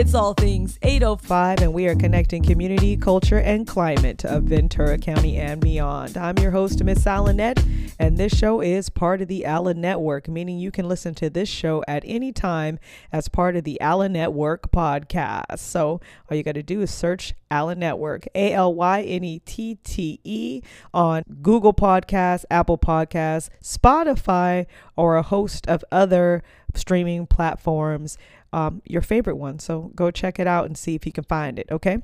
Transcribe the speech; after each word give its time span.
It's 0.00 0.14
all 0.14 0.32
things 0.32 0.78
805, 0.80 1.60
and 1.60 1.74
we 1.74 1.86
are 1.86 1.94
connecting 1.94 2.42
community, 2.42 2.96
culture, 2.96 3.38
and 3.38 3.66
climate 3.66 4.24
of 4.24 4.44
Ventura 4.44 4.96
County 4.96 5.36
and 5.36 5.60
beyond. 5.60 6.16
I'm 6.16 6.38
your 6.38 6.52
host, 6.52 6.82
Miss 6.82 7.04
Alynette, 7.06 7.62
and 7.98 8.16
this 8.16 8.34
show 8.34 8.62
is 8.62 8.88
part 8.88 9.20
of 9.20 9.28
the 9.28 9.44
Allen 9.44 9.78
Network, 9.78 10.26
meaning 10.26 10.58
you 10.58 10.70
can 10.70 10.88
listen 10.88 11.12
to 11.16 11.28
this 11.28 11.50
show 11.50 11.84
at 11.86 12.02
any 12.06 12.32
time 12.32 12.78
as 13.12 13.28
part 13.28 13.56
of 13.56 13.64
the 13.64 13.78
Allen 13.78 14.14
Network 14.14 14.72
podcast. 14.72 15.58
So 15.58 16.00
all 16.30 16.34
you 16.34 16.44
got 16.44 16.54
to 16.54 16.62
do 16.62 16.80
is 16.80 16.90
search 16.90 17.34
Allen 17.50 17.78
Network, 17.78 18.26
A 18.34 18.54
L 18.54 18.72
Y 18.72 19.02
N 19.02 19.22
E 19.22 19.40
T 19.40 19.74
T 19.84 20.18
E, 20.24 20.62
on 20.94 21.24
Google 21.42 21.74
Podcasts, 21.74 22.46
Apple 22.50 22.78
Podcasts, 22.78 23.50
Spotify, 23.62 24.64
or 24.96 25.16
a 25.16 25.22
host 25.22 25.68
of 25.68 25.84
other 25.92 26.42
streaming 26.74 27.26
platforms 27.26 28.16
um, 28.52 28.82
your 28.84 29.02
favorite 29.02 29.36
one. 29.36 29.58
So 29.58 29.92
go 29.94 30.10
check 30.10 30.38
it 30.38 30.46
out 30.46 30.66
and 30.66 30.76
see 30.76 30.94
if 30.94 31.06
you 31.06 31.12
can 31.12 31.24
find 31.24 31.58
it. 31.58 31.66
Okay. 31.70 31.98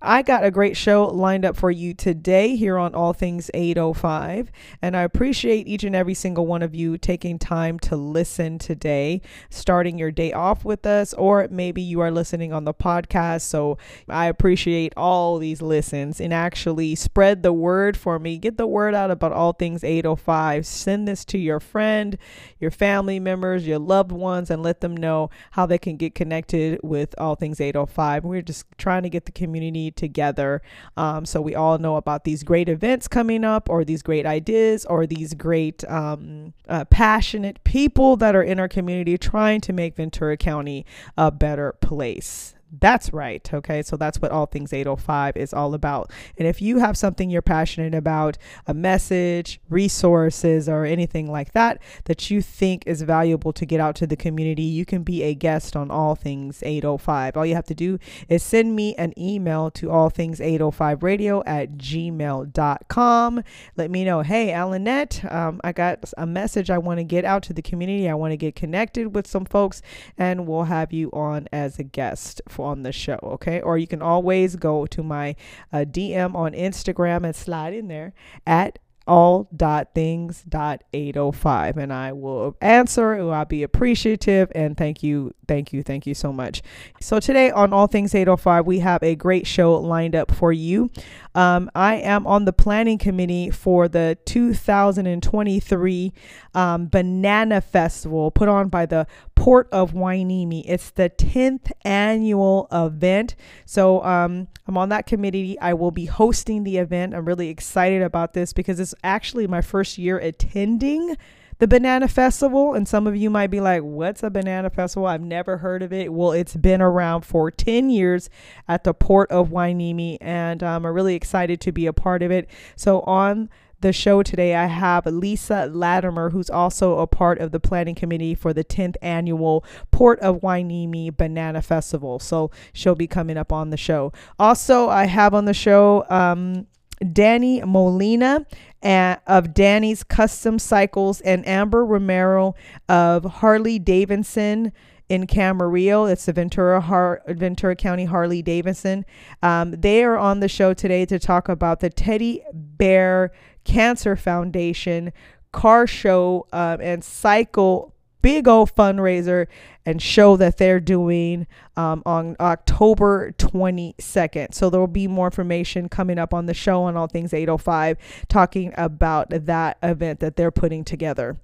I 0.00 0.22
got 0.22 0.44
a 0.44 0.52
great 0.52 0.76
show 0.76 1.06
lined 1.06 1.44
up 1.44 1.56
for 1.56 1.72
you 1.72 1.92
today 1.92 2.54
here 2.54 2.78
on 2.78 2.94
All 2.94 3.12
Things 3.12 3.50
805. 3.52 4.52
And 4.80 4.96
I 4.96 5.02
appreciate 5.02 5.66
each 5.66 5.82
and 5.82 5.96
every 5.96 6.14
single 6.14 6.46
one 6.46 6.62
of 6.62 6.72
you 6.72 6.98
taking 6.98 7.36
time 7.36 7.80
to 7.80 7.96
listen 7.96 8.60
today, 8.60 9.22
starting 9.50 9.98
your 9.98 10.12
day 10.12 10.32
off 10.32 10.64
with 10.64 10.86
us, 10.86 11.14
or 11.14 11.48
maybe 11.50 11.82
you 11.82 11.98
are 11.98 12.12
listening 12.12 12.52
on 12.52 12.64
the 12.64 12.72
podcast. 12.72 13.40
So 13.40 13.76
I 14.08 14.26
appreciate 14.26 14.92
all 14.96 15.38
these 15.38 15.60
listens 15.60 16.20
and 16.20 16.32
actually 16.32 16.94
spread 16.94 17.42
the 17.42 17.52
word 17.52 17.96
for 17.96 18.20
me. 18.20 18.38
Get 18.38 18.56
the 18.56 18.68
word 18.68 18.94
out 18.94 19.10
about 19.10 19.32
All 19.32 19.52
Things 19.52 19.82
805. 19.82 20.64
Send 20.64 21.08
this 21.08 21.24
to 21.24 21.38
your 21.38 21.58
friend, 21.58 22.16
your 22.60 22.70
family 22.70 23.18
members, 23.18 23.66
your 23.66 23.80
loved 23.80 24.12
ones, 24.12 24.48
and 24.48 24.62
let 24.62 24.80
them 24.80 24.96
know 24.96 25.28
how 25.50 25.66
they 25.66 25.78
can 25.78 25.87
get 25.96 26.14
connected 26.14 26.80
with 26.82 27.14
All 27.18 27.34
Things 27.34 27.60
805. 27.60 28.24
We're 28.24 28.42
just 28.42 28.66
trying 28.76 29.02
to 29.02 29.08
get 29.08 29.26
the 29.26 29.32
community 29.32 29.90
together. 29.90 30.62
Um, 30.96 31.24
so 31.24 31.40
we 31.40 31.54
all 31.54 31.78
know 31.78 31.96
about 31.96 32.24
these 32.24 32.42
great 32.42 32.68
events 32.68 33.08
coming 33.08 33.44
up, 33.44 33.68
or 33.70 33.84
these 33.84 34.02
great 34.02 34.26
ideas, 34.26 34.84
or 34.86 35.06
these 35.06 35.34
great 35.34 35.84
um, 35.90 36.52
uh, 36.68 36.84
passionate 36.86 37.62
people 37.64 38.16
that 38.16 38.34
are 38.34 38.42
in 38.42 38.60
our 38.60 38.68
community 38.68 39.16
trying 39.16 39.60
to 39.62 39.72
make 39.72 39.96
Ventura 39.96 40.36
County 40.36 40.84
a 41.16 41.30
better 41.30 41.72
place. 41.80 42.54
That's 42.70 43.12
right. 43.12 43.48
Okay. 43.52 43.82
So 43.82 43.96
that's 43.96 44.20
what 44.20 44.30
All 44.30 44.46
Things 44.46 44.72
805 44.72 45.36
is 45.36 45.54
all 45.54 45.74
about. 45.74 46.10
And 46.36 46.46
if 46.46 46.60
you 46.60 46.78
have 46.78 46.96
something 46.96 47.30
you're 47.30 47.42
passionate 47.42 47.94
about, 47.94 48.36
a 48.66 48.74
message, 48.74 49.60
resources, 49.70 50.68
or 50.68 50.84
anything 50.84 51.30
like 51.30 51.52
that, 51.52 51.80
that 52.04 52.30
you 52.30 52.42
think 52.42 52.84
is 52.86 53.02
valuable 53.02 53.52
to 53.54 53.64
get 53.64 53.80
out 53.80 53.94
to 53.96 54.06
the 54.06 54.16
community, 54.16 54.62
you 54.62 54.84
can 54.84 55.02
be 55.02 55.22
a 55.22 55.34
guest 55.34 55.76
on 55.76 55.90
All 55.90 56.14
Things 56.14 56.62
805. 56.62 57.36
All 57.36 57.46
you 57.46 57.54
have 57.54 57.66
to 57.66 57.74
do 57.74 57.98
is 58.28 58.42
send 58.42 58.76
me 58.76 58.94
an 58.96 59.18
email 59.18 59.70
to 59.72 59.90
all 59.90 60.10
things 60.10 60.40
805 60.40 61.02
radio 61.02 61.42
at 61.44 61.72
gmail.com. 61.78 63.42
Let 63.76 63.90
me 63.90 64.04
know, 64.04 64.20
hey, 64.20 64.48
Alynette, 64.48 65.32
um, 65.32 65.60
I 65.64 65.72
got 65.72 66.12
a 66.16 66.26
message 66.26 66.70
I 66.70 66.78
want 66.78 66.98
to 66.98 67.04
get 67.04 67.24
out 67.24 67.42
to 67.44 67.52
the 67.52 67.62
community. 67.62 68.08
I 68.08 68.14
want 68.14 68.32
to 68.32 68.36
get 68.36 68.54
connected 68.54 69.14
with 69.14 69.26
some 69.26 69.44
folks, 69.44 69.80
and 70.16 70.46
we'll 70.46 70.64
have 70.64 70.92
you 70.92 71.10
on 71.12 71.48
as 71.52 71.78
a 71.78 71.84
guest 71.84 72.42
on 72.58 72.82
the 72.82 72.92
show, 72.92 73.18
okay? 73.22 73.60
Or 73.60 73.78
you 73.78 73.86
can 73.86 74.02
always 74.02 74.56
go 74.56 74.86
to 74.86 75.02
my 75.02 75.36
uh, 75.72 75.78
DM 75.78 76.34
on 76.34 76.52
Instagram 76.52 77.24
and 77.24 77.34
slide 77.34 77.74
in 77.74 77.88
there 77.88 78.14
at 78.46 78.78
all 79.08 79.48
dot 79.56 79.88
things 79.94 80.44
dot 80.46 80.84
805 80.92 81.78
and 81.78 81.92
i 81.92 82.12
will 82.12 82.54
answer 82.60 83.14
i'll 83.32 83.46
be 83.46 83.62
appreciative 83.62 84.52
and 84.54 84.76
thank 84.76 85.02
you 85.02 85.34
thank 85.48 85.72
you 85.72 85.82
thank 85.82 86.06
you 86.06 86.12
so 86.12 86.30
much 86.30 86.62
so 87.00 87.18
today 87.18 87.50
on 87.50 87.72
all 87.72 87.86
things 87.86 88.14
805 88.14 88.66
we 88.66 88.80
have 88.80 89.02
a 89.02 89.14
great 89.16 89.46
show 89.46 89.76
lined 89.76 90.14
up 90.14 90.30
for 90.30 90.52
you 90.52 90.90
um, 91.38 91.70
I 91.72 91.94
am 91.94 92.26
on 92.26 92.46
the 92.46 92.52
planning 92.52 92.98
committee 92.98 93.48
for 93.50 93.86
the 93.86 94.18
2023 94.24 96.12
um, 96.52 96.88
Banana 96.88 97.60
Festival 97.60 98.32
put 98.32 98.48
on 98.48 98.68
by 98.68 98.86
the 98.86 99.06
Port 99.36 99.68
of 99.70 99.92
Hueneme. 99.92 100.64
It's 100.66 100.90
the 100.90 101.08
10th 101.08 101.70
annual 101.84 102.66
event. 102.72 103.36
So 103.66 104.02
um, 104.02 104.48
I'm 104.66 104.76
on 104.76 104.88
that 104.88 105.06
committee. 105.06 105.56
I 105.60 105.74
will 105.74 105.92
be 105.92 106.06
hosting 106.06 106.64
the 106.64 106.78
event. 106.78 107.14
I'm 107.14 107.24
really 107.24 107.50
excited 107.50 108.02
about 108.02 108.32
this 108.32 108.52
because 108.52 108.80
it's 108.80 108.96
actually 109.04 109.46
my 109.46 109.60
first 109.60 109.96
year 109.96 110.18
attending 110.18 111.16
the 111.58 111.68
Banana 111.68 112.08
Festival. 112.08 112.74
And 112.74 112.86
some 112.86 113.06
of 113.06 113.16
you 113.16 113.30
might 113.30 113.50
be 113.50 113.60
like, 113.60 113.82
what's 113.82 114.22
a 114.22 114.30
Banana 114.30 114.70
Festival? 114.70 115.06
I've 115.06 115.22
never 115.22 115.58
heard 115.58 115.82
of 115.82 115.92
it. 115.92 116.12
Well, 116.12 116.32
it's 116.32 116.56
been 116.56 116.80
around 116.80 117.22
for 117.22 117.50
10 117.50 117.90
years 117.90 118.30
at 118.66 118.84
the 118.84 118.94
Port 118.94 119.30
of 119.30 119.50
Hueneme, 119.50 120.18
and 120.20 120.62
um, 120.62 120.86
I'm 120.86 120.94
really 120.94 121.14
excited 121.14 121.60
to 121.62 121.72
be 121.72 121.86
a 121.86 121.92
part 121.92 122.22
of 122.22 122.30
it. 122.30 122.48
So, 122.76 123.00
on 123.00 123.48
the 123.80 123.92
show 123.92 124.22
today, 124.22 124.54
I 124.54 124.66
have 124.66 125.06
Lisa 125.06 125.66
Latimer, 125.66 126.30
who's 126.30 126.50
also 126.50 126.98
a 126.98 127.06
part 127.06 127.38
of 127.38 127.52
the 127.52 127.60
planning 127.60 127.94
committee 127.94 128.34
for 128.34 128.52
the 128.52 128.64
10th 128.64 128.96
annual 129.02 129.64
Port 129.90 130.18
of 130.20 130.40
Hueneme 130.40 131.16
Banana 131.16 131.62
Festival. 131.62 132.18
So 132.18 132.50
she'll 132.72 132.96
be 132.96 133.06
coming 133.06 133.36
up 133.36 133.52
on 133.52 133.70
the 133.70 133.76
show. 133.76 134.12
Also, 134.38 134.88
I 134.88 135.06
have 135.06 135.32
on 135.32 135.44
the 135.44 135.54
show 135.54 136.04
um, 136.10 136.66
Danny 137.12 137.62
Molina 137.64 138.46
of 138.82 139.54
Danny's 139.54 140.02
Custom 140.02 140.58
Cycles 140.58 141.20
and 141.22 141.46
Amber 141.46 141.84
Romero 141.84 142.54
of 142.88 143.24
Harley 143.24 143.78
Davidson 143.78 144.72
in 145.08 145.26
Camarillo. 145.26 146.10
It's 146.10 146.26
the 146.26 146.32
Ventura 146.32 146.80
Har- 146.80 147.22
Ventura 147.26 147.74
County 147.74 148.04
Harley 148.04 148.42
Davidson. 148.42 149.04
Um, 149.42 149.72
they 149.72 150.04
are 150.04 150.16
on 150.16 150.40
the 150.40 150.48
show 150.48 150.74
today 150.74 151.06
to 151.06 151.18
talk 151.18 151.48
about 151.48 151.80
the 151.80 151.90
Teddy 151.90 152.42
Bear 152.52 153.32
Cancer 153.64 154.16
Foundation 154.16 155.12
car 155.52 155.86
show 155.86 156.46
um, 156.52 156.80
and 156.80 157.02
cycle 157.02 157.94
big 158.22 158.48
old 158.48 158.74
fundraiser 158.74 159.46
and 159.86 160.02
show 160.02 160.36
that 160.36 160.58
they're 160.58 160.80
doing 160.80 161.46
um, 161.76 162.02
on 162.04 162.36
October 162.40 163.32
22nd. 163.38 164.54
So 164.54 164.70
there 164.70 164.80
will 164.80 164.86
be 164.86 165.08
more 165.08 165.26
information 165.26 165.88
coming 165.88 166.18
up 166.18 166.34
on 166.34 166.46
the 166.46 166.54
show 166.54 166.82
on 166.82 166.96
All 166.96 167.06
Things 167.06 167.32
805 167.32 167.96
talking 168.28 168.74
about 168.76 169.30
that 169.30 169.78
event 169.82 170.20
that 170.20 170.36
they're 170.36 170.50
putting 170.50 170.84
together 170.84 171.38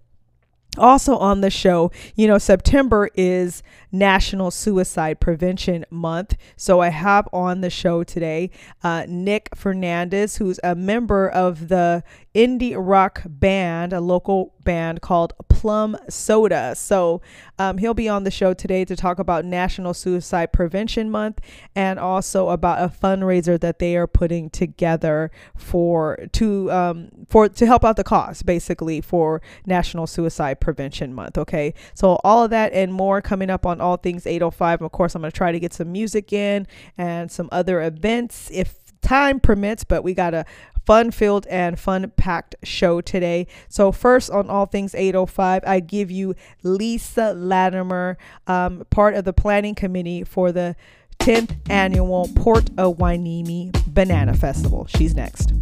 also 0.78 1.16
on 1.16 1.40
the 1.40 1.50
show, 1.50 1.90
you 2.14 2.26
know, 2.26 2.38
September 2.38 3.08
is 3.14 3.62
National 3.92 4.50
Suicide 4.50 5.20
Prevention 5.20 5.84
Month. 5.90 6.36
So 6.56 6.80
I 6.80 6.88
have 6.88 7.28
on 7.32 7.60
the 7.60 7.70
show 7.70 8.04
today 8.04 8.50
uh, 8.82 9.06
Nick 9.08 9.48
Fernandez, 9.54 10.36
who's 10.36 10.58
a 10.64 10.74
member 10.74 11.28
of 11.28 11.68
the 11.68 12.02
indie 12.34 12.74
rock 12.76 13.22
band, 13.26 13.92
a 13.92 14.00
local 14.00 14.54
band 14.64 15.00
called 15.00 15.32
Plum 15.48 15.96
Soda. 16.08 16.74
So 16.74 17.22
um, 17.58 17.78
he'll 17.78 17.94
be 17.94 18.08
on 18.08 18.24
the 18.24 18.30
show 18.30 18.54
today 18.54 18.84
to 18.86 18.96
talk 18.96 19.18
about 19.18 19.44
National 19.44 19.94
Suicide 19.94 20.52
Prevention 20.52 21.10
Month 21.10 21.40
and 21.76 21.98
also 21.98 22.48
about 22.48 22.82
a 22.82 22.92
fundraiser 22.92 23.60
that 23.60 23.78
they 23.78 23.96
are 23.96 24.06
putting 24.06 24.50
together 24.50 25.30
for 25.56 26.26
to 26.32 26.70
um, 26.72 27.08
for 27.28 27.48
to 27.48 27.66
help 27.66 27.84
out 27.84 27.96
the 27.96 28.04
cause, 28.04 28.42
basically 28.42 29.00
for 29.00 29.40
National 29.64 30.06
Suicide 30.06 30.60
Prevention 30.60 31.14
Month. 31.14 31.38
Okay, 31.38 31.72
so 31.94 32.20
all 32.24 32.44
of 32.44 32.50
that 32.50 32.72
and 32.72 32.92
more 32.92 33.22
coming 33.22 33.50
up 33.50 33.64
on 33.64 33.80
All 33.80 33.96
Things 33.96 34.26
805. 34.26 34.82
Of 34.82 34.92
course, 34.92 35.14
I'm 35.14 35.22
going 35.22 35.30
to 35.30 35.36
try 35.36 35.52
to 35.52 35.60
get 35.60 35.72
some 35.72 35.92
music 35.92 36.32
in 36.32 36.66
and 36.98 37.30
some 37.30 37.48
other 37.52 37.80
events 37.80 38.50
if 38.52 38.84
time 39.04 39.38
permits, 39.38 39.84
but 39.84 40.02
we 40.02 40.14
got 40.14 40.34
a 40.34 40.44
fun 40.84 41.10
filled 41.10 41.46
and 41.46 41.78
fun 41.78 42.10
packed 42.16 42.54
show 42.62 43.00
today. 43.00 43.46
So, 43.68 43.92
first 43.92 44.30
on 44.30 44.50
All 44.50 44.66
Things 44.66 44.94
805, 44.94 45.62
I 45.66 45.80
give 45.80 46.10
you 46.10 46.34
Lisa 46.62 47.32
Latimer, 47.32 48.16
um, 48.46 48.84
part 48.90 49.14
of 49.14 49.24
the 49.24 49.32
planning 49.32 49.74
committee 49.74 50.24
for 50.24 50.52
the 50.52 50.76
10th 51.18 51.56
annual 51.70 52.28
Port 52.34 52.68
of 52.76 52.98
Hueneme 52.98 53.72
Banana 53.86 54.34
Festival. 54.34 54.86
She's 54.86 55.14
next. 55.14 55.52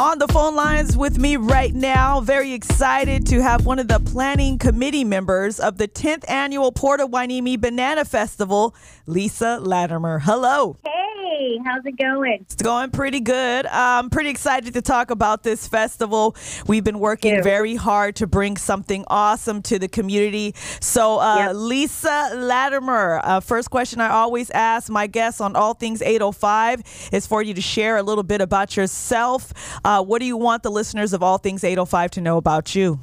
On 0.00 0.18
the 0.18 0.28
phone 0.28 0.54
lines 0.54 0.96
with 0.96 1.18
me 1.18 1.36
right 1.36 1.74
now, 1.74 2.22
very 2.22 2.54
excited 2.54 3.26
to 3.26 3.42
have 3.42 3.66
one 3.66 3.78
of 3.78 3.86
the 3.86 4.00
planning 4.00 4.56
committee 4.56 5.04
members 5.04 5.60
of 5.60 5.76
the 5.76 5.86
10th 5.86 6.24
annual 6.26 6.72
Port 6.72 7.00
of 7.00 7.10
Hueneme 7.10 7.60
Banana 7.60 8.06
Festival, 8.06 8.74
Lisa 9.04 9.58
Latimer. 9.60 10.18
Hello. 10.20 10.78
Hey, 10.82 10.99
Hey, 11.40 11.58
how's 11.64 11.86
it 11.86 11.96
going? 11.96 12.40
It's 12.42 12.60
going 12.60 12.90
pretty 12.90 13.20
good. 13.20 13.64
I'm 13.64 14.10
pretty 14.10 14.28
excited 14.28 14.74
to 14.74 14.82
talk 14.82 15.10
about 15.10 15.42
this 15.42 15.66
festival. 15.66 16.36
We've 16.66 16.84
been 16.84 16.98
working 16.98 17.42
very 17.42 17.76
hard 17.76 18.16
to 18.16 18.26
bring 18.26 18.58
something 18.58 19.06
awesome 19.08 19.62
to 19.62 19.78
the 19.78 19.88
community. 19.88 20.54
So, 20.80 21.18
uh, 21.18 21.36
Yep. 21.46 21.52
Lisa 21.54 22.30
Latimer, 22.34 23.22
uh, 23.24 23.40
first 23.40 23.70
question 23.70 24.02
I 24.02 24.10
always 24.10 24.50
ask 24.50 24.90
my 24.90 25.06
guests 25.06 25.40
on 25.40 25.56
All 25.56 25.72
Things 25.72 26.02
805 26.02 26.82
is 27.10 27.26
for 27.26 27.42
you 27.42 27.54
to 27.54 27.62
share 27.62 27.96
a 27.96 28.02
little 28.02 28.24
bit 28.24 28.42
about 28.42 28.76
yourself. 28.76 29.54
Uh, 29.82 30.04
what 30.04 30.18
do 30.18 30.26
you 30.26 30.36
want 30.36 30.62
the 30.62 30.70
listeners 30.70 31.14
of 31.14 31.22
All 31.22 31.38
Things 31.38 31.64
805 31.64 32.10
to 32.10 32.20
know 32.20 32.36
about 32.36 32.74
you? 32.74 33.00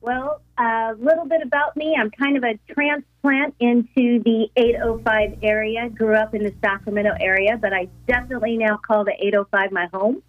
Well, 0.00 0.40
a 0.58 0.94
little 0.98 1.26
bit 1.26 1.42
about 1.42 1.76
me. 1.76 1.96
I'm 1.96 2.10
kind 2.10 2.36
of 2.36 2.42
a 2.42 2.58
transplant 3.26 3.54
into 3.60 4.22
the 4.22 4.48
805 4.56 5.38
area. 5.42 5.88
Grew 5.88 6.14
up 6.14 6.34
in 6.34 6.42
the 6.42 6.54
Sacramento 6.62 7.12
area, 7.20 7.58
but 7.60 7.72
I 7.72 7.88
definitely 8.06 8.56
now 8.56 8.76
call 8.76 9.04
the 9.04 9.12
805 9.18 9.72
my 9.72 9.88
home. 9.92 10.22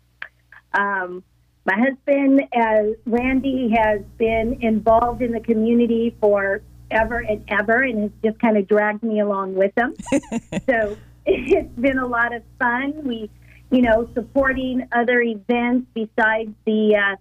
Um, 0.73 1.23
my 1.65 1.75
husband, 1.77 2.43
uh, 2.55 2.93
Randy, 3.05 3.73
has 3.77 4.01
been 4.17 4.59
involved 4.61 5.21
in 5.21 5.31
the 5.31 5.39
community 5.39 6.15
for 6.21 6.61
ever 6.89 7.19
and 7.19 7.43
ever 7.49 7.83
and 7.83 8.03
has 8.03 8.11
just 8.23 8.39
kind 8.39 8.57
of 8.57 8.67
dragged 8.67 9.03
me 9.03 9.19
along 9.19 9.55
with 9.55 9.73
him. 9.77 9.93
so 10.69 10.97
it's 11.25 11.79
been 11.79 11.97
a 11.97 12.07
lot 12.07 12.33
of 12.33 12.41
fun. 12.57 13.03
We, 13.03 13.29
you 13.69 13.81
know, 13.81 14.09
supporting 14.13 14.87
other 14.93 15.21
events 15.21 15.87
besides 15.93 16.53
the 16.65 16.95
uh, 16.95 17.15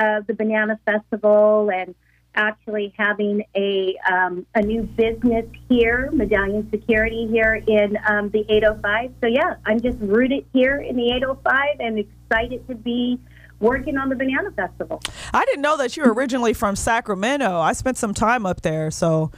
uh, 0.00 0.20
the 0.26 0.34
Banana 0.34 0.80
Festival 0.84 1.70
and 1.70 1.94
actually 2.34 2.92
having 2.96 3.44
a 3.54 3.96
um, 4.10 4.46
a 4.54 4.62
new 4.62 4.82
business 4.82 5.46
here, 5.68 6.10
Medallion 6.12 6.68
Security 6.70 7.26
here 7.30 7.62
in 7.66 7.98
um, 8.08 8.30
the 8.30 8.44
805. 8.48 9.12
So 9.20 9.26
yeah, 9.26 9.54
I'm 9.66 9.80
just 9.80 9.98
rooted 10.00 10.44
here 10.52 10.80
in 10.80 10.96
the 10.96 11.10
805 11.12 11.80
and 11.80 11.98
excited 11.98 12.66
to 12.68 12.74
be 12.74 13.18
working 13.60 13.96
on 13.96 14.08
the 14.08 14.16
Banana 14.16 14.50
Festival. 14.50 15.00
I 15.32 15.44
didn't 15.44 15.62
know 15.62 15.76
that 15.76 15.96
you 15.96 16.04
were 16.04 16.12
originally 16.12 16.52
from 16.52 16.76
Sacramento. 16.76 17.60
I 17.60 17.72
spent 17.72 17.96
some 17.96 18.12
time 18.12 18.44
up 18.44 18.62
there, 18.62 18.90
so 18.90 19.30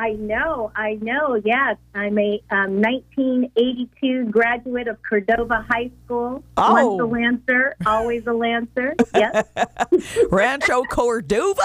I 0.00 0.12
know, 0.12 0.72
I 0.74 0.94
know. 1.02 1.38
Yes, 1.44 1.76
I'm 1.94 2.18
a 2.18 2.42
um, 2.50 2.80
1982 2.80 4.24
graduate 4.30 4.88
of 4.88 4.96
Cordova 5.02 5.66
High 5.68 5.90
School. 6.04 6.42
Oh. 6.56 6.96
Once 6.96 7.02
a 7.02 7.04
Lancer, 7.04 7.76
always 7.84 8.26
a 8.26 8.32
Lancer. 8.32 8.94
Yes, 9.14 9.46
Rancho 10.30 10.84
Cordova. 10.84 11.60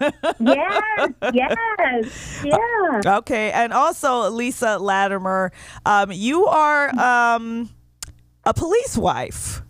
yes, 0.40 1.12
yes, 1.32 2.42
yeah. 2.44 3.18
Okay, 3.18 3.52
and 3.52 3.72
also 3.72 4.30
Lisa 4.30 4.78
Latimer, 4.78 5.52
um, 5.84 6.10
you 6.10 6.46
are 6.46 6.88
um, 6.98 7.70
a 8.44 8.52
police 8.52 8.98
wife. 8.98 9.62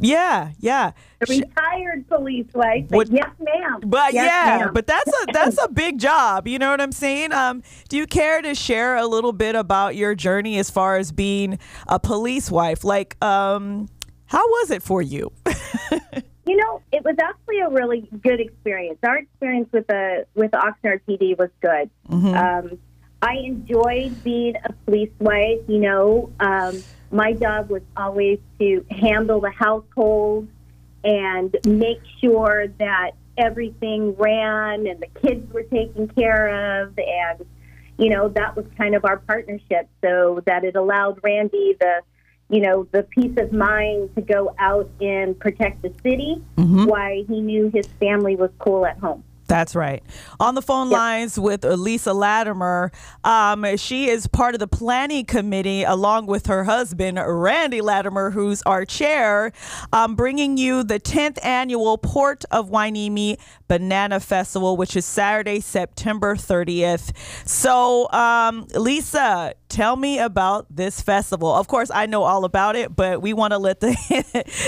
Yeah, 0.00 0.52
yeah. 0.58 0.92
A 1.20 1.26
retired 1.28 2.08
police 2.08 2.46
wife. 2.54 2.86
What- 2.90 3.08
yes, 3.10 3.28
ma'am. 3.40 3.80
But 3.84 4.12
yes, 4.12 4.24
yeah, 4.26 4.58
ma'am. 4.58 4.70
but 4.74 4.86
that's 4.86 5.10
a 5.10 5.26
that's 5.32 5.58
a 5.62 5.68
big 5.68 5.98
job. 6.08 6.46
You 6.46 6.58
know 6.58 6.70
what 6.70 6.80
I'm 6.80 6.92
saying? 6.92 7.32
Um, 7.32 7.62
do 7.88 7.96
you 7.96 8.06
care 8.06 8.40
to 8.42 8.54
share 8.54 8.96
a 8.96 9.06
little 9.06 9.32
bit 9.32 9.54
about 9.54 9.96
your 9.96 10.14
journey 10.14 10.58
as 10.58 10.70
far 10.70 10.96
as 10.96 11.12
being 11.12 11.58
a 11.88 11.98
police 11.98 12.50
wife? 12.50 12.84
Like, 12.84 13.22
um, 13.24 13.88
how 14.26 14.46
was 14.46 14.70
it 14.70 14.82
for 14.82 15.02
you? 15.02 15.32
You 16.46 16.56
know, 16.56 16.82
it 16.90 17.04
was 17.04 17.14
actually 17.22 17.60
a 17.60 17.68
really 17.68 18.08
good 18.22 18.40
experience. 18.40 18.98
Our 19.06 19.18
experience 19.18 19.68
with 19.72 19.86
the 19.86 20.26
with 20.34 20.50
Oxnard 20.50 21.00
PD 21.08 21.38
was 21.38 21.50
good. 21.60 21.90
Um, 22.10 22.78
I 23.22 23.34
enjoyed 23.36 24.24
being 24.24 24.54
a 24.64 24.72
police 24.84 25.12
wife. 25.20 25.60
You 25.68 25.78
know, 25.78 26.32
um, 26.40 26.82
my 27.10 27.32
job 27.32 27.70
was 27.70 27.82
always 27.96 28.38
to 28.58 28.84
handle 28.90 29.40
the 29.40 29.50
household 29.50 30.48
and 31.02 31.56
make 31.66 32.00
sure 32.20 32.68
that 32.78 33.12
everything 33.36 34.14
ran 34.16 34.86
and 34.86 35.00
the 35.00 35.20
kids 35.20 35.50
were 35.52 35.62
taken 35.62 36.08
care 36.08 36.82
of, 36.82 36.98
and 36.98 37.46
you 37.98 38.10
know 38.10 38.28
that 38.28 38.56
was 38.56 38.66
kind 38.76 38.94
of 38.94 39.04
our 39.04 39.18
partnership. 39.18 39.88
So 40.02 40.42
that 40.46 40.64
it 40.64 40.76
allowed 40.76 41.20
Randy 41.22 41.76
the 41.80 42.02
you 42.50 42.60
know, 42.60 42.86
the 42.90 43.04
peace 43.04 43.36
of 43.38 43.52
mind 43.52 44.10
to 44.16 44.22
go 44.22 44.54
out 44.58 44.90
and 45.00 45.38
protect 45.38 45.82
the 45.82 45.92
city 46.02 46.42
mm-hmm. 46.56 46.84
while 46.84 47.24
he 47.24 47.40
knew 47.40 47.70
his 47.72 47.86
family 48.00 48.34
was 48.34 48.50
cool 48.58 48.84
at 48.84 48.98
home. 48.98 49.22
That's 49.50 49.74
right. 49.74 50.00
On 50.38 50.54
the 50.54 50.62
phone 50.62 50.90
lines 50.90 51.36
with 51.36 51.64
Lisa 51.64 52.12
Latimer. 52.12 52.92
Um, 53.24 53.76
she 53.76 54.08
is 54.08 54.28
part 54.28 54.54
of 54.54 54.60
the 54.60 54.68
planning 54.68 55.24
committee 55.24 55.82
along 55.82 56.26
with 56.26 56.46
her 56.46 56.62
husband, 56.62 57.18
Randy 57.20 57.80
Latimer, 57.80 58.30
who's 58.30 58.62
our 58.62 58.84
chair, 58.84 59.50
um, 59.92 60.14
bringing 60.14 60.56
you 60.56 60.84
the 60.84 61.00
10th 61.00 61.44
annual 61.44 61.98
Port 61.98 62.44
of 62.52 62.70
Hueneme 62.70 63.40
Banana 63.66 64.20
Festival, 64.20 64.76
which 64.76 64.94
is 64.94 65.04
Saturday, 65.04 65.58
September 65.58 66.36
30th. 66.36 67.10
So, 67.44 68.08
um, 68.12 68.68
Lisa, 68.76 69.54
tell 69.68 69.96
me 69.96 70.20
about 70.20 70.66
this 70.70 71.00
festival. 71.00 71.52
Of 71.52 71.66
course, 71.66 71.90
I 71.92 72.06
know 72.06 72.22
all 72.22 72.44
about 72.44 72.76
it, 72.76 72.94
but 72.94 73.20
we 73.20 73.32
want 73.32 73.50
to 73.50 73.58
let 73.58 73.80
the, 73.80 73.96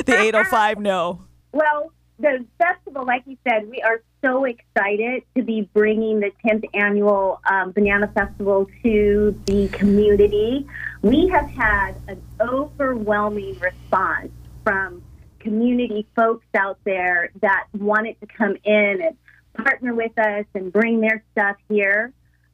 the 0.06 0.18
805 0.18 0.80
know. 0.80 1.22
Well, 1.52 1.92
the 2.22 2.46
festival, 2.56 3.04
like 3.04 3.24
you 3.26 3.36
said, 3.46 3.68
we 3.68 3.82
are 3.82 4.00
so 4.22 4.44
excited 4.44 5.24
to 5.36 5.42
be 5.42 5.68
bringing 5.74 6.20
the 6.20 6.30
10th 6.46 6.64
annual 6.72 7.40
um, 7.50 7.72
Banana 7.72 8.10
Festival 8.14 8.68
to 8.84 9.38
the 9.46 9.68
community. 9.68 10.66
We 11.02 11.26
have 11.28 11.50
had 11.50 11.96
an 12.06 12.22
overwhelming 12.40 13.58
response 13.58 14.30
from 14.62 15.02
community 15.40 16.06
folks 16.14 16.46
out 16.54 16.78
there 16.84 17.32
that 17.40 17.66
wanted 17.76 18.18
to 18.20 18.26
come 18.26 18.56
in 18.62 19.02
and 19.02 19.16
partner 19.54 19.92
with 19.92 20.16
us 20.16 20.44
and 20.54 20.72
bring 20.72 21.00
their 21.00 21.24
stuff 21.32 21.56
here. 21.68 22.12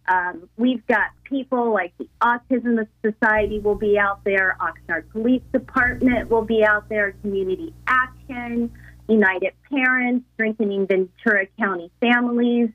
Um, 0.09 0.49
we've 0.57 0.87
got 0.87 1.11
people 1.25 1.71
like 1.71 1.93
the 1.99 2.09
Autism 2.23 2.87
Society 3.03 3.59
will 3.59 3.75
be 3.75 3.99
out 3.99 4.25
there, 4.25 4.57
Oxnard 4.59 5.11
Police 5.11 5.43
Department 5.53 6.31
will 6.31 6.47
be 6.47 6.65
out 6.65 6.89
there, 6.89 7.13
Community 7.21 7.75
Action, 7.87 8.73
United 9.09 9.55
Parents, 9.71 10.25
Strengthening 10.35 10.87
Ventura 10.87 11.47
County 11.59 11.91
Families, 12.01 12.71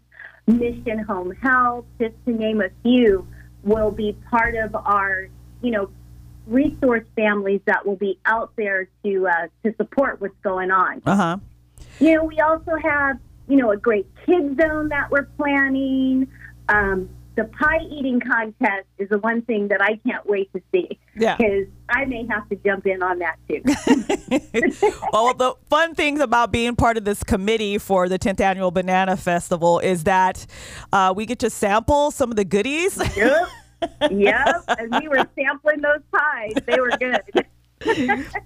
Mission 0.48 1.00
Home 1.00 1.32
Health, 1.32 1.86
just 2.00 2.16
to 2.26 2.32
name 2.32 2.62
a 2.62 2.70
few, 2.82 3.28
will 3.64 3.92
be 3.92 4.14
part 4.30 4.56
of 4.56 4.76
our, 4.76 5.28
you 5.62 5.72
know, 5.72 5.90
resource 6.48 7.06
families 7.16 7.62
that 7.66 7.86
will 7.86 7.96
be 7.96 8.20
out 8.26 8.52
there 8.58 8.90
to 9.04 9.28
uh, 9.28 9.48
to 9.64 9.74
support 9.78 10.20
what's 10.20 10.36
going 10.44 10.72
on. 10.72 11.02
Uh 11.06 11.16
huh. 11.16 11.38
You 12.00 12.16
know, 12.16 12.24
we 12.26 12.40
also 12.40 12.76
have, 12.82 13.20
you 13.48 13.58
know, 13.58 13.72
a 13.72 13.78
great 13.78 14.08
kid 14.26 14.58
zone 14.60 14.90
that 14.90 15.10
we're 15.12 15.28
planning. 15.38 16.28
Um, 16.68 17.10
the 17.36 17.46
pie 17.46 17.80
eating 17.90 18.20
contest 18.20 18.86
is 19.00 19.10
the 19.10 19.18
one 19.20 19.42
thing 19.44 19.68
that 19.70 19.82
I 19.82 20.00
can't 20.08 20.26
wait 20.28 20.52
to 20.54 20.62
see 20.72 21.00
Yeah. 21.16 21.36
because 21.38 21.68
I 21.90 22.06
may 22.06 22.26
have 22.28 22.48
to 22.50 22.56
jump 22.58 22.86
in 22.86 23.02
on 23.02 23.20
that 23.20 23.38
too. 23.48 23.62
well, 25.14 25.34
the 25.34 25.56
fun 25.70 25.96
things 25.96 26.20
about 26.20 26.52
being 26.52 26.76
part 26.76 26.98
of 26.98 27.06
this 27.06 27.24
committee 27.24 27.78
for 27.78 28.08
the 28.08 28.20
10th 28.20 28.40
annual 28.40 28.72
Banana 28.72 29.18
Festival 29.18 29.80
is 29.80 30.04
that 30.04 30.46
uh, 30.92 31.14
we 31.16 31.26
get 31.26 31.40
to 31.40 31.50
sample 31.50 32.12
some 32.12 32.30
of 32.30 32.36
the 32.36 32.46
goodies. 32.46 32.98
yep. 33.16 33.48
Yep. 34.12 34.64
And 34.80 34.96
we 35.02 35.10
were 35.10 35.28
sampling 35.36 35.82
those 35.82 36.00
pies. 36.10 36.54
They 36.66 36.80
were 36.80 36.92
good. 36.98 37.20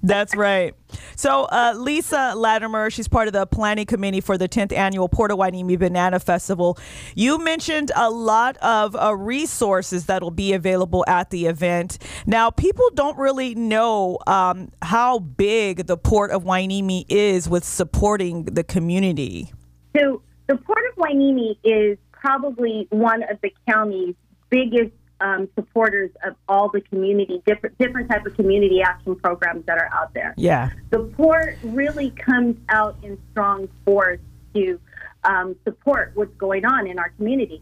That's 0.04 0.36
right. 0.36 0.74
So, 1.16 1.44
uh, 1.46 1.74
Lisa 1.76 2.34
Latimer, 2.36 2.90
she's 2.90 3.08
part 3.08 3.28
of 3.28 3.34
the 3.34 3.46
planning 3.46 3.86
committee 3.86 4.22
for 4.22 4.38
the 4.38 4.48
10th 4.48 4.72
annual 4.72 5.10
Port 5.10 5.32
of 5.32 5.38
Hueneme 5.38 5.78
Banana 5.78 6.20
Festival. 6.20 6.78
You 7.16 7.38
mentioned 7.38 7.92
a 7.96 8.10
lot 8.10 8.58
of 8.58 8.96
uh, 8.96 9.16
resources 9.16 10.06
that 10.06 10.22
will 10.22 10.32
be 10.32 10.54
available 10.54 11.04
at 11.08 11.30
the 11.30 11.46
event. 11.46 11.98
Now, 12.26 12.50
people 12.50 12.90
don't 12.94 13.18
really 13.18 13.56
know 13.56 14.20
um, 14.28 14.72
how 14.82 15.20
big 15.20 15.88
the 15.88 15.98
Port 15.98 16.32
of 16.32 16.44
Hueneme 16.44 17.06
is 17.10 17.50
with 17.50 17.64
supporting 17.64 18.44
the 18.44 18.64
community. 18.64 19.52
So 19.96 20.22
the 20.48 20.56
Port 20.58 20.80
of 20.90 20.96
Hueneme 20.96 21.58
is 21.64 21.98
probably 22.12 22.88
one 22.90 23.24
of 23.24 23.40
the 23.42 23.52
county's 23.70 24.16
biggest 24.50 24.92
um, 25.22 25.48
supporters 25.56 26.12
of 26.26 26.36
all 26.48 26.70
the 26.70 26.82
community, 26.82 27.42
different 27.46 27.78
different 27.78 28.10
type 28.10 28.26
of 28.26 28.36
community 28.36 28.82
action 28.82 29.16
programs 29.16 29.66
that 29.66 29.78
are 29.78 29.90
out 29.94 30.14
there. 30.14 30.34
Yeah. 30.38 30.70
The 30.90 31.00
port 31.00 31.58
really 31.64 32.12
comes 32.12 32.58
out 32.70 32.96
in 33.04 33.18
strong 33.32 33.68
force 33.86 34.20
to 34.54 34.80
um, 35.24 35.56
support 35.64 36.12
what's 36.16 36.36
going 36.38 36.66
on 36.66 36.88
in 36.88 37.00
our 37.00 37.10
community. 37.12 37.62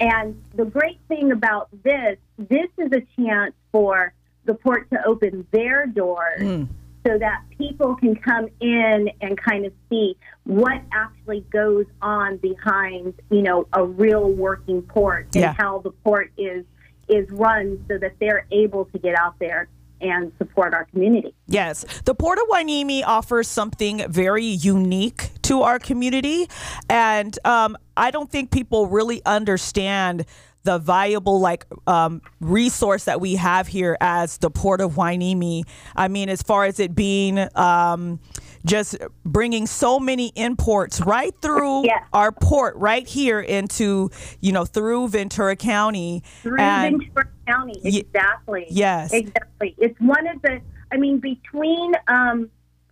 And 0.00 0.42
the 0.54 0.64
great 0.64 0.98
thing 1.08 1.30
about 1.30 1.68
this, 1.84 2.18
this 2.36 2.68
is 2.78 2.90
a 2.92 3.02
chance 3.20 3.54
for 3.70 4.12
the 4.44 4.54
port 4.54 4.90
to 4.90 4.98
open 5.06 5.46
their 5.52 5.86
doors 5.86 6.66
so 7.06 7.18
that 7.18 7.42
people 7.56 7.94
can 7.96 8.16
come 8.16 8.48
in 8.60 9.10
and 9.20 9.38
kind 9.38 9.66
of 9.66 9.72
see 9.88 10.16
what 10.44 10.80
actually 10.92 11.40
goes 11.50 11.86
on 12.02 12.38
behind, 12.38 13.14
you 13.30 13.42
know, 13.42 13.66
a 13.72 13.84
real 13.84 14.30
working 14.30 14.82
port 14.82 15.26
and 15.34 15.42
Yeah. 15.42 15.54
how 15.56 15.78
the 15.78 15.90
port 15.90 16.32
is 16.36 16.64
is 17.08 17.28
run 17.30 17.84
so 17.88 17.98
that 17.98 18.12
they're 18.20 18.46
able 18.50 18.86
to 18.86 18.98
get 18.98 19.18
out 19.18 19.38
there 19.38 19.68
and 20.00 20.32
support 20.38 20.74
our 20.74 20.84
community. 20.86 21.34
Yes, 21.46 21.84
the 22.04 22.14
Port 22.14 22.38
of 22.38 22.48
Hueneme 22.48 23.02
offers 23.06 23.48
something 23.48 24.04
very 24.10 24.44
unique 24.44 25.30
to 25.42 25.62
our 25.62 25.78
community, 25.78 26.48
and 26.88 27.38
um, 27.44 27.76
I 27.96 28.10
don't 28.10 28.30
think 28.30 28.50
people 28.50 28.86
really 28.88 29.22
understand 29.24 30.26
the 30.64 30.78
valuable 30.78 31.38
like 31.40 31.66
um, 31.86 32.20
resource 32.40 33.04
that 33.04 33.20
we 33.20 33.36
have 33.36 33.68
here 33.68 33.96
as 34.00 34.38
the 34.38 34.50
port 34.50 34.80
of 34.80 34.92
Hueneme. 34.94 35.62
I 35.94 36.08
mean, 36.08 36.28
as 36.28 36.42
far 36.42 36.64
as 36.64 36.80
it 36.80 36.94
being 36.94 37.38
um, 37.56 38.18
just 38.66 38.96
bringing 39.24 39.66
so 39.66 40.00
many 40.00 40.32
imports 40.34 41.00
right 41.02 41.34
through 41.40 41.86
Yeah. 41.86 42.00
our 42.12 42.32
port, 42.32 42.76
right 42.76 43.06
here 43.06 43.40
into 43.40 44.10
you 44.40 44.52
know 44.52 44.64
through 44.64 45.08
Ventura 45.08 45.54
County. 45.54 46.22
Through 46.42 46.58
And- 46.60 46.98
Ventura 47.00 47.28
County, 47.46 47.80
exactly. 47.84 48.66
yes. 48.70 49.12
Exactly. 49.12 49.74
It's 49.78 49.98
one 50.00 50.26
of 50.26 50.40
the, 50.42 50.60
I 50.90 50.96
mean, 50.96 51.18
between 51.18 51.92
um, 52.08 52.48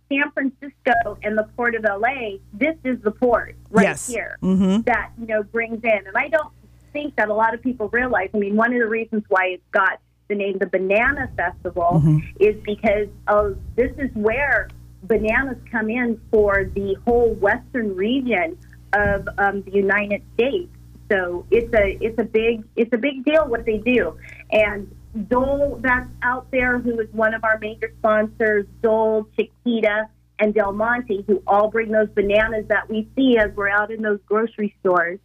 San 0.09 0.29
Francisco 0.31 1.17
and 1.23 1.35
the 1.35 1.47
port 1.55 1.73
of 1.73 1.83
LA, 1.85 2.37
this 2.53 2.75
is 2.83 3.01
the 3.01 3.09
port 3.09 3.55
right 3.71 3.83
Yes. 3.83 4.07
here 4.07 4.37
Mhm. 4.43 4.85
that, 4.85 5.09
you 5.19 5.25
know, 5.25 5.41
brings 5.41 5.83
in. 5.83 5.89
And 6.07 6.15
I 6.15 6.27
don't 6.27 6.53
think 6.93 7.15
that 7.17 7.29
a 7.29 7.33
lot 7.33 7.53
of 7.53 7.61
people 7.61 7.89
realize, 7.89 8.29
I 8.33 8.37
mean, 8.37 8.55
one 8.55 8.71
of 8.73 8.79
the 8.79 8.87
reasons 8.87 9.23
why 9.27 9.47
it's 9.47 9.63
got 9.71 9.99
the 10.29 10.35
name 10.35 10.57
the 10.59 10.67
Banana 10.67 11.29
Festival 11.35 12.01
Mm-hmm. 12.03 12.17
is 12.39 12.55
because 12.63 13.09
of 13.27 13.57
this 13.75 13.91
is 13.97 14.09
where 14.13 14.69
bananas 15.03 15.57
come 15.69 15.89
in 15.89 16.19
for 16.31 16.63
the 16.73 16.95
whole 17.05 17.33
western 17.33 17.95
region 17.95 18.57
of 18.93 19.27
um, 19.37 19.61
the 19.63 19.71
United 19.71 20.21
States. 20.35 20.69
So 21.11 21.45
it's 21.51 21.73
a 21.73 21.97
it's 22.01 22.17
a 22.17 22.23
big 22.23 22.63
it's 22.75 22.93
a 22.93 22.97
big 22.97 23.25
deal 23.25 23.45
what 23.47 23.65
they 23.65 23.77
do. 23.77 24.17
And 24.51 24.89
Dole 25.27 25.79
that's 25.81 26.09
out 26.23 26.49
there, 26.51 26.79
who 26.79 26.99
is 26.99 27.09
one 27.11 27.33
of 27.33 27.43
our 27.43 27.59
major 27.59 27.91
sponsors, 27.99 28.65
Dole, 28.81 29.27
Chiquita, 29.35 30.07
and 30.39 30.53
Del 30.53 30.71
Monte, 30.73 31.23
who 31.27 31.43
all 31.45 31.69
bring 31.69 31.91
those 31.91 32.09
bananas 32.09 32.65
that 32.69 32.89
we 32.89 33.07
see 33.15 33.37
as 33.37 33.51
we're 33.55 33.69
out 33.69 33.91
in 33.91 34.01
those 34.01 34.19
grocery 34.25 34.73
stores. 34.79 35.19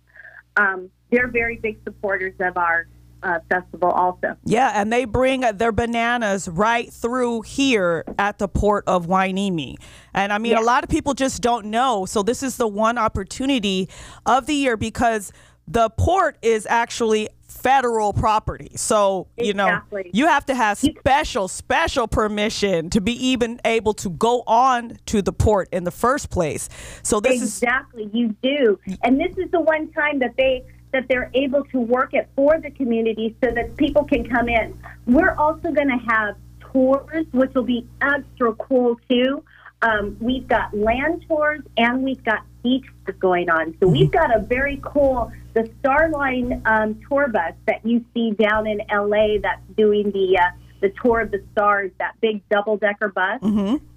Um, 0.56 0.90
they're 1.10 1.28
very 1.28 1.56
big 1.56 1.78
supporters 1.84 2.34
of 2.40 2.56
our 2.56 2.86
uh, 3.22 3.40
festival, 3.48 3.90
also. 3.90 4.36
Yeah, 4.44 4.72
and 4.74 4.92
they 4.92 5.04
bring 5.04 5.40
their 5.40 5.72
bananas 5.72 6.48
right 6.48 6.92
through 6.92 7.42
here 7.42 8.04
at 8.18 8.38
the 8.38 8.46
port 8.48 8.84
of 8.86 9.06
Hueneme. 9.06 9.74
And 10.14 10.32
I 10.32 10.38
mean, 10.38 10.52
Yeah. 10.52 10.60
a 10.60 10.62
lot 10.62 10.84
of 10.84 10.90
people 10.90 11.14
just 11.14 11.42
don't 11.42 11.66
know. 11.66 12.06
So 12.06 12.22
this 12.22 12.42
is 12.42 12.56
the 12.56 12.68
one 12.68 12.96
opportunity 12.96 13.88
of 14.24 14.46
the 14.46 14.54
year 14.54 14.76
because 14.76 15.32
the 15.66 15.90
port 15.90 16.38
is 16.42 16.66
actually 16.70 17.28
federal 17.48 18.12
property. 18.12 18.70
So, 18.76 19.26
you 19.36 19.52
know, 19.52 19.80
you 20.12 20.26
have 20.26 20.46
to 20.46 20.54
have 20.54 20.78
special, 20.78 21.48
special 21.48 22.06
permission 22.06 22.88
to 22.90 23.00
be 23.00 23.12
even 23.26 23.60
able 23.64 23.94
to 23.94 24.10
go 24.10 24.44
on 24.46 24.98
to 25.06 25.22
the 25.22 25.32
port 25.32 25.68
in 25.72 25.82
the 25.84 25.90
first 25.90 26.30
place. 26.30 26.68
So 27.02 27.18
this 27.18 27.42
is 27.42 27.60
exactly 27.60 28.08
you 28.12 28.36
do 28.42 28.78
and 29.02 29.18
this 29.18 29.36
is 29.36 29.50
the 29.50 29.60
one 29.60 29.90
time 29.92 30.20
that 30.20 30.36
they 30.36 30.64
that 30.92 31.06
they're 31.08 31.30
able 31.34 31.64
to 31.64 31.78
work 31.78 32.14
it 32.14 32.28
for 32.34 32.58
the 32.60 32.70
community 32.70 33.36
so 33.42 33.50
that 33.50 33.76
people 33.76 34.04
can 34.04 34.28
come 34.28 34.48
in. 34.48 34.78
We're 35.06 35.34
also 35.34 35.70
going 35.70 35.88
to 35.88 36.00
have 36.08 36.36
tours 36.72 37.26
which 37.32 37.54
will 37.54 37.64
be 37.64 37.86
extra 38.00 38.54
cool 38.54 38.98
too. 39.08 39.42
Um, 39.80 40.16
we've 40.20 40.46
got 40.48 40.76
land 40.76 41.24
tours 41.28 41.62
and 41.76 42.02
we've 42.02 42.22
got 42.24 42.42
sea 42.62 42.82
tours 43.06 43.16
going 43.20 43.48
on. 43.48 43.76
So 43.80 43.88
we've 43.88 44.10
got 44.10 44.34
a 44.34 44.40
very 44.40 44.80
cool 44.82 45.32
the 45.54 45.62
starline 45.82 46.60
um, 46.66 47.00
tour 47.08 47.28
bus 47.28 47.54
that 47.66 47.84
you 47.84 48.04
see 48.14 48.32
down 48.32 48.66
in 48.66 48.80
la 48.90 49.38
that's 49.42 49.62
doing 49.76 50.10
the 50.10 50.38
uh, 50.38 50.50
the 50.80 50.92
tour 51.02 51.20
of 51.20 51.30
the 51.30 51.42
stars 51.52 51.90
that 51.98 52.14
big 52.20 52.40
double 52.48 52.76
decker 52.76 53.08
bus 53.08 53.40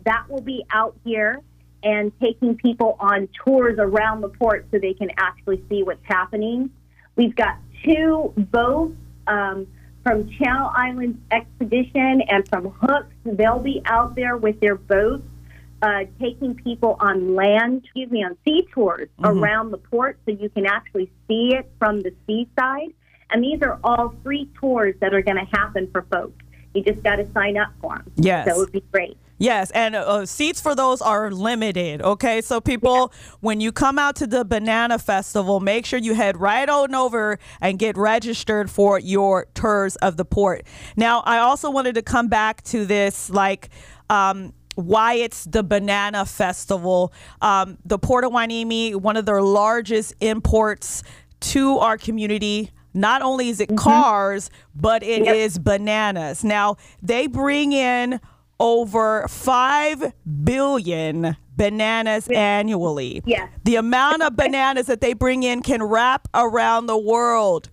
that 0.05 0.27
will 0.29 0.41
be 0.41 0.65
out 0.71 0.95
here 1.03 1.41
and 1.83 2.11
taking 2.19 2.55
people 2.55 2.95
on 2.99 3.27
tours 3.43 3.75
around 3.79 4.21
the 4.21 4.29
port 4.29 4.65
so 4.71 4.79
they 4.79 4.93
can 4.93 5.09
actually 5.17 5.63
see 5.69 5.83
what's 5.83 6.03
happening. 6.05 6.69
We've 7.15 7.35
got 7.35 7.57
two 7.83 8.33
boats 8.37 8.95
um, 9.27 9.67
from 10.03 10.29
Channel 10.31 10.71
Islands 10.73 11.19
Expedition 11.31 12.21
and 12.29 12.47
from 12.47 12.69
Hooks. 12.69 13.13
They'll 13.23 13.59
be 13.59 13.81
out 13.85 14.15
there 14.15 14.37
with 14.37 14.59
their 14.59 14.75
boats. 14.75 15.23
Uh, 15.83 16.03
taking 16.19 16.53
people 16.53 16.95
on 16.99 17.33
land, 17.33 17.81
excuse 17.83 18.11
me, 18.11 18.23
on 18.23 18.37
sea 18.45 18.67
tours 18.71 19.09
around 19.23 19.71
the 19.71 19.79
port 19.79 20.15
so 20.25 20.31
you 20.31 20.47
can 20.47 20.67
actually 20.67 21.09
see 21.27 21.55
it 21.55 21.71
from 21.79 22.01
the 22.01 22.13
seaside. 22.27 22.93
And 23.31 23.43
these 23.43 23.63
are 23.63 23.79
all 23.83 24.13
free 24.21 24.47
tours 24.59 24.93
that 24.99 25.15
are 25.15 25.23
going 25.23 25.37
to 25.37 25.57
happen 25.57 25.89
for 25.91 26.03
folks. 26.03 26.43
You 26.73 26.83
just 26.83 27.03
got 27.03 27.17
to 27.17 27.27
sign 27.33 27.57
up 27.57 27.69
for 27.81 27.97
them. 27.97 28.11
Yes. 28.15 28.47
So 28.47 28.55
it 28.55 28.57
would 28.57 28.71
be 28.71 28.83
great. 28.91 29.17
Yes, 29.41 29.71
and 29.71 29.95
uh, 29.95 30.27
seats 30.27 30.61
for 30.61 30.75
those 30.75 31.01
are 31.01 31.31
limited. 31.31 32.03
Okay, 32.03 32.41
so 32.41 32.61
people, 32.61 33.11
when 33.39 33.59
you 33.59 33.71
come 33.71 33.97
out 33.97 34.15
to 34.17 34.27
the 34.27 34.45
Banana 34.45 34.99
Festival, 34.99 35.59
make 35.59 35.87
sure 35.87 35.97
you 35.97 36.13
head 36.13 36.37
right 36.37 36.69
on 36.69 36.93
over 36.93 37.39
and 37.59 37.79
get 37.79 37.97
registered 37.97 38.69
for 38.69 38.99
your 38.99 39.47
tours 39.55 39.95
of 39.95 40.17
the 40.17 40.25
port. 40.25 40.67
Now, 40.95 41.21
I 41.21 41.39
also 41.39 41.71
wanted 41.71 41.95
to 41.95 42.03
come 42.03 42.27
back 42.27 42.61
to 42.65 42.85
this, 42.85 43.29
like. 43.29 43.69
Um, 44.09 44.53
why 44.75 45.15
it's 45.15 45.43
the 45.45 45.63
banana 45.63 46.25
festival. 46.25 47.13
Um, 47.41 47.77
the 47.85 47.99
Port 47.99 48.23
of 48.23 48.31
Hueneme, 48.31 48.95
one 48.95 49.17
of 49.17 49.25
their 49.25 49.41
largest 49.41 50.13
imports 50.21 51.03
to 51.41 51.77
our 51.79 51.97
community. 51.97 52.71
Not 52.93 53.21
only 53.21 53.49
is 53.49 53.59
it 53.59 53.69
mm-hmm. 53.69 53.77
cars, 53.77 54.49
but 54.75 55.03
it 55.03 55.25
is 55.27 55.55
Yep. 55.55 55.63
bananas. 55.63 56.43
Now, 56.43 56.77
they 57.01 57.27
bring 57.27 57.71
in 57.71 58.19
over 58.59 59.25
5 59.27 60.13
billion 60.43 61.35
bananas 61.57 62.27
annually. 62.27 63.21
Yes. 63.25 63.49
The 63.63 63.75
amount 63.75 64.23
of 64.23 64.35
bananas 64.35 64.87
that 64.87 65.01
they 65.01 65.13
bring 65.13 65.43
in 65.43 65.61
can 65.61 65.83
wrap 65.83 66.27
around 66.33 66.85
the 66.85 66.97
world 66.97 67.69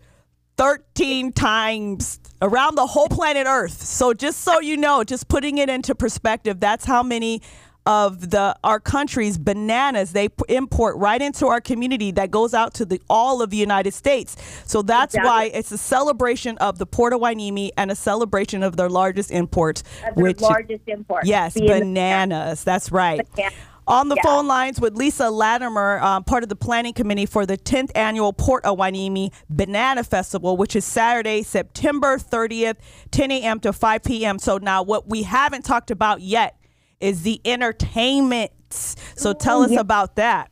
13 0.56 1.32
times 1.32 2.18
around 2.42 2.75
the 2.75 2.87
whole 2.87 3.08
planet 3.08 3.46
Earth. 3.46 3.82
So 3.82 4.12
just 4.12 4.40
so 4.42 4.60
you 4.60 4.76
know, 4.76 5.04
just 5.04 5.28
putting 5.28 5.58
it 5.58 5.68
into 5.68 5.94
perspective, 5.94 6.60
that's 6.60 6.84
how 6.84 7.02
many 7.02 7.42
of 7.88 8.28
the 8.30 8.54
our 8.62 8.78
country's 8.78 9.38
bananas 9.38 10.12
they 10.12 10.28
p- 10.28 10.45
import 10.50 10.95
right 10.99 11.23
into 11.23 11.47
our 11.47 11.59
community 11.61 12.11
that 12.11 12.30
goes 12.30 12.52
out 12.52 12.75
to 12.75 12.85
the 12.85 13.00
all 13.09 13.40
of 13.40 13.49
the 13.49 13.57
United 13.57 13.95
States. 13.95 14.37
So 14.66 14.83
that's 14.83 15.14
Exactly. 15.14 15.28
why 15.28 15.45
it's 15.47 15.73
a 15.73 15.78
celebration 15.78 16.59
of 16.59 16.76
the 16.76 16.85
Port 16.85 17.14
of 17.14 17.21
Hueneme 17.23 17.71
and 17.78 17.90
a 17.90 17.95
celebration 17.97 18.62
of 18.62 18.76
their 18.76 18.90
largest 18.90 19.30
import, 19.30 19.83
their 20.02 20.12
which 20.23 20.40
largest 20.42 20.83
import. 20.87 21.25
Yes, 21.25 21.54
bananas. 21.54 22.62
That's 22.62 22.92
right. 22.92 23.26
Banana. 23.35 23.54
On 23.87 24.11
the 24.11 24.16
Yeah. 24.16 24.23
phone 24.23 24.47
lines 24.47 24.78
with 24.78 24.95
Lisa 24.95 25.30
Latimer, 25.30 25.99
um, 26.00 26.23
part 26.23 26.42
of 26.42 26.50
the 26.50 26.57
planning 26.57 26.92
committee 26.92 27.25
for 27.25 27.47
the 27.47 27.57
10th 27.57 27.90
annual 27.95 28.35
Port 28.35 28.62
of 28.66 28.76
Hueneme 28.76 29.33
Banana 29.49 30.04
Festival, 30.04 30.59
which 30.59 30.76
is 30.76 30.85
Saturday, 30.85 31.42
September 31.42 32.18
30th, 32.18 32.76
10 33.12 33.30
a.m. 33.30 33.59
to 33.61 33.73
5 33.73 34.02
p.m. 34.04 34.38
So 34.38 34.59
now, 34.59 34.83
what 34.83 35.09
we 35.09 35.23
haven't 35.23 35.64
talked 35.64 35.90
about 35.90 36.21
yet 36.21 36.57
is 37.00 37.23
the 37.23 37.40
entertainment. 37.45 38.52
So 38.71 39.33
tell 39.33 39.62
us 39.62 39.76
about 39.76 40.17
that. 40.17 40.50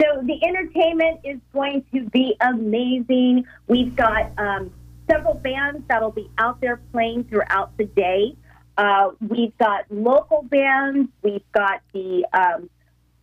So 0.00 0.22
the 0.22 0.44
entertainment 0.44 1.20
is 1.24 1.38
going 1.52 1.84
to 1.94 2.08
be 2.10 2.34
amazing. 2.40 3.44
We've 3.68 3.94
got 3.94 4.32
um, 4.38 4.72
several 5.10 5.34
bands 5.34 5.82
that'll 5.88 6.10
be 6.10 6.30
out 6.38 6.60
there 6.60 6.80
playing 6.92 7.24
throughout 7.24 7.76
the 7.76 7.84
day. 7.84 8.36
Uh, 8.76 9.10
we've 9.20 9.56
got 9.58 9.84
local 9.90 10.42
bands. 10.42 11.08
We've 11.22 11.44
got 11.52 11.82
the 11.92 12.24
um, 12.32 12.70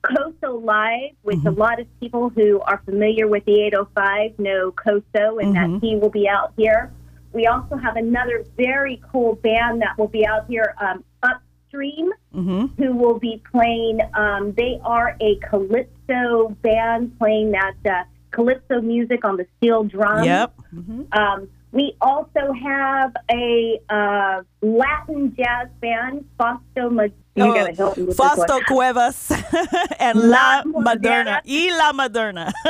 Coso 0.03 0.63
Live, 0.63 1.15
which 1.23 1.43
a 1.45 1.51
lot 1.51 1.79
of 1.79 1.87
people 1.99 2.29
who 2.29 2.61
are 2.61 2.81
familiar 2.85 3.27
with 3.27 3.43
the 3.45 3.61
805 3.63 4.39
know 4.39 4.71
Coso 4.71 5.41
and 5.41 5.55
that 5.55 5.79
he 5.81 5.95
will 5.95 6.09
be 6.09 6.27
out 6.27 6.53
here. 6.55 6.93
We 7.33 7.47
also 7.47 7.75
have 7.75 7.95
another 7.95 8.45
very 8.55 9.01
cool 9.11 9.35
band 9.35 9.81
that 9.81 9.97
will 9.97 10.07
be 10.07 10.25
out 10.25 10.47
here, 10.47 10.73
um, 10.79 11.03
Upstream, 11.73 12.11
who 12.33 12.95
will 12.95 13.19
be 13.19 13.41
playing. 13.51 13.99
Um, 14.15 14.53
they 14.57 14.79
are 14.83 15.15
a 15.21 15.35
calypso 15.49 16.49
band 16.61 17.17
playing 17.19 17.51
that 17.51 17.73
uh, 17.85 18.03
calypso 18.31 18.81
music 18.81 19.23
on 19.23 19.37
the 19.37 19.45
steel 19.57 19.83
drums. 19.83 20.25
Yep. 20.25 20.53
Um, 21.13 21.47
we 21.71 21.95
also 22.01 22.51
have 22.63 23.13
a 23.31 23.79
uh, 23.89 24.41
Latin 24.63 25.35
jazz 25.37 25.67
band, 25.81 26.25
Fausto. 26.37 26.89
Ma- 26.89 27.07
Oh, 27.41 27.53
gotta 27.53 27.73
help 27.73 27.95
me 27.95 28.03
with 28.03 28.17
this 28.17 28.27
Fausto. 28.35 28.59
Cuevas 28.65 29.31
and 29.99 30.19
La 30.19 30.27
La 30.29 30.63
Moderna. 30.63 31.39
Moderna. 31.39 31.41
Y 31.45 31.69
La 31.77 31.93
Moderna. 31.93 32.51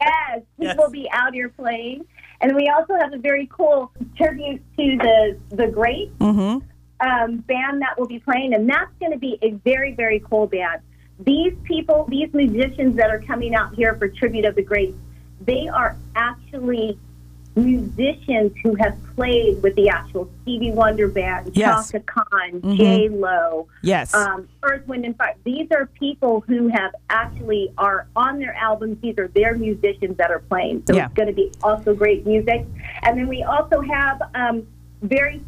Yes, 0.00 0.42
he 0.58 0.64
Yes. 0.66 0.76
will 0.78 0.90
be 0.90 1.08
out 1.12 1.34
here 1.34 1.48
playing. 1.50 2.04
And 2.40 2.54
we 2.54 2.68
also 2.68 2.94
have 3.00 3.12
a 3.12 3.18
very 3.18 3.48
cool 3.52 3.90
tribute 4.16 4.62
to 4.76 4.96
the 4.98 5.38
the 5.56 5.66
great 5.66 6.10
hmm 6.20 6.58
um, 7.04 7.36
band 7.38 7.82
that 7.82 7.98
will 7.98 8.06
be 8.06 8.18
playing, 8.18 8.54
and 8.54 8.68
that's 8.68 8.92
going 9.00 9.12
to 9.12 9.18
be 9.18 9.38
a 9.42 9.50
very 9.70 9.92
very 9.94 10.20
cool 10.20 10.46
band. 10.46 10.80
These 11.20 11.54
people, 11.62 12.06
these 12.08 12.32
musicians 12.34 12.96
that 12.96 13.10
are 13.10 13.20
coming 13.20 13.54
out 13.54 13.74
here 13.74 13.94
for 13.96 14.08
tribute 14.08 14.44
of 14.44 14.54
the 14.56 14.62
greats, 14.62 14.96
they 15.40 15.68
are 15.68 15.96
actually 16.16 16.98
musicians 17.56 18.52
who 18.64 18.74
have 18.74 18.96
played 19.14 19.62
with 19.62 19.74
the 19.76 19.88
actual 19.88 20.28
Stevie 20.42 20.72
Wonder 20.72 21.06
band, 21.06 21.52
Yes. 21.54 21.92
Chaka 21.92 22.04
Khan, 22.04 22.60
Mhm. 22.60 22.76
J 22.76 23.08
Lo, 23.10 23.68
Yes. 23.82 24.12
um, 24.12 24.48
Earth, 24.64 24.86
Wind, 24.88 25.04
and 25.04 25.16
Fire. 25.16 25.34
These 25.44 25.70
are 25.70 25.86
people 25.86 26.42
who 26.48 26.66
have 26.68 26.92
actually 27.10 27.72
are 27.78 28.06
on 28.16 28.40
their 28.40 28.54
albums. 28.54 28.98
These 29.00 29.18
are 29.18 29.28
their 29.28 29.56
musicians 29.56 30.16
that 30.16 30.32
are 30.32 30.40
playing. 30.40 30.82
So 30.88 30.96
Yeah. 30.96 31.04
it's 31.06 31.14
going 31.14 31.28
to 31.28 31.34
be 31.34 31.52
also 31.62 31.94
great 31.94 32.26
music. 32.26 32.66
And 33.04 33.16
then 33.18 33.28
we 33.28 33.44
also 33.44 33.80
have 33.82 34.20
um, 34.34 34.66
very 35.02 35.40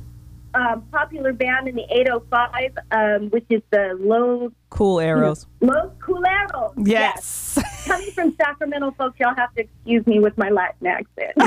um, 0.54 0.82
popular 0.92 1.32
band 1.32 1.68
in 1.68 1.74
the 1.74 1.84
805, 1.90 2.70
um, 2.90 3.30
which 3.30 3.46
is 3.50 3.62
the 3.70 3.96
Los 3.98 4.52
cool 4.70 5.00
arrows. 5.00 5.46
Los 5.60 5.92
Culeros. 5.98 6.72
Yes. 6.76 7.58
Coming 7.86 8.10
from 8.10 8.34
Sacramento, 8.36 8.92
folks, 8.98 9.18
y'all 9.20 9.34
have 9.34 9.54
to 9.54 9.62
excuse 9.62 10.06
me 10.06 10.18
with 10.18 10.36
my 10.36 10.50
Latin 10.50 10.86
accent. 10.86 11.32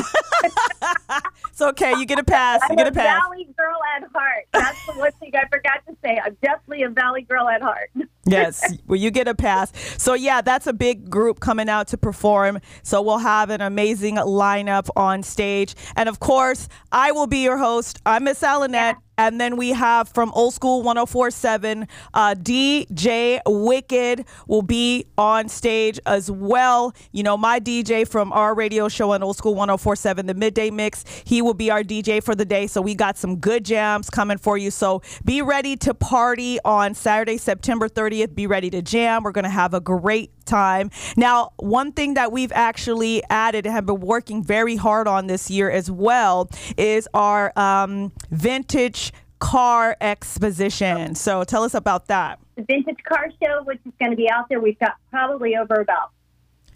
it's 1.50 1.62
okay. 1.62 1.92
You 1.98 2.06
get 2.06 2.20
a 2.20 2.24
pass. 2.24 2.62
You 2.64 2.68
I'm 2.72 2.76
get 2.78 2.88
a 2.88 2.92
a 2.92 2.94
pass. 2.94 3.22
Valley 3.22 3.48
girl 3.58 3.78
at 3.98 4.10
heart. 4.14 4.46
That's 4.54 4.86
the 4.86 4.94
one 4.94 5.12
thing 5.14 5.32
I 5.36 5.48
forgot 5.50 5.86
to 5.88 5.96
say. 6.04 6.20
I'm 6.24 6.38
definitely 6.42 6.84
a 6.84 6.90
Valley 6.90 7.22
girl 7.24 7.48
at 7.50 7.62
heart. 7.62 7.92
Yes, 8.26 8.76
well, 8.86 9.00
you 9.00 9.10
get 9.10 9.28
a 9.28 9.34
pass. 9.34 9.72
So 9.98 10.14
yeah, 10.14 10.42
that's 10.42 10.68
a 10.68 10.74
big 10.74 11.10
group 11.10 11.40
coming 11.40 11.68
out 11.68 11.88
to 11.88 11.98
perform. 11.98 12.60
So 12.84 13.02
we'll 13.02 13.18
have 13.18 13.50
an 13.50 13.60
amazing 13.62 14.18
lineup 14.18 14.88
on 14.96 15.24
stage, 15.24 15.74
and 15.96 16.08
of 16.08 16.20
course, 16.20 16.68
I 16.92 17.12
will 17.12 17.26
be 17.26 17.40
your 17.40 17.58
host. 17.58 18.00
I'm 18.06 18.26
Miss 18.26 18.44
Alynette. 18.44 18.98
And 19.20 19.40
then 19.40 19.58
we 19.58 19.72
have 19.72 20.08
from 20.08 20.32
Old 20.34 20.54
School 20.54 20.82
1047, 20.82 21.90
uh, 22.14 22.36
DJ 22.36 23.42
Wicked 23.46 24.24
will 24.48 24.62
be 24.62 25.08
on 25.18 25.50
stage 25.50 26.00
as 26.06 26.32
well. 26.32 26.96
You 27.12 27.24
know, 27.24 27.36
my 27.36 27.60
DJ 27.60 28.08
from 28.08 28.32
our 28.32 28.56
radio 28.56 28.88
show 28.88 29.12
on 29.12 29.22
Old 29.22 29.36
School 29.36 29.56
1047, 29.56 30.26
the 30.26 30.34
Midday 30.34 30.72
Mix, 30.72 31.04
he 31.26 31.42
will 31.42 31.54
be 31.54 31.70
our 31.70 31.84
DJ 31.84 32.24
for 32.24 32.34
the 32.34 32.46
day. 32.46 32.66
So 32.66 32.82
we 32.82 32.96
got 32.96 33.18
some 33.18 33.36
good 33.36 33.66
jams 33.66 34.10
coming 34.10 34.38
for 34.38 34.58
you. 34.58 34.72
So 34.72 35.02
be 35.26 35.42
ready 35.42 35.76
to 35.76 35.94
party 35.94 36.58
on 36.64 36.94
Saturday, 36.94 37.38
September 37.38 37.90
30th. 37.90 38.34
Be 38.34 38.48
ready 38.48 38.70
to 38.70 38.82
jam. 38.82 39.24
We're 39.24 39.34
going 39.34 39.44
to 39.44 39.50
have 39.50 39.74
a 39.74 39.82
great 39.82 40.32
time. 40.50 40.92
Now, 41.16 41.52
one 41.58 41.92
thing 41.92 42.16
that 42.16 42.32
we've 42.32 42.52
actually 42.54 43.24
added 43.30 43.66
and 43.66 43.74
have 43.74 43.86
been 43.86 44.02
working 44.02 44.44
very 44.44 44.76
hard 44.76 45.08
on 45.08 45.28
this 45.28 45.50
year 45.50 45.70
as 45.70 45.90
well 45.90 46.50
is 46.78 47.08
our 47.14 47.58
um, 47.58 48.12
vintage 48.32 49.14
car 49.40 49.96
exposition. 50.02 51.16
So 51.16 51.44
tell 51.46 51.64
us 51.64 51.74
about 51.74 52.08
that. 52.08 52.40
the 52.56 52.64
vintage 52.64 53.02
car 53.08 53.30
show, 53.42 53.64
which 53.64 53.80
is 53.86 53.94
going 54.00 54.12
to 54.12 54.18
be 54.18 54.30
out 54.30 54.50
there. 54.50 54.60
We've 54.60 54.80
got 54.80 54.96
probably 55.10 55.56
over 55.56 55.76
about 55.76 56.12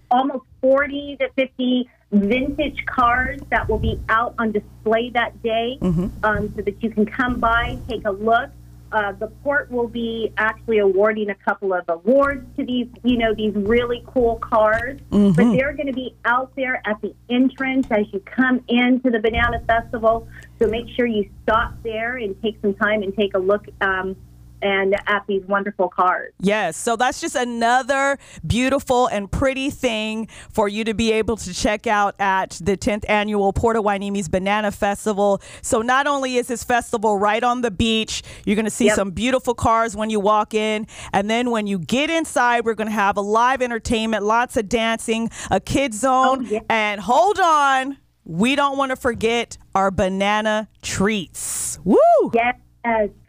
almost 0.09 0.45
40 0.61 1.17
to 1.19 1.29
50 1.35 1.89
vintage 2.11 2.85
cars 2.85 3.39
that 3.49 3.67
will 3.67 3.79
be 3.79 3.99
out 4.07 4.35
on 4.37 4.51
display 4.51 5.09
that 5.09 5.41
day 5.41 5.77
um, 5.81 6.53
so 6.55 6.61
that 6.61 6.81
you 6.81 6.89
can 6.91 7.05
come 7.05 7.39
by, 7.39 7.77
take 7.89 8.05
a 8.05 8.11
look. 8.11 8.49
Uh, 8.93 9.11
the 9.13 9.27
port 9.43 9.71
will 9.71 9.87
be 9.87 10.31
actually 10.37 10.77
awarding 10.77 11.31
a 11.31 11.35
couple 11.35 11.73
of 11.73 11.83
awards 11.87 12.45
to 12.57 12.63
these, 12.63 12.87
you 13.03 13.17
know, 13.17 13.33
these 13.33 13.53
really 13.55 14.03
cool 14.05 14.35
cars. 14.35 14.99
But 15.35 15.51
they're 15.51 15.73
going 15.73 15.87
to 15.87 15.93
be 15.93 16.15
out 16.25 16.55
there 16.55 16.79
at 16.85 17.01
the 17.01 17.15
entrance 17.27 17.87
as 17.89 18.05
you 18.13 18.19
come 18.19 18.63
into 18.67 19.09
the 19.09 19.19
Banana 19.19 19.61
Festival. 19.65 20.27
So 20.59 20.67
make 20.67 20.87
sure 20.95 21.07
you 21.07 21.27
stop 21.41 21.73
there 21.83 22.17
and 22.17 22.39
take 22.43 22.61
some 22.61 22.75
time 22.75 23.01
and 23.01 23.15
take 23.15 23.33
a 23.33 23.39
look 23.39 23.65
um, 23.81 24.15
and 24.63 24.95
at 25.07 25.23
these 25.27 25.43
wonderful 25.45 25.89
cars. 25.89 26.33
Yes, 26.39 26.77
so 26.77 26.95
that's 26.95 27.19
just 27.21 27.35
another 27.35 28.17
beautiful 28.47 29.07
and 29.07 29.31
pretty 29.31 29.69
thing 29.69 30.27
for 30.51 30.67
you 30.67 30.83
to 30.85 30.93
be 30.93 31.11
able 31.11 31.35
to 31.37 31.53
check 31.53 31.85
out 31.85 32.15
at 32.19 32.51
the 32.63 32.77
10th 32.77 33.03
annual 33.09 33.51
Port 33.53 33.75
of 33.75 33.83
Banana 33.83 34.71
Festival. 34.71 35.41
So 35.61 35.81
not 35.81 36.07
only 36.07 36.37
is 36.37 36.47
this 36.47 36.63
festival 36.63 37.17
right 37.17 37.43
on 37.43 37.61
the 37.61 37.71
beach, 37.71 38.23
you're 38.45 38.55
going 38.55 38.65
to 38.65 38.71
see 38.71 38.85
Yep. 38.85 38.95
some 38.95 39.11
beautiful 39.11 39.53
cars 39.53 39.95
when 39.95 40.09
you 40.09 40.19
walk 40.19 40.53
in, 40.53 40.87
and 41.11 41.29
then 41.29 41.51
when 41.51 41.67
you 41.67 41.79
get 41.79 42.09
inside, 42.09 42.65
we're 42.65 42.73
going 42.73 42.87
to 42.87 42.93
have 42.93 43.17
a 43.17 43.21
live 43.21 43.61
entertainment, 43.61 44.23
lots 44.23 44.55
of 44.57 44.69
dancing, 44.69 45.29
a 45.51 45.59
kid 45.59 45.91
oh, 45.93 45.97
zone, 45.97 46.45
Oh, 46.45 46.49
yeah. 46.49 46.59
and 46.69 47.01
hold 47.01 47.39
on, 47.39 47.97
we 48.25 48.55
don't 48.55 48.77
want 48.77 48.91
to 48.91 48.95
forget 48.95 49.57
our 49.75 49.91
banana 49.91 50.69
treats. 50.81 51.79
Woo! 51.83 51.97
Yes. 52.33 52.55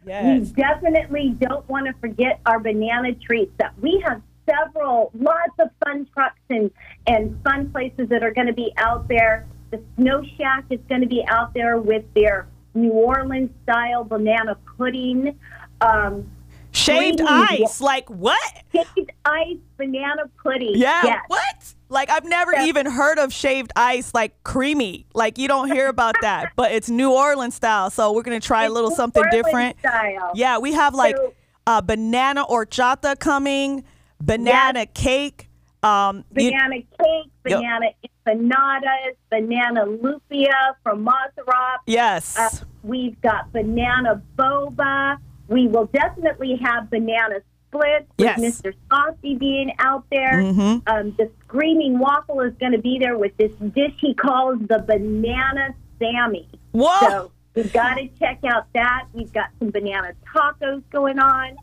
Yes. 0.06 0.48
We 0.48 0.62
definitely 0.62 1.30
don't 1.40 1.68
want 1.68 1.86
to 1.86 1.92
forget 2.00 2.40
our 2.46 2.60
banana 2.60 3.14
treats 3.14 3.52
that 3.58 3.72
we 3.80 4.02
have 4.06 4.22
several, 4.48 5.10
lots 5.14 5.52
of 5.58 5.70
fun 5.84 6.06
trucks 6.12 6.40
and, 6.50 6.70
and 7.06 7.40
fun 7.42 7.70
places 7.70 8.08
that 8.10 8.22
are 8.22 8.32
going 8.32 8.46
to 8.46 8.52
be 8.52 8.72
out 8.76 9.08
there. 9.08 9.46
The 9.70 9.82
Snow 9.96 10.22
Shack 10.36 10.64
is 10.70 10.80
going 10.88 11.00
to 11.00 11.06
be 11.06 11.24
out 11.28 11.54
there 11.54 11.78
with 11.78 12.04
their 12.14 12.46
New 12.74 12.90
Orleans 12.90 13.50
style 13.62 14.04
banana 14.04 14.56
pudding. 14.76 15.38
Um, 15.80 16.30
Shaved 16.72 17.20
ice, 17.20 17.80
like 17.80 18.10
what? 18.10 18.52
shaved 18.74 19.12
ice 19.24 19.56
banana 19.76 20.28
pudding. 20.42 20.72
Yeah. 20.74 21.02
Yes. 21.04 21.22
What? 21.28 21.74
Like 21.94 22.10
I've 22.10 22.24
never 22.24 22.52
Yeah. 22.52 22.64
even 22.66 22.86
heard 22.86 23.18
of 23.18 23.32
shaved 23.32 23.72
ice 23.76 24.12
like 24.12 24.42
creamy. 24.42 25.06
Like 25.14 25.38
you 25.38 25.48
don't 25.48 25.72
hear 25.72 25.86
about 25.88 26.16
that, 26.20 26.52
but 26.56 26.72
it's 26.72 26.90
New 26.90 27.12
Orleans 27.12 27.54
style. 27.54 27.88
So 27.88 28.12
we're 28.12 28.22
gonna 28.22 28.40
try 28.40 28.64
a 28.64 28.70
little 28.70 28.90
New 28.90 28.96
something 28.96 29.22
Orleans 29.24 29.44
different. 29.46 29.78
Style. 29.78 30.32
Yeah, 30.34 30.58
we 30.58 30.72
have 30.72 30.94
like 30.94 31.16
So- 31.16 31.32
uh, 31.66 31.80
banana 31.80 32.44
horchata 32.44 33.18
coming, 33.18 33.84
banana 34.20 34.84
cake. 34.86 35.48
Um, 35.82 36.24
you- 36.34 36.50
banana 36.50 36.76
cake, 36.76 37.30
Yep. 37.46 37.60
banana 37.60 37.86
empanadas, 38.26 39.16
banana 39.30 39.84
lumpia 39.86 40.74
from 40.82 41.04
Mazarop. 41.06 41.78
yes. 41.86 42.38
Uh, 42.38 42.48
we've 42.82 43.20
got 43.20 43.52
banana 43.52 44.20
boba. 44.38 45.18
We 45.48 45.68
will 45.68 45.86
definitely 45.92 46.56
have 46.64 46.88
banana 46.90 47.40
splits 47.74 48.06
with 48.18 48.26
Yes. 48.26 48.40
Mr. 48.40 48.72
Saucy 48.90 49.34
being 49.36 49.72
out 49.78 50.04
there. 50.10 50.42
Mhm. 50.42 50.82
Um, 50.88 51.14
the 51.18 51.30
Screaming 51.44 51.98
Waffle 51.98 52.40
is 52.40 52.54
going 52.60 52.72
to 52.72 52.78
be 52.78 52.98
there 52.98 53.18
with 53.18 53.36
this 53.36 53.52
dish 53.74 53.94
he 54.00 54.14
calls 54.14 54.58
the 54.68 54.78
banana 54.86 55.74
Sammy. 55.98 56.48
Whoa. 56.72 56.88
So 57.00 57.30
we've 57.54 57.72
got 57.72 57.94
to 57.94 58.08
check 58.18 58.38
out 58.44 58.66
that. 58.74 59.06
We've 59.12 59.32
got 59.32 59.46
some 59.58 59.70
banana 59.70 60.12
tacos 60.34 60.82
going 60.90 61.18
on. 61.18 61.56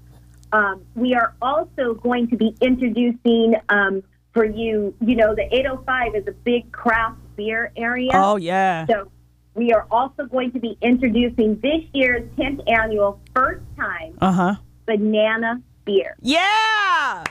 Um, 0.54 0.82
we 0.96 1.14
are 1.16 1.34
also 1.42 1.94
going 1.96 2.28
to 2.30 2.36
be 2.38 2.56
introducing 2.62 3.56
um, 3.70 4.04
for 4.34 4.46
you, 4.46 4.94
you 5.02 5.16
know, 5.16 5.34
the 5.36 5.44
805 5.54 6.16
is 6.16 6.28
a 6.28 6.32
big 6.32 6.72
craft 6.72 7.18
beer 7.36 7.72
area. 7.76 8.12
oh 8.14 8.36
yeah. 8.38 8.86
So 8.88 9.10
we 9.56 9.74
are 9.74 9.86
also 9.92 10.26
going 10.26 10.52
to 10.54 10.60
be 10.60 10.78
introducing 10.82 11.60
this 11.60 11.82
year's 11.94 12.24
10th 12.38 12.62
annual 12.70 13.20
first 13.36 13.64
time 13.78 14.14
Uh 14.22 14.32
huh. 14.32 14.56
banana 14.86 15.62
beer. 15.86 16.16
Yeah. 16.22 17.24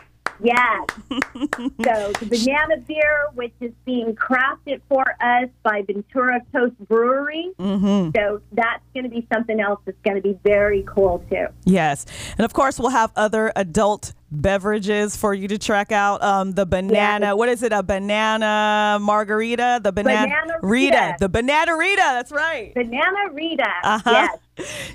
Yes. 0.42 0.86
so 1.10 2.12
the 2.12 2.26
banana 2.30 2.80
beer, 2.88 3.26
which 3.34 3.52
is 3.60 3.72
being 3.84 4.14
crafted 4.16 4.80
for 4.88 5.04
us 5.20 5.50
by 5.62 5.82
Ventura 5.82 6.40
Coast 6.50 6.74
Brewery. 6.88 7.50
Mm-hmm. 7.58 8.10
So 8.16 8.40
that's 8.52 8.82
going 8.94 9.04
to 9.04 9.10
be 9.10 9.26
something 9.32 9.60
else 9.60 9.80
that's 9.84 9.98
going 10.02 10.16
to 10.16 10.22
be 10.22 10.38
very 10.42 10.82
cool 10.86 11.22
too. 11.30 11.46
Yes, 11.64 12.06
and 12.38 12.44
of 12.46 12.54
course 12.54 12.78
we'll 12.78 12.88
have 12.88 13.12
other 13.16 13.52
adult 13.54 14.14
beverages 14.30 15.14
for 15.14 15.34
you 15.34 15.46
to 15.48 15.58
check 15.58 15.92
out. 15.92 16.22
Um, 16.22 16.52
the 16.52 16.64
banana, 16.64 17.26
Yes. 17.26 17.36
what 17.36 17.48
is 17.50 17.62
it? 17.62 17.72
A 17.72 17.82
banana 17.82 18.96
margarita, 18.98 19.80
the 19.82 19.92
banana, 19.92 20.26
Banana 20.26 20.58
Rita, 20.62 20.96
Rita. 20.96 21.16
the 21.20 21.28
banana 21.28 21.76
Rita. 21.76 21.96
That's 22.00 22.32
right. 22.32 22.72
Banana 22.74 23.30
Rita. 23.32 23.70
Uh-huh. 23.84 24.10
Yes. 24.10 24.38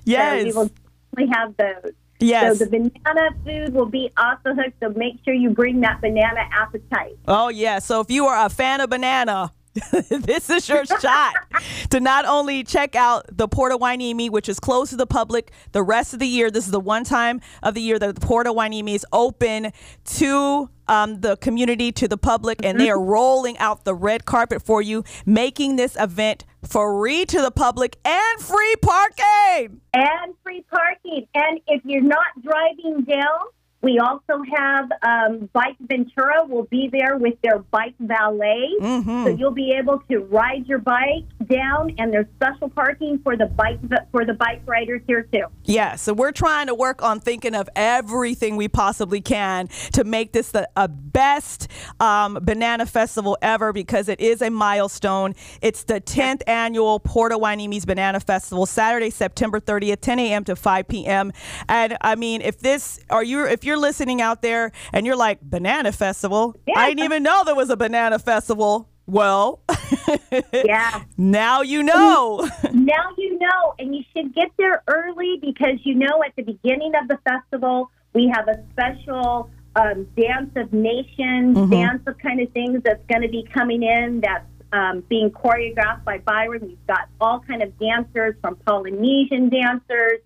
Yes, 0.05 0.39
So 0.41 0.43
we 0.45 0.53
will 0.53 0.71
definitely 1.13 1.33
have 1.37 1.57
those. 1.57 1.93
Yes. 2.25 2.59
So 2.59 2.65
the 2.65 2.71
banana 2.71 3.29
food 3.43 3.73
will 3.73 3.85
be 3.85 4.11
off 4.17 4.39
the 4.43 4.55
hook. 4.55 4.73
So 4.81 4.89
make 4.89 5.15
sure 5.23 5.33
you 5.33 5.51
bring 5.51 5.81
that 5.81 6.01
banana 6.01 6.41
appetite. 6.51 7.17
Oh, 7.27 7.49
yeah. 7.49 7.79
So 7.79 8.01
if 8.01 8.09
you 8.09 8.25
are 8.25 8.45
a 8.45 8.49
fan 8.49 8.81
of 8.81 8.89
banana, 8.89 9.51
this 10.09 10.49
is 10.49 10.69
your 10.69 10.85
shot 10.85 11.33
to 11.89 11.99
not 11.99 12.25
only 12.25 12.63
check 12.63 12.95
out 12.95 13.25
the 13.29 13.47
Port 13.47 13.73
of 13.73 13.81
Hueneme, 13.81 14.29
which 14.29 14.47
is 14.47 14.59
closed 14.59 14.91
to 14.91 14.95
the 14.95 15.05
public 15.05 15.51
the 15.73 15.83
rest 15.83 16.13
of 16.13 16.19
the 16.19 16.27
year. 16.27 16.49
This 16.49 16.65
is 16.65 16.71
the 16.71 16.79
one 16.79 17.03
time 17.03 17.41
of 17.61 17.73
the 17.73 17.81
year 17.81 17.99
that 17.99 18.15
the 18.15 18.25
Port 18.25 18.47
of 18.47 18.55
Hueneme 18.55 18.95
is 18.95 19.05
open 19.11 19.73
to 20.05 20.69
um, 20.87 21.19
the 21.21 21.35
community, 21.37 21.91
to 21.91 22.07
the 22.07 22.17
public, 22.17 22.63
and 22.63 22.79
they 22.79 22.89
are 22.89 22.99
rolling 22.99 23.57
out 23.57 23.83
the 23.83 23.95
red 23.95 24.25
carpet 24.25 24.61
for 24.61 24.81
you, 24.81 25.03
making 25.25 25.75
this 25.75 25.97
event 25.99 26.45
free 26.67 27.25
to 27.25 27.41
the 27.41 27.51
public 27.51 27.97
and 28.05 28.39
free 28.39 28.75
parking. 28.81 29.81
and 29.93 30.33
free 30.43 30.63
parking. 30.69 31.27
And 31.33 31.59
if 31.67 31.81
you're 31.85 32.01
not 32.01 32.27
driving 32.41 33.03
down, 33.03 33.39
we 33.85 33.99
also 33.99 34.41
have 34.57 34.89
um, 35.03 35.47
Bike 35.53 35.75
Ventura 35.79 36.43
will 36.47 36.63
be 36.63 36.89
there 36.91 37.17
with 37.17 37.35
their 37.43 37.59
bike 37.59 37.93
valet. 37.99 38.67
Mhm. 38.81 39.23
So 39.23 39.29
you'll 39.29 39.51
be 39.51 39.73
able 39.79 39.99
to 40.09 40.19
ride 40.21 40.65
your 40.65 40.79
bike 40.79 41.25
down, 41.47 41.93
and 41.99 42.11
there's 42.11 42.25
special 42.35 42.67
parking 42.69 43.19
for 43.23 43.37
the 43.37 43.45
bike 43.45 43.79
for 44.11 44.25
the 44.25 44.33
bike 44.33 44.63
riders 44.65 45.01
here 45.05 45.27
too. 45.31 45.45
Yeah, 45.65 45.95
so 45.97 46.13
we're 46.13 46.31
trying 46.31 46.65
to 46.67 46.73
work 46.73 47.03
on 47.03 47.19
thinking 47.19 47.53
of 47.53 47.69
everything 47.75 48.55
we 48.55 48.67
possibly 48.67 49.21
can 49.21 49.67
to 49.93 50.03
make 50.03 50.31
this 50.31 50.49
the 50.49 50.67
a 50.75 50.87
best 50.87 51.67
um, 51.99 52.39
banana 52.41 52.87
festival 52.87 53.37
ever 53.43 53.71
because 53.71 54.09
it 54.09 54.19
is 54.19 54.41
a 54.41 54.49
milestone. 54.49 55.35
It's 55.61 55.83
the 55.83 56.01
10th 56.01 56.41
annual 56.47 56.99
Port 56.99 57.31
of 57.31 57.39
Banana 57.85 58.19
Festival, 58.19 58.65
Saturday, 58.65 59.11
September 59.11 59.59
30th, 59.59 60.01
10 60.01 60.19
a.m. 60.19 60.43
to 60.45 60.55
5 60.55 60.87
p.m. 60.87 61.31
And 61.69 61.97
I 62.01 62.15
mean, 62.15 62.41
if 62.41 62.59
this 62.59 62.99
are 63.09 63.23
you, 63.23 63.45
if 63.45 63.63
you're 63.63 63.74
listening 63.77 64.21
out 64.21 64.41
there 64.41 64.71
and 64.93 65.05
you're 65.05 65.15
like 65.15 65.41
banana 65.41 65.91
festival, 65.91 66.55
yeah. 66.67 66.77
I 66.77 66.89
didn't 66.89 67.05
even 67.05 67.23
know 67.23 67.43
there 67.45 67.55
was 67.55 67.69
a 67.69 67.77
banana 67.77 68.19
festival. 68.19 68.89
Well, 69.07 69.61
yeah. 70.53 71.03
Now 71.17 71.61
you 71.61 71.83
know. 71.83 72.49
now 72.73 73.09
you 73.17 73.37
know, 73.37 73.75
and 73.77 73.95
you 73.95 74.03
should 74.15 74.33
get 74.33 74.49
there 74.57 74.81
early 74.87 75.37
because 75.39 75.79
you 75.83 75.95
know 75.95 76.23
at 76.25 76.35
the 76.35 76.41
beginning 76.41 76.93
of 76.99 77.07
the 77.07 77.19
festival 77.23 77.91
we 78.13 78.31
have 78.33 78.47
a 78.47 78.63
special 78.71 79.49
um, 79.75 80.07
dance 80.17 80.51
of 80.55 80.73
nations, 80.73 81.57
mm-hmm. 81.57 81.69
dance 81.69 82.01
of 82.07 82.17
kind 82.17 82.39
of 82.39 82.51
things 82.53 82.81
that's 82.83 83.05
going 83.07 83.21
to 83.21 83.27
be 83.27 83.47
coming 83.53 83.83
in. 83.83 84.21
That's 84.21 84.45
um, 84.73 85.03
being 85.07 85.29
choreographed 85.29 86.03
by 86.03 86.19
Byron. 86.19 86.61
We've 86.63 86.87
got 86.87 87.07
all 87.21 87.41
kind 87.41 87.61
of 87.61 87.77
dancers 87.77 88.35
from 88.41 88.55
Polynesian 88.65 89.49
dancers 89.49 90.19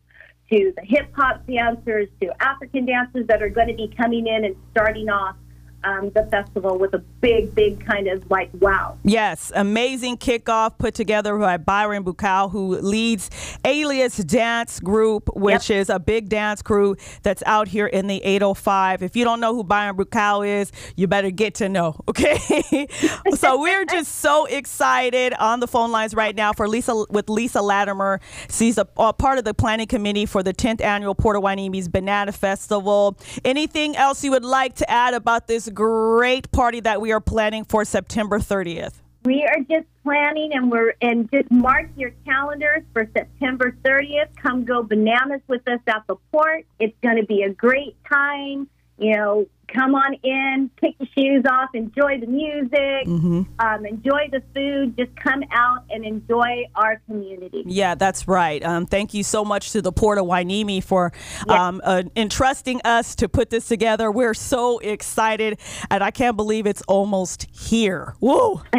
to 0.50 0.74
the 0.76 0.84
hip 0.84 1.12
hop 1.16 1.46
dancers 1.48 2.08
to 2.22 2.32
African 2.44 2.86
dancers 2.86 3.28
that 3.28 3.42
are 3.42 3.50
going 3.50 3.68
to 3.68 3.76
be 3.76 3.94
coming 3.96 4.28
in 4.28 4.46
and 4.46 4.56
starting 4.72 5.10
off 5.10 5.36
um, 5.84 6.10
the 6.12 6.26
festival 6.26 6.78
with 6.78 6.94
a 6.94 7.00
big, 7.00 7.54
big 7.56 7.86
kind 7.86 8.08
of 8.08 8.30
like 8.30 8.50
wow. 8.54 8.98
Yes, 9.04 9.52
amazing 9.56 10.18
kickoff 10.18 10.78
put 10.78 10.94
together 10.94 11.38
by 11.38 11.58
Byron 11.58 12.04
Bukau, 12.04 12.52
who 12.52 12.78
leads 12.78 13.30
Alias 13.64 14.18
Dance 14.18 14.80
Group, 14.80 15.30
which 15.36 15.70
yep. 15.70 15.82
is 15.82 15.90
a 15.90 16.00
big 16.00 16.30
dance 16.30 16.62
crew 16.62 16.96
that's 17.24 17.44
out 17.46 17.68
here 17.68 17.88
in 17.88 18.08
the 18.08 18.22
805. 18.24 19.04
If 19.04 19.16
you 19.16 19.24
don't 19.24 19.40
know 19.40 19.56
who 19.56 19.64
Byron 19.64 19.96
Bukau 19.96 20.48
is, 20.48 20.72
you 20.96 21.08
better 21.08 21.32
get 21.32 21.56
to 21.56 21.70
know, 21.70 22.00
okay? 22.10 22.88
so 23.36 23.60
we're 23.62 23.86
just 23.86 24.16
so 24.16 24.46
excited 24.46 25.34
on 25.34 25.60
the 25.60 25.68
phone 25.68 25.92
lines 25.92 26.14
right 26.14 26.36
now 26.36 26.54
for 26.54 26.68
Lisa 26.68 27.06
with 27.10 27.30
Lisa 27.30 27.62
Latimer. 27.62 28.20
She's 28.50 28.78
a, 28.78 28.88
a 28.98 29.14
part 29.14 29.38
of 29.38 29.46
the 29.46 29.54
planning 29.54 29.88
committee 29.88 30.26
for 30.26 30.44
the 30.44 30.54
10th 30.54 30.82
annual 30.82 31.16
Port 31.16 31.38
of 31.38 31.44
Banana 31.92 32.32
Festival. 32.32 33.18
Anything 33.46 33.96
else 33.96 34.24
you 34.24 34.32
would 34.32 34.44
like 34.44 34.76
to 34.76 34.90
add 34.90 35.14
about 35.14 35.48
this 35.48 35.69
great 35.70 36.52
party 36.52 36.80
that 36.82 37.02
we 37.02 37.12
are 37.12 37.22
planning 37.22 37.64
for 37.64 37.86
September 37.86 38.40
30th? 38.40 38.94
We 39.26 39.44
are 39.44 39.60
just 39.70 39.88
planning 40.04 40.52
and 40.54 40.72
we're 40.72 40.94
and 41.02 41.30
just 41.32 41.52
mark 41.52 41.90
your 41.98 42.12
calendars 42.26 42.84
for 42.94 43.10
September 43.14 43.76
30th. 43.84 44.36
Come 44.42 44.64
go 44.64 44.82
bananas 44.82 45.42
with 45.48 45.68
us 45.68 45.80
at 45.88 46.04
the 46.08 46.16
port. 46.32 46.66
It's 46.80 46.96
going 47.04 47.18
to 47.18 47.26
be 47.26 47.44
a 47.44 47.50
great 47.50 47.96
time. 48.10 48.70
You 49.00 49.16
know, 49.16 49.48
come 49.74 49.96
on 49.96 50.16
in, 50.24 50.70
take 50.82 50.96
your 51.00 51.08
shoes 51.16 51.46
off, 51.50 51.70
enjoy 51.74 52.20
the 52.20 52.28
music, 52.28 53.08
mm-hmm. 53.08 53.44
um, 53.60 53.86
enjoy 53.86 54.30
the 54.32 54.42
food. 54.54 54.98
Just 54.98 55.16
come 55.16 55.44
out 55.52 55.86
and 55.90 56.06
enjoy 56.06 56.66
our 56.76 57.02
community. 57.06 57.64
Yeah, 57.66 57.96
that's 57.96 58.28
right. 58.28 58.64
Um, 58.64 58.86
thank 58.86 59.14
you 59.14 59.24
so 59.24 59.46
much 59.46 59.72
to 59.72 59.82
the 59.82 59.92
Port 59.92 60.18
of 60.18 60.26
Hueneme 60.26 60.84
for 60.84 61.12
um, 61.48 61.82
uh, 61.84 62.04
entrusting 62.16 62.82
us 62.84 63.16
to 63.16 63.30
put 63.30 63.50
this 63.50 63.68
together. 63.68 64.12
We're 64.12 64.34
so 64.34 64.80
excited, 64.80 65.60
and 65.90 66.04
I 66.04 66.12
can't 66.12 66.36
believe 66.36 66.66
it's 66.66 66.84
almost 66.84 67.48
here. 67.52 68.16
Woo! 68.20 68.62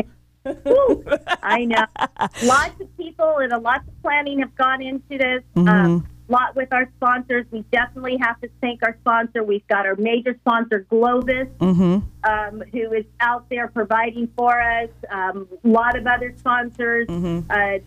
I 1.42 1.64
know. 1.66 1.86
lots 2.42 2.80
of 2.80 2.96
people 2.96 3.38
and 3.38 3.52
a 3.52 3.58
lot 3.58 3.82
of 3.86 4.02
planning 4.02 4.40
have 4.40 4.54
gone 4.56 4.82
into 4.82 5.18
this. 5.18 5.42
Mm-hmm. 5.54 6.06
Lot 6.30 6.54
with 6.54 6.72
our 6.72 6.88
sponsors. 6.96 7.44
We 7.50 7.64
definitely 7.72 8.16
have 8.22 8.40
to 8.40 8.48
thank 8.60 8.84
our 8.84 8.96
sponsor. 9.00 9.42
We've 9.42 9.66
got 9.66 9.84
our 9.84 9.96
major 9.96 10.36
sponsor, 10.40 10.86
Globus, 10.90 11.50
mm-hmm. 11.58 12.30
um, 12.30 12.62
who 12.72 12.92
is 12.92 13.04
out 13.18 13.50
there 13.50 13.66
providing 13.68 14.28
for 14.36 14.60
us. 14.60 14.90
A 15.10 15.16
um, 15.16 15.48
lot 15.64 15.98
of 15.98 16.06
other 16.06 16.32
sponsors, 16.38 17.08
mm-hmm. 17.08 17.50
uh, 17.50 17.78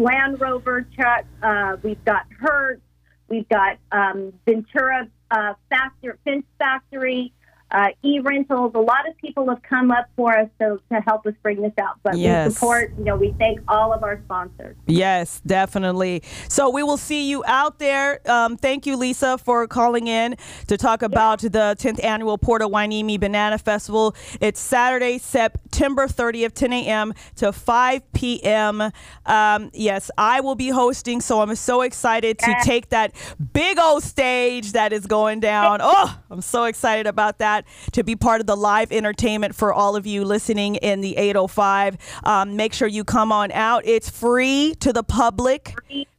Land 0.00 0.40
Rover 0.40 0.86
truck. 0.94 1.24
Uh, 1.42 1.78
we've 1.82 2.04
got 2.04 2.26
Hertz. 2.38 2.82
We've 3.28 3.48
got 3.48 3.78
um, 3.90 4.34
Ventura 4.44 5.08
uh, 5.30 5.54
Factor, 5.70 6.18
Fence 6.24 6.44
Factory 6.58 7.32
uh, 7.70 7.88
e-rentals. 8.02 8.72
A 8.74 8.78
lot 8.78 9.08
of 9.08 9.16
people 9.16 9.48
have 9.48 9.62
come 9.62 9.90
up 9.90 10.06
for 10.16 10.36
us 10.36 10.48
to, 10.60 10.80
to 10.92 11.00
help 11.00 11.26
us 11.26 11.34
bring 11.42 11.62
this 11.62 11.72
out. 11.80 11.98
But 12.02 12.16
yes. 12.16 12.48
we 12.48 12.54
support, 12.54 12.92
you 12.98 13.04
know, 13.04 13.16
we 13.16 13.34
thank 13.38 13.60
all 13.68 13.92
of 13.92 14.02
our 14.02 14.20
sponsors. 14.24 14.76
Yes, 14.86 15.40
definitely. 15.44 16.22
So 16.48 16.70
we 16.70 16.82
will 16.82 16.96
see 16.96 17.28
you 17.28 17.42
out 17.46 17.78
there. 17.78 18.20
Um, 18.30 18.56
thank 18.56 18.86
you, 18.86 18.96
Lisa, 18.96 19.38
for 19.38 19.66
calling 19.66 20.06
in 20.06 20.36
to 20.68 20.76
talk 20.76 21.02
about 21.02 21.40
the 21.40 21.76
10th 21.78 22.02
annual 22.04 22.38
Port 22.38 22.62
of 22.62 22.70
Hueneme 22.70 23.18
Banana 23.18 23.58
Festival. 23.58 24.14
It's 24.40 24.60
Saturday, 24.60 25.18
September 25.18 26.06
30th, 26.06 26.54
10 26.54 26.72
a.m. 26.72 27.14
to 27.36 27.52
5 27.52 28.12
p.m. 28.12 28.92
Um, 29.26 29.70
yes, 29.72 30.10
I 30.16 30.40
will 30.40 30.54
be 30.54 30.68
hosting, 30.68 31.20
so 31.20 31.40
I'm 31.40 31.54
so 31.56 31.82
excited 31.82 32.38
to 32.40 32.56
take 32.62 32.90
that 32.90 33.12
big 33.52 33.78
old 33.78 34.04
stage 34.04 34.72
that 34.72 34.92
is 34.92 35.06
going 35.06 35.40
down. 35.40 35.80
Oh, 35.88 36.18
I'm 36.30 36.40
so 36.40 36.64
excited 36.64 37.06
about 37.06 37.38
that 37.38 37.55
that 37.56 37.66
to 37.92 38.04
be 38.04 38.16
part 38.16 38.40
of 38.40 38.46
the 38.46 38.56
live 38.56 38.92
entertainment 38.92 39.54
for 39.54 39.72
all 39.72 39.96
of 39.96 40.06
you 40.06 40.24
listening 40.24 40.76
in 40.76 41.00
the 41.00 41.16
805. 41.16 41.96
Um, 42.24 42.56
make 42.56 42.72
sure 42.72 42.88
you 42.88 43.04
come 43.04 43.32
on 43.32 43.52
out. 43.52 43.86
It's 43.86 44.10
free 44.10 44.74
to 44.80 44.92
the 44.92 45.02
public, 45.02 45.74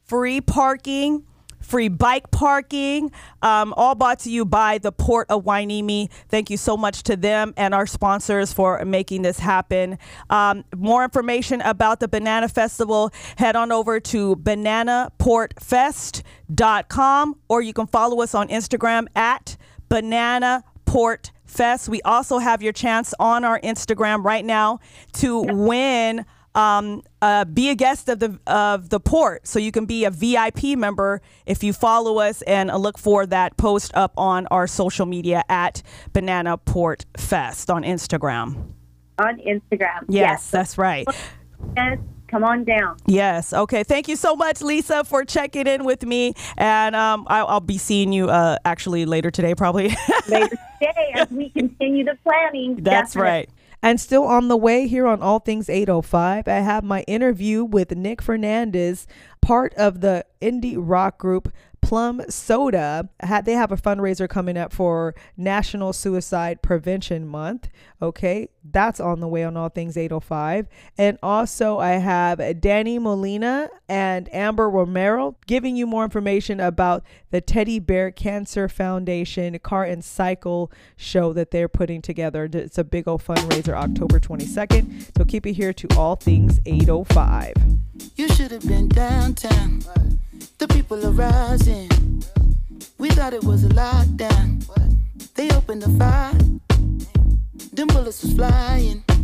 free 0.06 0.42
parking 0.42 1.24
free 1.60 1.90
bike 1.90 2.32
parking, 2.32 3.12
um, 3.42 3.74
all 3.76 3.94
brought 3.94 4.20
to 4.20 4.32
you 4.32 4.46
by 4.46 4.78
the 4.78 4.94
Port 4.94 5.30
of 5.30 5.44
Hueneme. 5.44 6.10
Thank 6.30 6.50
you 6.50 6.56
so 6.56 6.78
much 6.78 7.04
to 7.04 7.18
them 7.18 7.54
and 7.58 7.74
our 7.74 7.86
sponsors 7.86 8.54
for 8.54 8.86
making 8.86 9.24
this 9.24 9.40
happen. 9.40 9.98
Um, 10.30 10.64
more 10.74 11.04
information 11.04 11.60
about 11.60 12.00
the 12.00 12.08
Banana 12.08 12.48
Festival, 12.48 13.12
head 13.36 13.58
on 13.58 13.74
over 13.74 14.00
to 14.00 14.38
bananaportfest.com 14.38 17.36
or 17.50 17.62
you 17.62 17.74
can 17.74 17.88
follow 17.88 18.22
us 18.22 18.34
on 18.34 18.48
Instagram 18.48 19.08
at 19.14 19.58
banana 19.90 20.64
port 20.88 21.32
Fest. 21.46 21.88
We 21.88 22.02
also 22.02 22.40
have 22.40 22.62
your 22.62 22.74
chance 22.74 23.14
on 23.20 23.44
our 23.44 23.60
Instagram 23.62 24.24
right 24.24 24.44
now 24.44 24.80
to 25.14 25.42
win. 25.42 26.26
Um, 26.56 27.04
uh, 27.22 27.46
be 27.46 27.70
a 27.70 27.76
guest 27.76 28.10
of 28.10 28.18
the 28.20 28.40
of 28.48 28.90
the 28.90 29.00
port, 29.00 29.46
so 29.46 29.60
you 29.60 29.72
can 29.72 29.86
be 29.86 30.06
a 30.06 30.12
VIP 30.12 30.76
member 30.76 31.22
if 31.46 31.64
you 31.64 31.72
follow 31.72 32.18
us 32.18 32.42
and 32.42 32.72
uh, 32.72 32.78
look 32.78 32.98
for 32.98 33.28
that 33.28 33.58
post 33.58 33.92
up 33.94 34.12
on 34.18 34.48
our 34.48 34.66
social 34.66 35.06
media 35.06 35.44
at 35.50 35.84
Banana 36.14 36.58
Port 36.58 37.06
Fest 37.16 37.70
on 37.70 37.84
Instagram. 37.84 38.72
On 39.20 39.38
Instagram, 39.40 40.06
yes, 40.08 40.30
yes. 40.30 40.50
that's 40.50 40.78
right. 40.80 41.06
Yes, 41.76 42.00
come 42.28 42.44
on 42.44 42.64
down. 42.64 42.98
Yes. 43.06 43.54
Okay. 43.54 43.84
Thank 43.84 44.08
you 44.08 44.16
so 44.16 44.36
much, 44.36 44.62
Lisa, 44.62 45.04
for 45.04 45.26
checking 45.26 45.68
in 45.68 45.84
with 45.84 46.04
me. 46.04 46.34
And 46.58 46.96
um, 46.96 47.26
I'll, 47.28 47.48
I'll, 47.48 47.60
be 47.60 47.78
seeing 47.78 48.14
you 48.14 48.30
uh, 48.30 48.58
actually 48.66 49.06
later 49.06 49.32
today, 49.32 49.56
probably. 49.56 49.90
later 50.28 50.58
today, 50.80 51.12
as 51.16 51.30
we 51.30 51.50
continue 51.50 52.06
the 52.06 52.18
planning. 52.24 52.76
That's 52.82 53.14
definitely. 53.14 53.30
right. 53.30 53.50
And 53.84 54.02
still 54.02 54.24
on 54.24 54.48
the 54.48 54.58
way 54.58 54.88
here 54.88 55.06
on 55.06 55.22
All 55.22 55.40
Things 55.40 55.70
805, 55.70 56.48
I 56.48 56.52
have 56.60 56.84
my 56.84 57.02
interview 57.02 57.64
with 57.64 57.96
Nick 57.96 58.22
Fernandez, 58.22 59.06
part 59.42 59.74
of 59.76 60.02
the 60.02 60.26
indie 60.42 60.76
rock 60.78 61.20
group 61.20 61.54
Plum 61.82 62.22
Soda 62.28 63.10
had 63.22 63.46
they 63.46 63.54
have 63.54 63.72
a 63.72 63.78
fundraiser 63.78 64.28
coming 64.28 64.58
up 64.58 64.74
for 64.74 65.16
National 65.38 65.94
Suicide 65.94 66.62
Prevention 66.62 67.26
Month. 67.26 67.70
Okay, 68.02 68.50
that's 68.72 69.00
on 69.00 69.20
the 69.20 69.28
way 69.28 69.44
on 69.44 69.58
All 69.58 69.70
Things 69.70 69.98
805. 69.98 70.68
And 70.98 71.18
also 71.24 71.80
I 71.80 71.94
have 71.94 72.60
Danny 72.60 73.00
Molina 73.00 73.70
and 73.88 74.34
Amber 74.34 74.70
Romero 74.70 75.36
giving 75.46 75.76
you 75.76 75.88
more 75.88 76.04
information 76.04 76.60
about 76.60 77.04
the 77.32 77.42
Teddy 77.42 77.80
Bear 77.80 78.12
Cancer 78.12 78.68
Foundation 78.68 79.58
Car 79.60 79.84
and 79.84 80.04
Cycle 80.04 80.72
show 80.96 81.34
that 81.34 81.52
they're 81.52 81.68
putting 81.68 82.02
together. 82.02 82.50
It's 82.52 82.78
a 82.78 82.84
big 82.84 83.08
old 83.08 83.24
fundraiser 83.24 83.74
October 83.74 84.20
22nd. 84.20 85.12
So 85.18 85.26
keep 85.26 85.46
it 85.46 85.54
here 85.54 85.74
to 85.74 85.88
All 85.98 86.16
Things 86.16 86.60
805. 86.66 87.54
You 88.16 88.28
should 88.30 88.52
have 88.52 88.68
been 88.68 88.90
downtown. 88.90 89.84
The 90.58 90.68
people 90.68 91.06
are 91.06 91.12
rising. 91.12 91.90
We 92.98 93.10
thought 93.10 93.34
it 93.34 93.44
was 93.44 93.64
a 93.64 93.70
lockdown. 93.70 94.66
They 95.36 95.50
opened 95.52 95.84
the 95.84 95.90
fire. 95.98 96.34
Them 97.78 97.86
bullets 97.90 98.24
was 98.24 98.34
flying. 98.34 99.17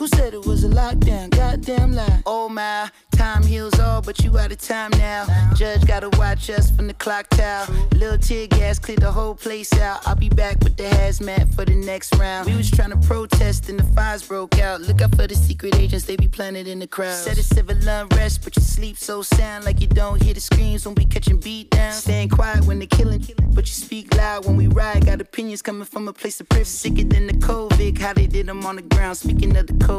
Who 0.00 0.06
said 0.06 0.32
it 0.32 0.46
was 0.46 0.64
a 0.64 0.68
lockdown? 0.68 1.28
Goddamn 1.28 1.92
lie. 1.92 2.22
Oh 2.24 2.48
my, 2.48 2.90
time 3.10 3.42
heals 3.42 3.78
all, 3.78 4.00
but 4.00 4.18
you 4.24 4.38
out 4.38 4.50
of 4.50 4.56
time 4.56 4.90
now. 4.92 5.26
Judge 5.54 5.86
gotta 5.86 6.08
watch 6.16 6.48
us 6.48 6.70
from 6.70 6.86
the 6.86 6.94
clock 6.94 7.28
tower. 7.28 7.66
Little 7.92 8.16
tear 8.16 8.46
gas 8.46 8.78
cleared 8.78 9.02
the 9.02 9.12
whole 9.12 9.34
place 9.34 9.70
out. 9.78 10.00
I'll 10.08 10.16
be 10.16 10.30
back 10.30 10.58
with 10.60 10.78
the 10.78 10.84
hazmat 10.84 11.54
for 11.54 11.66
the 11.66 11.74
next 11.74 12.16
round. 12.16 12.46
We 12.48 12.56
was 12.56 12.70
trying 12.70 12.92
to 12.92 12.96
protest 13.06 13.68
and 13.68 13.78
the 13.78 13.84
fires 13.92 14.26
broke 14.26 14.58
out. 14.58 14.80
Look 14.80 15.02
out 15.02 15.14
for 15.14 15.26
the 15.26 15.34
secret 15.34 15.76
agents, 15.76 16.06
they 16.06 16.16
be 16.16 16.28
planted 16.28 16.66
in 16.66 16.78
the 16.78 16.86
crowd. 16.86 17.18
Said 17.18 17.36
it's 17.36 17.48
civil 17.48 17.76
unrest, 17.86 18.42
but 18.42 18.56
you 18.56 18.62
sleep 18.62 18.96
so 18.96 19.20
sound 19.20 19.66
like 19.66 19.82
you 19.82 19.86
don't 19.86 20.22
hear 20.22 20.32
the 20.32 20.40
screams 20.40 20.86
when 20.86 20.94
we 20.94 21.04
catching 21.04 21.40
beat 21.40 21.68
down. 21.68 21.92
Staying 21.92 22.30
quiet 22.30 22.64
when 22.64 22.78
they're 22.78 22.88
killing, 22.88 23.22
but 23.52 23.66
you 23.66 23.74
speak 23.74 24.14
loud 24.14 24.46
when 24.46 24.56
we 24.56 24.66
ride. 24.66 25.04
Got 25.04 25.20
opinions 25.20 25.60
coming 25.60 25.84
from 25.84 26.08
a 26.08 26.14
place 26.14 26.40
of 26.40 26.48
privilege. 26.48 26.68
Sicker 26.68 27.04
than 27.04 27.26
the 27.26 27.34
COVID, 27.34 27.98
how 27.98 28.14
they 28.14 28.26
did 28.26 28.46
them 28.46 28.64
on 28.64 28.76
the 28.76 28.82
ground. 28.82 29.18
Speaking 29.18 29.54
of 29.58 29.66
the 29.66 29.74
COVID, 29.74 29.89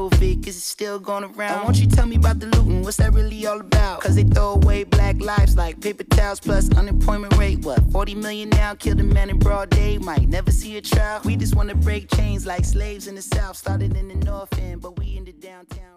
is 0.52 0.58
it's 0.58 0.66
still 0.66 1.00
going 1.00 1.24
around? 1.24 1.64
Won't 1.64 1.78
you 1.78 1.88
tell 1.88 2.06
me 2.06 2.18
about 2.18 2.40
the 2.40 2.48
looting? 2.48 2.84
What's 2.84 2.98
that 2.98 3.14
really 3.14 3.46
all 3.46 3.60
about? 3.60 4.02
Cause 4.02 4.16
they 4.16 4.24
throw 4.24 4.54
away 4.54 4.84
black 4.84 5.22
lives 5.22 5.56
like 5.56 5.80
paper 5.80 6.04
towels 6.04 6.40
plus 6.40 6.70
unemployment 6.78 7.38
rate. 7.38 7.60
What, 7.60 7.80
40 7.92 8.16
million 8.16 8.50
now? 8.50 8.74
Killed 8.76 9.00
a 9.00 9.04
man 9.04 9.30
in 9.30 9.40
broad 9.40 9.70
day, 9.70 9.98
might 9.98 10.28
never 10.28 10.52
see 10.52 10.78
a 10.78 10.82
trial. 10.82 11.22
We 11.24 11.38
just 11.38 11.56
wanna 11.56 11.76
break 11.76 12.10
chains 12.14 12.46
like 12.46 12.66
slaves 12.66 13.08
in 13.08 13.16
the 13.16 13.22
south. 13.22 13.56
Started 13.56 13.96
in 13.96 14.08
the 14.10 14.16
north 14.26 14.58
end, 14.60 14.82
but 14.82 14.98
we 15.00 15.18
in 15.18 15.24
the 15.26 15.34
downtown. 15.34 15.92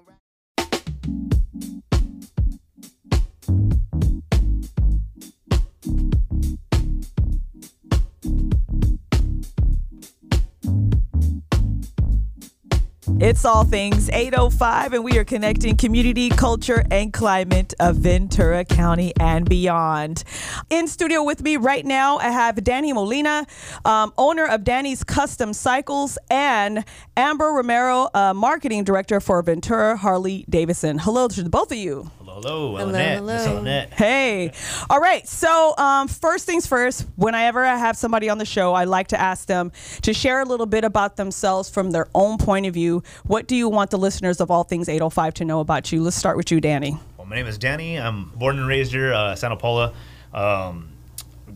It's 13.25 13.47
all 13.47 13.65
things 13.65 14.11
805, 14.11 14.93
and 14.93 15.03
we 15.03 15.17
are 15.17 15.25
connecting 15.25 15.79
community, 15.79 16.29
culture, 16.29 16.85
and 16.91 17.11
climate 17.11 17.73
of 17.81 17.97
Ventura 17.97 18.67
County 18.67 19.15
and 19.19 19.49
beyond. 19.49 20.25
In 20.69 20.87
studio 20.89 21.23
with 21.23 21.41
me 21.41 21.57
right 21.57 21.87
now, 21.87 22.19
I 22.19 22.29
have 22.29 22.63
Danny 22.63 22.93
Molina, 22.93 23.47
um, 23.87 24.13
owner 24.19 24.45
of 24.45 24.63
Danny's 24.63 25.03
Custom 25.05 25.55
Cycles, 25.55 26.19
and 26.29 26.85
Amber 27.17 27.47
Romero, 27.47 28.11
uh, 28.13 28.35
marketing 28.35 28.85
director 28.85 29.21
for 29.21 29.41
Ventura 29.41 29.97
Harley 29.97 30.45
Davidson. 30.51 30.99
Hello 30.99 31.27
to 31.29 31.49
both 31.49 31.73
of 31.73 31.79
you. 31.79 32.11
Hello, 32.35 32.77
hello, 32.77 32.89
Alynette. 32.89 33.23
Miss 33.23 33.47
Alynette. 33.47 33.93
Hey. 33.93 34.51
All 34.91 34.99
right. 34.99 35.25
So, 35.29 35.73
um, 35.79 36.09
first 36.09 36.47
things 36.47 36.67
first, 36.67 37.07
whenever 37.15 37.65
I 37.65 37.77
have 37.77 37.97
somebody 37.97 38.29
on 38.29 38.39
the 38.39 38.45
show, 38.45 38.75
I 38.75 38.85
like 38.85 39.07
to 39.09 39.21
ask 39.21 39.47
them 39.47 39.71
to 40.03 40.13
share 40.13 40.41
a 40.41 40.45
little 40.45 40.67
bit 40.67 40.83
about 40.83 41.15
themselves 41.15 41.71
from 41.71 41.93
their 41.93 42.09
own 42.13 42.39
point 42.39 42.67
of 42.67 42.75
view. 42.75 43.05
What 43.23 43.47
do 43.47 43.55
you 43.55 43.69
want 43.69 43.93
the 43.93 43.99
listeners 43.99 44.41
of 44.41 44.51
All 44.51 44.65
Things 44.65 44.89
805 44.89 45.35
to 45.35 45.45
know 45.45 45.61
about 45.61 45.93
you? 45.93 46.03
Let's 46.03 46.17
start 46.17 46.37
with 46.37 46.51
you, 46.51 46.61
Danny. 46.61 46.99
Well, 47.19 47.29
my 47.29 47.37
name 47.37 47.47
is 47.47 47.57
Danny. 47.57 48.01
I'm 48.01 48.31
born 48.31 48.59
and 48.59 48.67
raised 48.67 48.91
here, 48.91 49.15
uh, 49.15 49.37
Santa 49.37 49.57
Paula. 49.57 49.93
Um, 50.33 50.89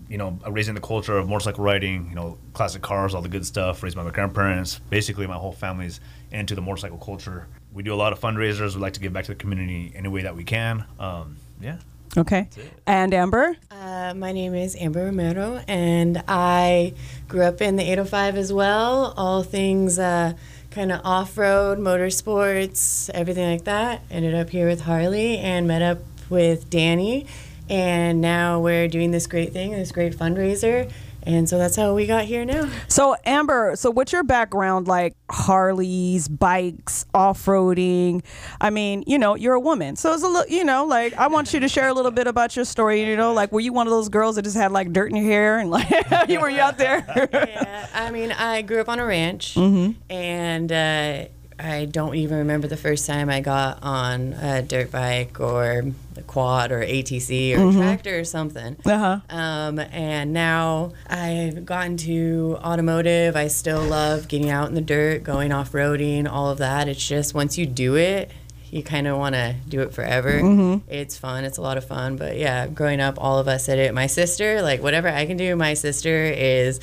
you 0.08 0.16
know, 0.16 0.38
raising 0.48 0.76
the 0.76 0.80
culture 0.80 1.18
of 1.18 1.28
motorcycle 1.28 1.64
riding, 1.64 2.08
you 2.08 2.14
know, 2.14 2.38
classic 2.52 2.82
cars, 2.82 3.16
all 3.16 3.20
the 3.22 3.28
good 3.28 3.44
stuff, 3.44 3.82
raised 3.82 3.96
by 3.96 4.04
my 4.04 4.10
grandparents. 4.10 4.78
Basically, 4.90 5.26
my 5.26 5.34
whole 5.34 5.52
family's 5.52 5.98
into 6.30 6.54
the 6.54 6.60
motorcycle 6.60 6.98
culture 6.98 7.48
we 7.72 7.82
do 7.82 7.94
a 7.94 7.96
lot 7.96 8.12
of 8.12 8.20
fundraisers. 8.20 8.74
We 8.74 8.80
like 8.80 8.94
to 8.94 9.00
give 9.00 9.12
back 9.12 9.24
to 9.26 9.32
the 9.32 9.36
community 9.36 9.92
any 9.94 10.08
way 10.08 10.22
that 10.22 10.36
we 10.36 10.44
can. 10.44 10.84
Um, 10.98 11.36
yeah. 11.60 11.78
Okay. 12.16 12.48
And 12.86 13.12
Amber? 13.12 13.56
Uh, 13.70 14.14
my 14.16 14.32
name 14.32 14.54
is 14.54 14.74
Amber 14.76 15.04
Romero, 15.04 15.62
and 15.68 16.22
I 16.26 16.94
grew 17.28 17.42
up 17.42 17.60
in 17.60 17.76
the 17.76 17.82
805 17.82 18.36
as 18.36 18.52
well. 18.52 19.12
All 19.16 19.42
things 19.42 19.98
uh, 19.98 20.32
kind 20.70 20.90
of 20.90 21.00
off 21.04 21.36
road, 21.36 21.78
motorsports, 21.78 23.10
everything 23.10 23.50
like 23.50 23.64
that. 23.64 24.02
Ended 24.10 24.34
up 24.34 24.50
here 24.50 24.66
with 24.66 24.82
Harley 24.82 25.38
and 25.38 25.68
met 25.68 25.82
up 25.82 25.98
with 26.30 26.70
Danny. 26.70 27.26
And 27.68 28.22
now 28.22 28.60
we're 28.60 28.88
doing 28.88 29.10
this 29.10 29.26
great 29.26 29.52
thing, 29.52 29.72
this 29.72 29.92
great 29.92 30.16
fundraiser 30.16 30.90
and 31.28 31.46
so 31.46 31.58
that's 31.58 31.76
how 31.76 31.94
we 31.94 32.06
got 32.06 32.24
here 32.24 32.46
now. 32.46 32.70
So 32.88 33.14
Amber, 33.26 33.76
so 33.76 33.90
what's 33.90 34.12
your 34.12 34.22
background 34.22 34.88
like 34.88 35.14
Harleys, 35.30 36.26
bikes, 36.26 37.04
off-roading? 37.12 38.24
I 38.62 38.70
mean, 38.70 39.04
you 39.06 39.18
know, 39.18 39.34
you're 39.34 39.52
a 39.52 39.60
woman. 39.60 39.96
So 39.96 40.14
it's 40.14 40.22
a 40.22 40.26
little, 40.26 40.50
you 40.50 40.64
know, 40.64 40.86
like 40.86 41.12
I 41.18 41.26
want 41.26 41.52
you 41.52 41.60
to 41.60 41.68
share 41.68 41.88
a 41.88 41.92
little 41.92 42.10
bit 42.10 42.26
about 42.26 42.56
your 42.56 42.64
story, 42.64 43.04
you 43.04 43.14
know, 43.14 43.34
like 43.34 43.52
were 43.52 43.60
you 43.60 43.74
one 43.74 43.86
of 43.86 43.90
those 43.90 44.08
girls 44.08 44.36
that 44.36 44.42
just 44.42 44.56
had 44.56 44.72
like 44.72 44.90
dirt 44.90 45.10
in 45.10 45.16
your 45.16 45.26
hair 45.26 45.58
and 45.58 45.70
like 45.70 45.90
you 46.30 46.40
were 46.40 46.48
you 46.48 46.60
out 46.60 46.78
there? 46.78 47.04
yeah. 47.30 47.88
I 47.92 48.10
mean, 48.10 48.32
I 48.32 48.62
grew 48.62 48.80
up 48.80 48.88
on 48.88 48.98
a 48.98 49.04
ranch 49.04 49.54
mm-hmm. 49.54 50.00
and 50.10 50.72
uh, 50.72 51.26
I 51.58 51.84
don't 51.84 52.14
even 52.14 52.38
remember 52.38 52.68
the 52.68 52.78
first 52.78 53.06
time 53.06 53.28
I 53.28 53.40
got 53.40 53.82
on 53.82 54.32
a 54.32 54.62
dirt 54.62 54.90
bike 54.90 55.40
or 55.40 55.92
a 56.18 56.22
quad 56.22 56.72
or 56.72 56.80
ATC 56.80 57.54
or 57.54 57.58
mm-hmm. 57.58 57.78
tractor 57.78 58.18
or 58.18 58.24
something. 58.24 58.76
Uh-huh. 58.84 59.20
Um, 59.30 59.78
and 59.78 60.32
now 60.32 60.92
I've 61.08 61.64
gotten 61.64 61.96
to 61.98 62.58
automotive. 62.62 63.36
I 63.36 63.48
still 63.48 63.82
love 63.82 64.28
getting 64.28 64.50
out 64.50 64.68
in 64.68 64.74
the 64.74 64.80
dirt, 64.80 65.22
going 65.22 65.52
off 65.52 65.72
roading, 65.72 66.30
all 66.30 66.50
of 66.50 66.58
that. 66.58 66.88
It's 66.88 67.06
just 67.06 67.34
once 67.34 67.58
you 67.58 67.66
do 67.66 67.96
it, 67.96 68.30
you 68.70 68.82
kind 68.82 69.06
of 69.06 69.16
want 69.16 69.34
to 69.34 69.54
do 69.68 69.80
it 69.80 69.92
forever. 69.92 70.32
Mm-hmm. 70.32 70.90
It's 70.90 71.16
fun. 71.16 71.44
It's 71.44 71.58
a 71.58 71.62
lot 71.62 71.78
of 71.78 71.86
fun. 71.86 72.16
But 72.16 72.36
yeah, 72.36 72.66
growing 72.66 73.00
up, 73.00 73.14
all 73.18 73.38
of 73.38 73.48
us 73.48 73.66
did 73.66 73.78
it. 73.78 73.94
My 73.94 74.06
sister, 74.06 74.62
like 74.62 74.82
whatever 74.82 75.08
I 75.08 75.26
can 75.26 75.36
do, 75.36 75.56
my 75.56 75.74
sister 75.74 76.24
is 76.24 76.80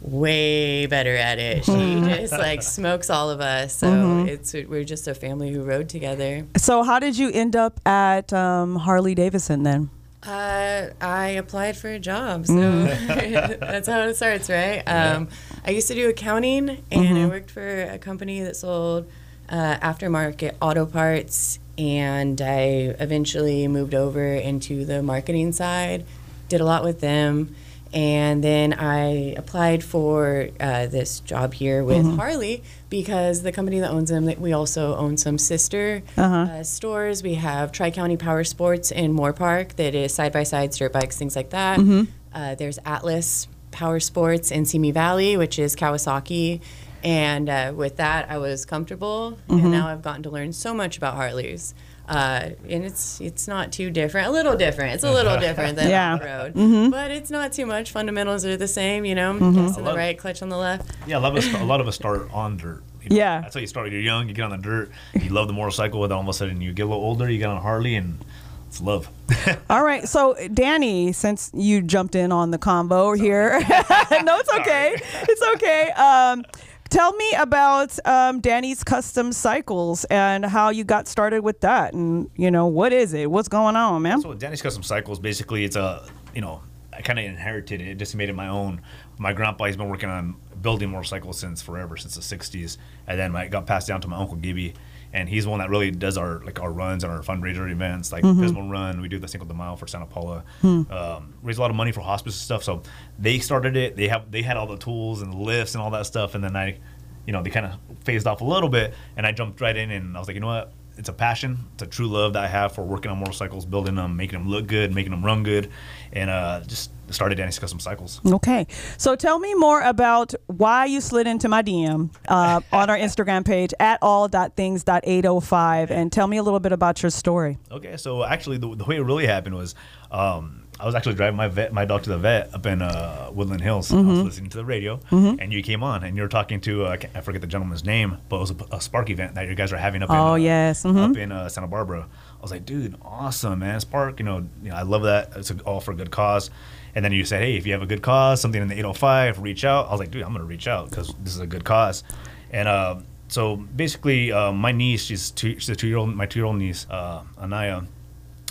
way 0.00 0.86
better 0.86 1.16
at 1.16 1.38
it. 1.38 1.64
She 1.64 1.72
just 2.04 2.32
like 2.32 2.62
smokes 2.62 3.10
all 3.10 3.30
of 3.30 3.40
us. 3.40 3.74
So 3.74 3.88
mm-hmm. 3.88 4.28
it's 4.28 4.54
we're 4.54 4.84
just 4.84 5.08
a 5.08 5.14
family 5.14 5.50
who 5.52 5.62
rode 5.62 5.88
together. 5.88 6.46
So 6.56 6.82
how 6.82 6.98
did 6.98 7.16
you 7.18 7.30
end 7.30 7.56
up 7.56 7.80
at 7.86 8.32
um, 8.32 8.76
Harley 8.76 9.14
Davidson 9.14 9.62
then? 9.62 9.90
Uh, 10.22 10.90
I 11.00 11.28
applied 11.28 11.76
for 11.76 11.88
a 11.88 11.98
job, 11.98 12.46
so 12.46 12.52
mm. 12.52 13.60
that's 13.60 13.86
how 13.86 14.00
it 14.00 14.16
starts, 14.16 14.50
right? 14.50 14.82
Um, 14.84 15.28
I 15.64 15.70
used 15.70 15.86
to 15.88 15.94
do 15.94 16.08
accounting, 16.08 16.68
and 16.68 16.86
mm-hmm. 16.90 17.16
I 17.16 17.26
worked 17.28 17.52
for 17.52 17.82
a 17.82 17.98
company 17.98 18.42
that 18.42 18.56
sold 18.56 19.08
uh, 19.48 19.76
aftermarket 19.76 20.56
auto 20.60 20.86
parts, 20.86 21.60
and 21.78 22.40
I 22.42 22.96
eventually 22.98 23.68
moved 23.68 23.94
over 23.94 24.34
into 24.34 24.84
the 24.84 25.04
marketing 25.04 25.52
side. 25.52 26.04
Did 26.48 26.60
a 26.60 26.64
lot 26.64 26.82
with 26.82 27.00
them 27.00 27.54
and 27.92 28.44
then 28.44 28.74
I 28.74 29.34
applied 29.36 29.82
for 29.82 30.48
uh, 30.60 30.86
this 30.86 31.20
job 31.20 31.54
here 31.54 31.82
with 31.82 32.04
mm-hmm. 32.04 32.16
Harley 32.16 32.62
because 32.90 33.42
the 33.42 33.52
company 33.52 33.80
that 33.80 33.90
owns 33.90 34.10
them, 34.10 34.26
we 34.38 34.52
also 34.52 34.94
own 34.96 35.16
some 35.16 35.38
sister 35.38 36.02
uh-huh. 36.16 36.36
uh, 36.36 36.62
stores. 36.62 37.22
We 37.22 37.34
have 37.34 37.72
Tri 37.72 37.90
County 37.90 38.16
Power 38.16 38.44
Sports 38.44 38.90
in 38.90 39.14
Moorpark 39.14 39.76
that 39.76 39.94
is 39.94 40.14
side 40.14 40.32
by 40.32 40.42
side 40.42 40.72
dirt 40.72 40.92
bikes, 40.92 41.16
things 41.16 41.34
like 41.34 41.50
that. 41.50 41.78
Mm-hmm. 41.78 42.10
Uh, 42.32 42.54
there's 42.56 42.78
Atlas 42.84 43.48
Power 43.70 44.00
Sports 44.00 44.50
in 44.50 44.64
Simi 44.64 44.90
Valley, 44.90 45.36
which 45.36 45.58
is 45.58 45.74
Kawasaki. 45.74 46.60
And 47.02 47.48
uh, 47.48 47.72
with 47.74 47.96
that, 47.96 48.28
I 48.28 48.38
was 48.38 48.64
comfortable, 48.66 49.38
mm-hmm. 49.48 49.60
and 49.60 49.70
now 49.70 49.86
I've 49.86 50.02
gotten 50.02 50.24
to 50.24 50.30
learn 50.30 50.52
so 50.52 50.74
much 50.74 50.96
about 50.96 51.14
Harleys. 51.14 51.74
Uh, 52.08 52.52
and 52.66 52.84
it's 52.84 53.20
it's 53.20 53.46
not 53.46 53.70
too 53.70 53.90
different. 53.90 54.28
A 54.28 54.30
little 54.30 54.56
different. 54.56 54.94
It's 54.94 55.04
a 55.04 55.12
little 55.12 55.38
different 55.38 55.76
than 55.76 55.90
yeah. 55.90 56.14
off 56.14 56.22
road, 56.22 56.54
mm-hmm. 56.54 56.90
but 56.90 57.10
it's 57.10 57.30
not 57.30 57.52
too 57.52 57.66
much. 57.66 57.92
Fundamentals 57.92 58.46
are 58.46 58.56
the 58.56 58.66
same. 58.66 59.04
You 59.04 59.14
know, 59.14 59.34
mm-hmm. 59.34 59.54
gas 59.54 59.76
on 59.76 59.84
the 59.84 59.94
right, 59.94 60.16
clutch 60.16 60.40
on 60.40 60.48
the 60.48 60.56
left. 60.56 60.90
Yeah, 61.06 61.18
a 61.18 61.20
lot 61.20 61.36
of 61.36 61.44
us, 61.44 61.54
a 61.60 61.64
lot 61.64 61.82
of 61.82 61.86
us 61.86 61.96
start 61.96 62.30
on 62.32 62.56
dirt. 62.56 62.82
You 63.02 63.10
know, 63.10 63.16
yeah, 63.16 63.42
that's 63.42 63.54
how 63.54 63.60
you 63.60 63.66
start. 63.66 63.92
You're 63.92 64.00
young, 64.00 64.26
you 64.26 64.34
get 64.34 64.44
on 64.44 64.52
the 64.52 64.56
dirt, 64.56 64.90
you 65.14 65.28
love 65.28 65.48
the 65.48 65.52
motorcycle, 65.52 66.02
and 66.02 66.10
then 66.10 66.16
all 66.16 66.22
of 66.22 66.28
a 66.28 66.32
sudden 66.32 66.62
you 66.62 66.72
get 66.72 66.84
a 66.84 66.86
little 66.86 67.02
older, 67.02 67.30
you 67.30 67.36
get 67.36 67.50
on 67.50 67.60
Harley, 67.60 67.94
and 67.94 68.24
it's 68.68 68.80
love. 68.80 69.10
all 69.70 69.84
right, 69.84 70.08
so 70.08 70.34
Danny, 70.52 71.12
since 71.12 71.50
you 71.52 71.82
jumped 71.82 72.14
in 72.14 72.32
on 72.32 72.52
the 72.52 72.58
combo 72.58 73.12
here, 73.12 73.60
no, 73.60 74.38
it's 74.38 74.52
okay. 74.60 74.96
It's 75.28 75.42
okay. 75.54 75.90
Um, 75.90 76.44
Tell 76.90 77.12
me 77.12 77.32
about 77.34 77.98
um, 78.06 78.40
Danny's 78.40 78.82
Custom 78.82 79.32
Cycles 79.32 80.04
and 80.06 80.44
how 80.44 80.70
you 80.70 80.84
got 80.84 81.06
started 81.06 81.42
with 81.42 81.60
that, 81.60 81.92
and 81.92 82.30
you 82.34 82.50
know 82.50 82.66
what 82.66 82.94
is 82.94 83.12
it? 83.12 83.30
What's 83.30 83.48
going 83.48 83.76
on, 83.76 84.00
man? 84.00 84.22
So 84.22 84.32
Danny's 84.32 84.62
Custom 84.62 84.82
Cycles, 84.82 85.18
basically, 85.18 85.64
it's 85.64 85.76
a 85.76 86.08
you 86.34 86.40
know 86.40 86.62
I 86.90 87.02
kind 87.02 87.18
of 87.18 87.26
inherited 87.26 87.82
it, 87.82 87.96
just 87.96 88.14
made 88.14 88.30
it 88.30 88.34
my 88.34 88.48
own. 88.48 88.80
My 89.18 89.34
grandpa 89.34 89.66
has 89.66 89.76
been 89.76 89.90
working 89.90 90.08
on 90.08 90.36
building 90.62 90.90
motorcycles 90.90 91.38
since 91.38 91.60
forever, 91.60 91.98
since 91.98 92.14
the 92.14 92.36
'60s, 92.36 92.78
and 93.06 93.18
then 93.18 93.36
I 93.36 93.48
got 93.48 93.66
passed 93.66 93.86
down 93.86 94.00
to 94.00 94.08
my 94.08 94.16
uncle 94.16 94.36
Gibby, 94.36 94.72
and 95.12 95.28
he's 95.28 95.44
the 95.44 95.50
one 95.50 95.60
that 95.60 95.70
really 95.70 95.90
does 95.90 96.18
our 96.18 96.40
like 96.44 96.60
our 96.60 96.70
runs 96.70 97.04
and 97.04 97.12
our 97.12 97.20
fundraiser 97.20 97.70
events, 97.70 98.12
like 98.12 98.24
mm-hmm. 98.24 98.42
Pismo 98.42 98.70
Run. 98.70 99.00
We 99.00 99.08
do 99.08 99.18
the 99.18 99.28
Cinco 99.28 99.46
de 99.46 99.54
Mayo 99.54 99.76
for 99.76 99.86
Santa 99.86 100.06
Paula. 100.06 100.44
Hmm. 100.60 100.82
Um, 100.90 101.34
raise 101.42 101.58
a 101.58 101.60
lot 101.60 101.70
of 101.70 101.76
money 101.76 101.92
for 101.92 102.00
hospice 102.00 102.34
and 102.34 102.42
stuff. 102.42 102.62
So 102.62 102.82
they 103.18 103.38
started 103.38 103.76
it. 103.76 103.96
They 103.96 104.08
have 104.08 104.30
they 104.30 104.42
had 104.42 104.56
all 104.56 104.66
the 104.66 104.76
tools 104.76 105.22
and 105.22 105.32
the 105.32 105.36
lifts 105.36 105.74
and 105.74 105.82
all 105.82 105.90
that 105.90 106.06
stuff, 106.06 106.34
and 106.34 106.44
then 106.44 106.56
I, 106.56 106.78
you 107.26 107.32
know, 107.32 107.42
they 107.42 107.50
kind 107.50 107.66
of 107.66 107.72
phased 108.04 108.26
off 108.26 108.40
a 108.40 108.44
little 108.44 108.68
bit, 108.68 108.94
and 109.16 109.26
I 109.26 109.32
jumped 109.32 109.60
right 109.60 109.76
in, 109.76 109.90
and 109.90 110.16
I 110.16 110.20
was 110.20 110.28
like, 110.28 110.34
you 110.34 110.40
know 110.40 110.48
what, 110.48 110.72
it's 110.98 111.08
a 111.08 111.12
passion. 111.12 111.58
It's 111.74 111.82
a 111.84 111.86
true 111.86 112.08
love 112.08 112.32
that 112.32 112.44
I 112.44 112.48
have 112.48 112.72
for 112.72 112.82
working 112.82 113.10
on 113.10 113.18
motorcycles, 113.18 113.64
building 113.64 113.94
them, 113.94 114.16
making 114.16 114.38
them 114.38 114.48
look 114.48 114.66
good, 114.66 114.92
making 114.92 115.12
them 115.12 115.24
run 115.24 115.44
good, 115.44 115.70
and 116.12 116.28
uh, 116.28 116.60
just 116.66 116.90
started 117.10 117.36
Danny's 117.36 117.58
Custom 117.58 117.78
Cycles. 117.80 118.20
Okay. 118.26 118.66
So 118.96 119.14
tell 119.14 119.38
me 119.38 119.54
more 119.54 119.80
about 119.80 120.34
why 120.48 120.86
you 120.86 121.00
slid 121.00 121.26
into 121.26 121.48
my 121.48 121.62
DM 121.62 122.10
uh, 122.28 122.60
on 122.72 122.90
our 122.90 122.98
Instagram 122.98 123.46
page 123.46 123.72
at 123.78 123.98
all.things.805 124.02 125.90
and 125.90 126.12
tell 126.12 126.26
me 126.26 126.36
a 126.36 126.42
little 126.42 126.60
bit 126.60 126.72
about 126.72 127.02
your 127.02 127.10
story. 127.10 127.58
Okay, 127.70 127.96
so 127.96 128.24
actually, 128.24 128.58
the, 128.58 128.74
the 128.74 128.84
way 128.84 128.96
it 128.96 129.02
really 129.02 129.26
happened 129.26 129.54
was 129.54 129.74
um, 130.10 130.64
I 130.80 130.86
was 130.86 130.94
actually 130.94 131.14
driving 131.14 131.36
my 131.36 131.48
vet, 131.48 131.72
my 131.72 131.84
dog 131.84 132.04
to 132.04 132.10
the 132.10 132.18
vet 132.18 132.54
up 132.54 132.64
in 132.64 132.82
uh, 132.82 133.30
Woodland 133.32 133.60
Hills. 133.60 133.92
I 133.92 133.96
was 133.96 134.22
listening 134.22 134.50
to 134.50 134.58
the 134.58 134.64
radio, 134.64 135.00
and 135.10 135.52
you 135.52 135.62
came 135.62 135.82
on, 135.82 136.04
and 136.04 136.16
you 136.16 136.22
were 136.22 136.28
talking 136.28 136.60
to 136.62 136.84
uh, 136.84 136.96
I 137.14 137.20
forget 137.20 137.40
the 137.40 137.48
gentleman's 137.48 137.84
name, 137.84 138.18
but 138.28 138.36
it 138.36 138.40
was 138.40 138.50
a, 138.52 138.56
a 138.76 138.80
Spark 138.80 139.10
event 139.10 139.34
that 139.34 139.48
you 139.48 139.54
guys 139.56 139.72
are 139.72 139.76
having 139.76 140.02
up. 140.02 140.10
in, 140.10 140.16
Oh, 140.16 140.32
uh, 140.32 140.34
yes, 140.36 140.84
mhm. 140.84 141.10
up 141.10 141.16
in 141.16 141.32
uh, 141.32 141.48
Santa 141.48 141.66
Barbara. 141.66 142.06
I 142.38 142.42
was 142.42 142.52
like, 142.52 142.64
dude, 142.64 142.94
awesome, 143.02 143.58
man, 143.58 143.80
Spark. 143.80 144.20
You 144.20 144.24
know, 144.24 144.46
you 144.62 144.70
know, 144.70 144.76
I 144.76 144.82
love 144.82 145.02
that. 145.02 145.32
It's 145.36 145.50
a, 145.50 145.58
all 145.62 145.80
for 145.80 145.90
a 145.90 145.96
good 145.96 146.12
cause. 146.12 146.50
And 146.94 147.04
then 147.04 147.12
you 147.12 147.24
said, 147.24 147.40
hey, 147.42 147.56
if 147.56 147.66
you 147.66 147.72
have 147.72 147.82
a 147.82 147.86
good 147.86 148.02
cause, 148.02 148.40
something 148.40 148.62
in 148.62 148.68
the 148.68 148.74
805, 148.74 149.40
reach 149.40 149.64
out. 149.64 149.88
I 149.88 149.90
was 149.90 150.00
like, 150.00 150.10
dude, 150.10 150.22
I'm 150.22 150.32
gonna 150.32 150.44
reach 150.44 150.68
out 150.68 150.90
because 150.90 151.12
this 151.22 151.34
is 151.34 151.40
a 151.40 151.46
good 151.46 151.64
cause. 151.64 152.04
And 152.52 152.68
uh, 152.68 153.00
so 153.26 153.56
basically, 153.56 154.30
uh, 154.32 154.52
my 154.52 154.70
niece, 154.72 155.02
she's 155.04 155.30
two, 155.32 155.54
she's 155.58 155.68
a 155.70 155.76
two 155.76 155.88
year 155.88 155.96
old, 155.96 156.14
my 156.14 156.26
two 156.26 156.38
year 156.38 156.46
old 156.46 156.56
niece, 156.56 156.86
uh, 156.88 157.22
Anaya 157.36 157.82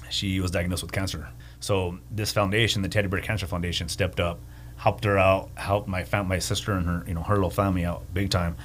she 0.10 0.40
was 0.40 0.52
diagnosed 0.52 0.84
with 0.84 0.92
cancer. 0.92 1.30
So 1.60 2.00
this 2.12 2.32
foundation, 2.32 2.82
the 2.82 2.90
Teddy 2.90 3.08
Bear 3.08 3.22
Cancer 3.22 3.48
Foundation, 3.48 3.90
stepped 3.90 4.20
up, 4.20 4.40
helped 4.78 5.04
her 5.04 5.18
out, 5.18 5.50
helped 5.56 5.88
my 5.88 6.04
fam- 6.04 6.28
my 6.28 6.40
sister 6.40 6.74
and 6.74 6.86
her, 6.86 7.04
you 7.08 7.14
know, 7.14 7.24
her 7.24 7.36
little 7.36 7.50
family 7.50 7.84
out 7.86 8.04
big 8.14 8.30
time. 8.30 8.56